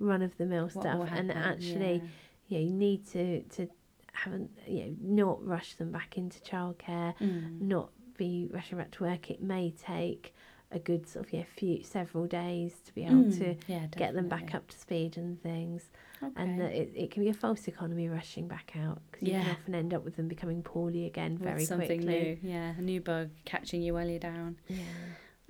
run 0.00 0.20
of 0.22 0.36
the 0.36 0.44
mill 0.46 0.68
stuff, 0.68 1.08
and 1.12 1.30
actually, 1.30 2.02
yeah. 2.48 2.58
you 2.58 2.58
know, 2.58 2.64
you 2.66 2.72
need 2.72 3.06
to 3.08 3.42
to 3.44 3.68
haven't 4.12 4.50
you 4.66 4.84
know 4.86 4.96
not 5.00 5.46
rush 5.46 5.74
them 5.76 5.90
back 5.92 6.18
into 6.18 6.40
childcare, 6.40 7.14
Mm. 7.20 7.60
not 7.60 7.90
be 8.16 8.48
rushing 8.52 8.78
back 8.78 8.90
to 8.92 9.04
work. 9.04 9.30
It 9.30 9.42
may 9.42 9.70
take 9.72 10.34
a 10.74 10.78
good 10.78 11.08
sort 11.08 11.24
of 11.26 11.32
yeah 11.32 11.44
few 11.56 11.82
several 11.84 12.26
days 12.26 12.72
to 12.86 12.92
be 12.94 13.04
able 13.04 13.14
Mm, 13.24 13.38
to 13.38 13.56
yeah, 13.66 13.86
get 13.96 14.12
them 14.14 14.28
back 14.28 14.54
up 14.54 14.68
to 14.68 14.78
speed 14.78 15.16
and 15.16 15.40
things. 15.42 15.88
And 16.36 16.58
that 16.60 16.72
it, 16.72 16.90
it 16.94 17.10
can 17.10 17.22
be 17.22 17.28
a 17.28 17.34
false 17.34 17.68
economy 17.68 18.08
rushing 18.08 18.48
back 18.48 18.72
out 18.78 19.00
because 19.12 19.28
you 19.28 19.34
can 19.34 19.50
often 19.50 19.74
end 19.74 19.92
up 19.94 20.04
with 20.04 20.16
them 20.16 20.26
becoming 20.26 20.62
poorly 20.62 21.04
again 21.06 21.32
With 21.34 21.42
very 21.42 21.64
something 21.64 22.02
quickly. 22.02 22.40
new 22.42 22.50
yeah 22.50 22.74
a 22.78 22.80
new 22.80 23.00
bug 23.00 23.28
catching 23.44 23.82
you 23.82 23.94
while 23.94 24.08
you're 24.08 24.18
down. 24.18 24.56
Yeah. 24.68 24.78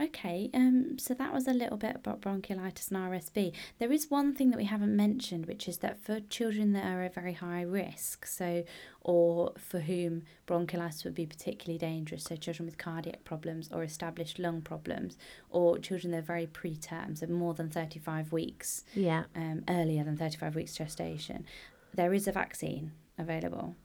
Okay, 0.00 0.50
um, 0.52 0.98
so 0.98 1.14
that 1.14 1.32
was 1.32 1.46
a 1.46 1.52
little 1.52 1.76
bit 1.76 1.94
about 1.94 2.20
bronchiolitis 2.20 2.90
and 2.90 2.98
RSV. 2.98 3.52
There 3.78 3.92
is 3.92 4.10
one 4.10 4.34
thing 4.34 4.50
that 4.50 4.56
we 4.56 4.64
haven't 4.64 4.96
mentioned, 4.96 5.46
which 5.46 5.68
is 5.68 5.78
that 5.78 6.02
for 6.02 6.18
children 6.18 6.72
that 6.72 6.84
are 6.84 7.02
at 7.02 7.14
very 7.14 7.34
high 7.34 7.62
risk, 7.62 8.26
so 8.26 8.64
or 9.02 9.52
for 9.56 9.78
whom 9.78 10.22
bronchiolitis 10.48 11.04
would 11.04 11.14
be 11.14 11.26
particularly 11.26 11.78
dangerous, 11.78 12.24
so 12.24 12.34
children 12.34 12.66
with 12.66 12.76
cardiac 12.76 13.22
problems 13.22 13.68
or 13.72 13.84
established 13.84 14.40
lung 14.40 14.62
problems, 14.62 15.16
or 15.48 15.78
children 15.78 16.10
that 16.10 16.18
are 16.18 16.22
very 16.22 16.48
preterm, 16.48 17.16
so 17.16 17.28
more 17.28 17.54
than 17.54 17.70
thirty 17.70 18.00
five 18.00 18.32
weeks, 18.32 18.82
Yeah. 18.94 19.24
um, 19.36 19.62
earlier 19.68 20.02
than 20.02 20.16
35 20.16 20.56
weeks 20.56 20.74
gestation, 20.74 21.46
there 21.94 22.12
is 22.12 22.26
a 22.26 22.32
vaccine 22.32 22.90
available. 23.16 23.76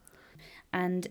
And 0.74 1.08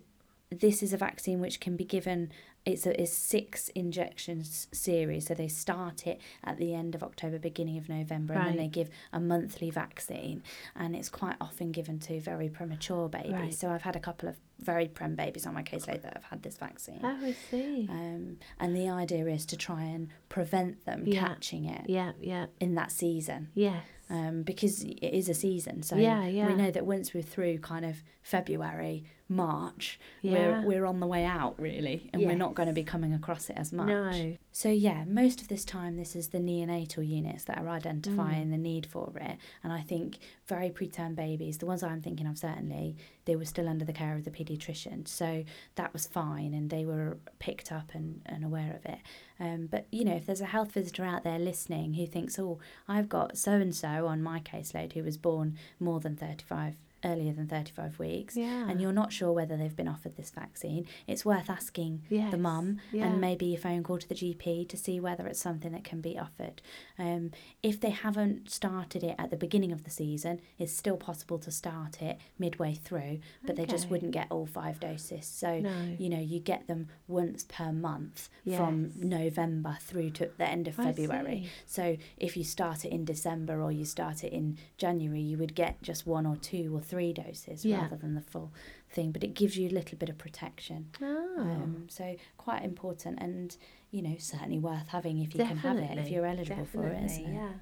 this 0.51 0.83
is 0.83 0.93
a 0.93 0.97
vaccine 0.97 1.41
which 1.41 1.61
can 1.61 1.77
be 1.77 1.85
given, 1.85 2.33
it's 2.69 2.87
a, 2.87 3.01
it's 3.01 3.13
six 3.13 3.69
injections 3.71 4.69
series. 4.73 5.27
So 5.27 5.35
they 5.35 5.49
start 5.49 6.07
it 6.07 6.21
at 6.45 6.59
the 6.59 6.75
end 6.75 6.95
of 6.95 7.03
October, 7.03 7.39
beginning 7.39 7.79
of 7.79 7.89
November, 7.89 8.35
and 8.35 8.47
then 8.51 8.57
they 8.57 8.69
give 8.69 8.91
a 9.13 9.21
monthly 9.21 9.71
vaccine. 9.71 10.43
And 10.77 10.95
it's 10.95 11.09
quite 11.09 11.37
often 11.41 11.73
given 11.73 11.99
to 12.01 12.21
very 12.21 12.49
premature 12.49 13.09
babies. 13.09 13.33
Right. 13.33 13.55
So 13.55 13.71
I've 13.71 13.83
had 13.83 13.97
a 13.97 14.01
couple 14.01 14.29
of 14.29 14.37
very 14.61 14.89
prem 14.89 15.15
babies 15.15 15.47
on 15.47 15.55
my 15.55 15.63
caseload 15.63 16.03
that 16.03 16.15
have 16.15 16.25
had 16.25 16.43
this 16.43 16.57
vaccine. 16.59 17.01
Oh, 17.03 17.17
I 17.23 17.33
see. 17.51 17.87
Um, 17.89 18.39
and 18.59 18.77
the 18.77 18.89
idea 18.89 19.27
is 19.27 19.47
to 19.47 19.57
try 19.57 19.83
and 19.83 20.09
prevent 20.29 20.85
them 20.85 21.05
Yeah. 21.07 21.21
catching 21.27 21.65
it 21.65 21.83
yeah. 21.89 22.13
Yeah. 22.21 22.47
in 22.61 22.75
that 22.75 22.91
season 22.91 23.49
Yes. 23.55 23.85
um, 24.11 24.43
because 24.43 24.83
it 24.83 24.99
is 25.15 25.29
a 25.29 25.35
season. 25.35 25.83
So 25.85 25.95
Yeah, 25.97 26.27
yeah. 26.27 26.49
we 26.49 26.55
know 26.55 26.71
that 26.73 26.85
once 26.85 27.15
we're 27.15 27.23
through 27.23 27.59
kind 27.59 27.85
of 27.85 28.03
February, 28.23 29.05
March, 29.29 30.01
Yeah. 30.23 30.33
we're 30.61 30.67
we're 30.67 30.87
on 30.87 31.01
the 31.01 31.07
way 31.07 31.25
out 31.25 31.55
really, 31.61 32.09
and 32.13 32.23
we're 32.25 32.35
not 32.37 32.55
going 32.55 32.67
to 32.69 32.73
be 32.73 32.83
coming 32.85 33.13
across 33.13 33.51
it 33.51 33.57
as 33.59 33.73
much. 33.73 33.89
No. 33.89 34.37
So 34.53 34.71
yeah, 34.71 35.05
most 35.07 35.43
of 35.43 35.49
this 35.49 35.65
time 35.65 35.97
this 35.97 36.17
is 36.17 36.29
the 36.29 36.39
neonatal 36.39 37.07
units 37.07 37.45
that 37.45 37.59
are 37.59 37.65
Mm. 37.65 37.73
identifying 37.73 38.51
the 38.51 38.57
need 38.59 38.87
for 38.87 39.13
it, 39.21 39.37
and 39.63 39.73
I 39.73 39.83
think 39.83 40.19
very 40.47 40.71
preterm 40.71 41.15
babies, 41.15 41.59
the 41.59 41.67
ones 41.67 41.83
I'm 41.83 42.01
thinking 42.01 42.27
of 42.27 42.39
certainly, 42.39 42.97
they 43.27 43.37
were 43.37 43.45
still 43.45 43.69
under 43.69 43.85
the 43.85 43.93
care 43.93 44.17
of 44.17 44.25
the 44.25 44.31
paediatrician, 44.31 45.07
so 45.07 45.45
that 45.75 45.93
was 45.93 46.07
fine, 46.07 46.55
and 46.55 46.71
they 46.71 46.87
were 46.87 47.19
picked 47.39 47.71
up 47.71 47.91
and, 47.95 48.23
and 48.25 48.45
aware 48.45 48.75
of 48.75 48.87
it. 48.87 48.99
Um, 49.39 49.67
but 49.67 49.87
you 49.93 50.05
know, 50.05 50.15
if 50.17 50.25
there's 50.27 50.41
a 50.41 50.47
health 50.47 50.73
visitor 50.73 51.05
out 51.05 51.23
there 51.23 51.39
listening 51.39 51.95
who 51.95 52.07
thinks, 52.07 52.39
oh, 52.39 52.59
I've 52.89 53.09
got 53.11 53.37
so 53.37 53.53
and 53.53 53.75
so 53.75 54.07
on 54.07 54.23
my 54.23 54.41
caseload 54.41 54.95
who 54.95 55.03
was 55.03 55.19
born 55.19 55.57
more 55.79 56.01
than 56.01 56.17
thirty 56.17 56.45
five. 56.45 56.77
Earlier 57.05 57.33
than 57.33 57.47
35 57.47 58.01
weeks, 58.01 58.37
Yeah. 58.37 58.69
and 58.69 58.81
you're 58.81 58.93
not 58.93 59.13
sure 59.13 59.31
whether 59.33 59.57
they've 59.57 59.75
been 59.77 59.87
offered 59.87 60.17
this 60.17 60.31
vaccine, 60.31 60.85
it's 61.07 61.25
worth 61.25 61.49
asking 61.49 62.03
yes. 62.11 62.33
the 62.33 62.39
mum 62.39 62.81
Yeah. 62.93 63.07
and 63.07 63.21
maybe 63.21 63.55
a 63.55 63.59
phone 63.59 63.85
call 63.85 63.99
to 63.99 64.09
the 64.09 64.17
GP 64.17 64.65
to 64.69 64.77
see 64.77 64.99
whether 64.99 65.27
it's 65.29 65.39
something 65.39 65.71
that 65.73 65.85
can 65.85 66.01
be 66.01 66.19
offered. 66.19 66.61
Um, 66.99 67.31
if 67.63 67.81
they 67.81 67.91
haven't 67.91 68.51
started 68.51 69.05
it 69.05 69.15
at 69.17 69.31
the 69.31 69.37
beginning 69.37 69.71
of 69.71 69.85
the 69.85 69.91
season, 69.91 70.41
it's 70.59 70.73
still 70.73 70.97
possible 70.97 71.39
to 71.39 71.53
start 71.53 72.03
it 72.03 72.19
midway 72.37 72.75
through, 72.75 73.21
but 73.47 73.55
they 73.55 73.65
just 73.65 73.89
wouldn't 73.89 74.11
get 74.11 74.27
all 74.31 74.47
five 74.47 74.81
doses. 74.81 75.25
So, 75.25 75.61
No. 75.61 75.97
you 76.01 76.09
know, 76.09 76.19
you 76.19 76.41
get 76.41 76.67
them 76.67 76.89
once 77.07 77.45
per 77.49 77.71
month 77.71 78.29
from 78.57 78.93
November 78.97 79.79
through 79.81 80.11
to 80.11 80.31
the 80.37 80.49
end 80.49 80.67
of 80.67 80.81
I 80.81 80.93
February. 80.93 81.45
see. 81.45 81.51
So 81.67 81.97
if 82.17 82.37
you 82.37 82.43
start 82.43 82.85
it 82.85 82.91
in 82.91 83.05
December 83.05 83.63
or 83.63 83.71
you 83.71 83.85
start 83.85 84.25
it 84.25 84.33
in 84.33 84.59
January, 84.79 85.21
you 85.21 85.39
would 85.39 85.55
get 85.55 85.81
just 85.81 86.05
one 86.07 86.27
or 86.27 86.35
two 86.37 86.75
or 86.77 86.81
three 86.89 87.13
doses 87.13 87.65
Yeah. 87.65 87.83
rather 87.83 87.97
than 87.97 88.15
the 88.15 88.21
full 88.21 88.53
thing. 88.91 89.13
But 89.13 89.23
it 89.25 89.35
gives 89.35 89.57
you 89.59 89.69
a 89.69 89.75
little 89.79 89.97
bit 89.99 90.09
of 90.09 90.19
protection. 90.19 90.91
Oh. 91.03 91.35
Um, 91.41 91.87
so 91.89 92.17
quite 92.37 92.63
important 92.65 93.19
and 93.21 93.57
you 93.91 94.03
know 94.03 94.17
certainly 94.19 94.59
worth 94.59 94.89
having 94.89 95.19
if 95.19 95.35
you 95.35 95.45
can 95.45 95.57
have 95.59 95.79
it 95.79 95.99
if 95.99 96.09
you're 96.09 96.27
eligible 96.27 96.65
for 96.67 96.87
it, 96.87 96.97
isn't 97.05 97.25
definitely, 97.25 97.33
it? 97.33 97.35
Yeah. 97.37 97.53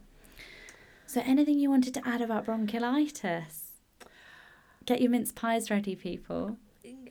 So 1.07 1.23
anything 1.25 1.59
you 1.59 1.71
wanted 1.71 1.95
to 1.95 2.09
add 2.09 2.21
about 2.21 2.47
bronchiolitis? 2.47 3.63
Get 4.85 5.01
your 5.01 5.11
mince 5.11 5.33
pies 5.33 5.71
ready, 5.71 5.95
people. 5.97 6.59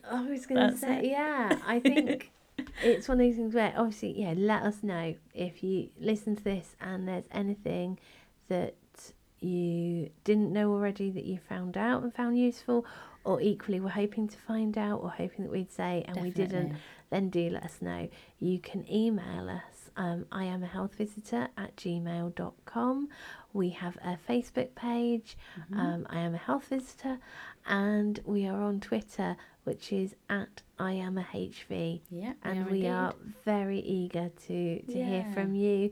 I 0.10 0.22
was 0.22 0.46
going 0.46 0.72
to 0.72 0.78
say, 0.78 1.00
it. 1.00 1.06
yeah, 1.06 1.60
I 1.66 1.80
think 1.90 2.32
it's 2.84 3.08
one 3.08 3.20
of 3.20 3.28
those 3.28 3.36
things 3.36 3.54
where 3.54 3.74
obviously, 3.76 4.20
yeah, 4.22 4.34
let 4.36 4.64
us 4.64 4.84
know 4.84 5.16
if 5.34 5.64
you 5.64 5.90
listen 6.00 6.36
to 6.38 6.44
this 6.44 6.76
and 6.80 7.08
there's 7.08 7.26
anything 7.32 8.00
that 8.48 8.76
you 9.40 10.10
didn't 10.24 10.52
know 10.54 10.72
already 10.72 11.10
that 11.12 11.26
you 11.26 11.38
found 11.38 11.78
out 11.78 12.04
and 12.04 12.14
found 12.14 12.38
useful, 12.38 12.86
or 13.24 13.42
equally 13.42 13.80
were 13.80 13.90
hoping 13.90 14.28
to 14.28 14.38
find 14.38 14.78
out 14.78 15.02
or 15.02 15.10
hoping 15.10 15.46
that 15.46 15.52
we'd 15.52 15.72
say 15.72 16.04
and 16.08 16.22
we 16.22 16.30
didn't, 16.30 16.76
then 17.10 17.30
do 17.30 17.50
let 17.50 17.64
us 17.64 17.82
know. 17.82 18.08
You 18.40 18.60
can 18.60 18.86
email 18.92 19.50
us. 19.50 19.75
Um, 19.98 20.26
I 20.32 20.44
am 20.46 20.64
a 20.64 20.68
health 20.68 20.96
visitor 20.96 21.48
at 21.58 21.76
gmail.com. 21.78 23.10
We 23.54 23.70
have 23.70 23.98
a 24.04 24.18
Facebook 24.30 24.76
page. 24.76 25.38
Mm-hmm. 25.60 25.80
Um, 25.80 26.08
I 26.10 26.20
am 26.20 26.36
a 26.36 26.38
health 26.38 26.66
visitor, 26.66 27.20
and 27.66 28.20
we 28.26 28.48
are 28.48 28.62
on 28.62 28.80
Twitter, 28.80 29.38
which 29.64 29.94
is 29.94 30.16
at 30.30 30.62
I 30.78 30.92
am 30.94 31.18
a 31.18 31.24
HV. 31.24 32.02
Yeah, 32.12 32.34
And 32.44 32.66
we 32.66 32.80
indeed. 32.80 32.90
are 32.90 33.14
very 33.46 33.80
eager 33.80 34.30
to, 34.48 34.82
to 34.82 35.04
hear 35.04 35.26
from 35.34 35.56
you. 35.56 35.92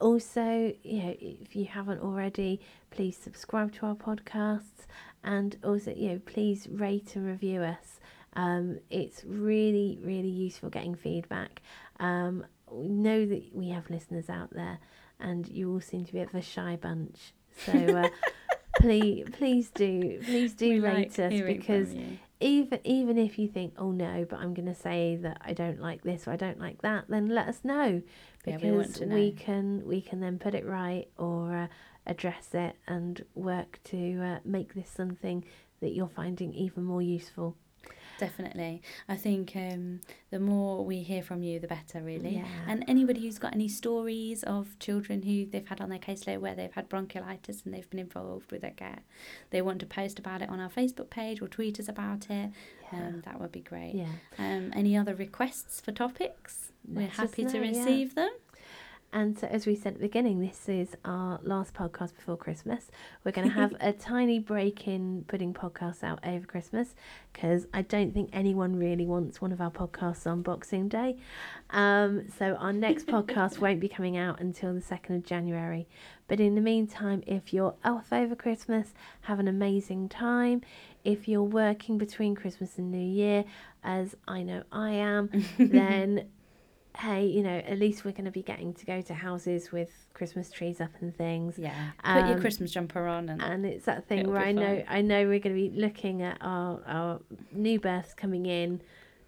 Also, 0.00 0.74
you 0.82 1.02
know, 1.02 1.14
if 1.20 1.54
you 1.54 1.66
haven't 1.66 2.00
already, 2.00 2.60
please 2.90 3.16
subscribe 3.16 3.72
to 3.74 3.86
our 3.86 3.94
podcasts 3.94 4.86
and 5.22 5.56
also, 5.64 5.92
you 5.94 6.08
know, 6.10 6.20
please 6.26 6.68
rate 6.68 7.14
and 7.16 7.26
review 7.26 7.62
us. 7.62 8.00
Um, 8.34 8.80
it's 8.90 9.22
really, 9.24 9.98
really 10.02 10.28
useful 10.28 10.68
getting 10.68 10.96
feedback. 10.96 11.62
Um, 12.00 12.44
we 12.44 12.53
know 12.82 13.26
that 13.26 13.50
we 13.52 13.68
have 13.70 13.88
listeners 13.90 14.28
out 14.28 14.50
there, 14.52 14.78
and 15.20 15.48
you 15.48 15.72
all 15.72 15.80
seem 15.80 16.04
to 16.04 16.12
be 16.12 16.18
a 16.18 16.22
bit 16.22 16.34
of 16.34 16.40
a 16.40 16.42
shy 16.42 16.76
bunch. 16.76 17.34
So 17.64 17.72
uh, 17.72 18.08
please, 18.80 19.26
please 19.32 19.70
do, 19.70 20.20
please 20.24 20.54
do 20.54 20.68
We 20.68 20.80
rate 20.80 21.18
like 21.18 21.32
us 21.32 21.40
because 21.46 21.94
even 22.40 22.80
even 22.84 23.18
if 23.18 23.38
you 23.38 23.48
think, 23.48 23.74
oh 23.78 23.90
no, 23.90 24.26
but 24.28 24.38
I'm 24.38 24.54
going 24.54 24.66
to 24.66 24.74
say 24.74 25.16
that 25.22 25.38
I 25.40 25.52
don't 25.52 25.80
like 25.80 26.02
this 26.02 26.26
or 26.26 26.32
I 26.32 26.36
don't 26.36 26.60
like 26.60 26.82
that, 26.82 27.04
then 27.08 27.28
let 27.28 27.48
us 27.48 27.60
know 27.64 28.02
Yeah, 28.44 28.56
because 28.56 28.62
we 28.62 28.70
want 28.72 28.94
to 28.96 29.06
we 29.06 29.32
can 29.32 29.86
we 29.86 30.00
can 30.00 30.20
then 30.20 30.38
put 30.38 30.54
it 30.54 30.66
right 30.66 31.08
or 31.16 31.54
uh, 31.54 31.66
address 32.06 32.48
it 32.52 32.76
and 32.86 33.24
work 33.34 33.80
to 33.84 34.20
uh, 34.22 34.38
make 34.44 34.74
this 34.74 34.90
something 34.90 35.44
that 35.80 35.92
you're 35.94 36.08
finding 36.08 36.52
even 36.54 36.84
more 36.84 37.02
useful. 37.02 37.56
Definitely. 38.18 38.82
I 39.08 39.16
think 39.16 39.52
um, 39.56 40.00
the 40.30 40.38
more 40.40 40.84
we 40.84 41.00
hear 41.00 41.22
from 41.22 41.42
you, 41.42 41.58
the 41.58 41.66
better, 41.68 42.00
really. 42.02 42.36
Yeah. 42.36 42.46
And 42.66 42.84
anybody 42.88 43.20
who's 43.20 43.38
got 43.38 43.54
any 43.54 43.68
stories 43.68 44.42
of 44.44 44.78
children 44.78 45.22
who 45.22 45.46
they've 45.46 45.66
had 45.66 45.80
on 45.80 45.88
their 45.90 45.98
caseload 45.98 46.38
where 46.40 46.54
they've 46.54 46.72
had 46.72 46.88
bronchiolitis 46.88 47.64
and 47.64 47.74
they've 47.74 47.88
been 47.90 48.00
involved 48.00 48.50
with 48.52 48.62
their 48.62 48.70
care, 48.70 49.00
they 49.50 49.62
want 49.62 49.80
to 49.80 49.86
post 49.86 50.18
about 50.18 50.42
it 50.42 50.48
on 50.48 50.60
our 50.60 50.70
Facebook 50.70 51.10
page 51.10 51.40
or 51.42 51.48
tweet 51.48 51.78
us 51.80 51.88
about 51.88 52.30
it, 52.30 52.50
Yeah. 52.92 53.06
um, 53.06 53.22
that 53.24 53.40
would 53.40 53.52
be 53.52 53.60
great. 53.60 53.94
yeah. 53.94 54.08
Um, 54.38 54.72
any 54.74 54.96
other 54.96 55.14
requests 55.14 55.80
for 55.80 55.92
topics? 55.92 56.72
We're 56.86 57.06
happy 57.08 57.44
to 57.44 57.54
know, 57.54 57.62
yeah. 57.62 57.78
receive 57.84 58.14
them. 58.14 58.30
And 59.14 59.38
so, 59.38 59.46
as 59.46 59.64
we 59.64 59.76
said 59.76 59.92
at 59.92 60.00
the 60.00 60.06
beginning, 60.06 60.40
this 60.40 60.68
is 60.68 60.96
our 61.04 61.38
last 61.44 61.72
podcast 61.72 62.16
before 62.16 62.36
Christmas. 62.36 62.90
We're 63.22 63.30
going 63.30 63.48
to 63.50 63.54
have 63.54 63.72
a 63.80 63.92
tiny 63.92 64.40
break 64.40 64.88
in 64.88 65.24
putting 65.28 65.54
podcasts 65.54 66.02
out 66.02 66.18
over 66.26 66.44
Christmas 66.44 66.96
because 67.32 67.68
I 67.72 67.82
don't 67.82 68.12
think 68.12 68.30
anyone 68.32 68.74
really 68.74 69.06
wants 69.06 69.40
one 69.40 69.52
of 69.52 69.60
our 69.60 69.70
podcasts 69.70 70.26
on 70.26 70.42
Boxing 70.42 70.88
Day. 70.88 71.16
Um, 71.70 72.24
so, 72.36 72.56
our 72.56 72.72
next 72.72 73.06
podcast 73.06 73.60
won't 73.60 73.78
be 73.78 73.88
coming 73.88 74.16
out 74.16 74.40
until 74.40 74.74
the 74.74 74.80
2nd 74.80 75.14
of 75.14 75.24
January. 75.24 75.86
But 76.26 76.40
in 76.40 76.56
the 76.56 76.60
meantime, 76.60 77.22
if 77.24 77.54
you're 77.54 77.76
off 77.84 78.12
over 78.12 78.34
Christmas, 78.34 78.94
have 79.22 79.38
an 79.38 79.46
amazing 79.46 80.08
time. 80.08 80.62
If 81.04 81.28
you're 81.28 81.42
working 81.44 81.98
between 81.98 82.34
Christmas 82.34 82.78
and 82.78 82.90
New 82.90 82.98
Year, 82.98 83.44
as 83.84 84.16
I 84.26 84.42
know 84.42 84.64
I 84.72 84.90
am, 84.90 85.30
then 85.58 86.30
hey, 86.98 87.26
you 87.26 87.42
know, 87.42 87.56
at 87.66 87.78
least 87.78 88.04
we're 88.04 88.12
going 88.12 88.24
to 88.26 88.30
be 88.30 88.42
getting 88.42 88.72
to 88.74 88.86
go 88.86 89.00
to 89.02 89.14
houses 89.14 89.72
with 89.72 89.90
Christmas 90.14 90.50
trees 90.50 90.80
up 90.80 90.90
and 91.00 91.14
things. 91.16 91.58
Yeah. 91.58 91.90
Put 92.04 92.26
your 92.26 92.34
Um, 92.36 92.40
Christmas 92.40 92.70
jumper 92.70 93.06
on 93.08 93.28
and 93.28 93.42
And 93.42 93.66
it's 93.66 93.84
that 93.86 94.06
thing 94.06 94.30
where 94.30 94.40
I 94.40 94.52
know. 94.52 94.84
I 94.88 95.00
know 95.02 95.26
we're 95.26 95.40
going 95.40 95.56
to 95.56 95.70
be 95.70 95.70
looking 95.76 96.22
at 96.22 96.38
our 96.40 96.80
our 96.86 97.20
new 97.52 97.80
births 97.80 98.14
coming 98.14 98.46
in 98.46 98.80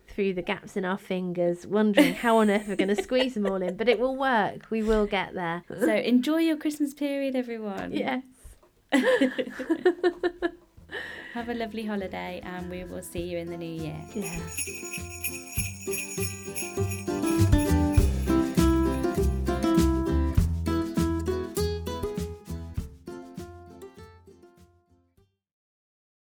through 0.08 0.32
the 0.34 0.42
gaps 0.42 0.76
in 0.76 0.84
our 0.84 0.96
fingers, 0.96 1.66
wondering 1.66 2.14
how 2.14 2.36
on 2.38 2.48
earth 2.50 2.68
we're 2.68 2.76
going 2.76 2.88
to 2.96 3.02
squeeze 3.02 3.34
them 3.34 3.46
all 3.46 3.60
in. 3.60 3.76
But 3.76 3.88
it 3.88 3.98
will 3.98 4.14
work. 4.16 4.70
We 4.70 4.82
will 4.84 5.06
get 5.06 5.34
there. 5.34 5.64
so 5.68 5.92
enjoy 5.94 6.38
your 6.38 6.56
Christmas 6.56 6.94
period, 6.94 7.34
everyone. 7.34 7.90
Yes. 7.92 8.22
Have 11.34 11.48
a 11.50 11.54
lovely 11.54 11.84
holiday 11.84 12.40
and 12.44 12.70
we 12.70 12.84
will 12.84 13.02
see 13.02 13.22
you 13.22 13.36
in 13.38 13.50
the 13.50 13.56
new 13.58 13.82
year. 13.82 14.00
Yeah. 14.14 14.40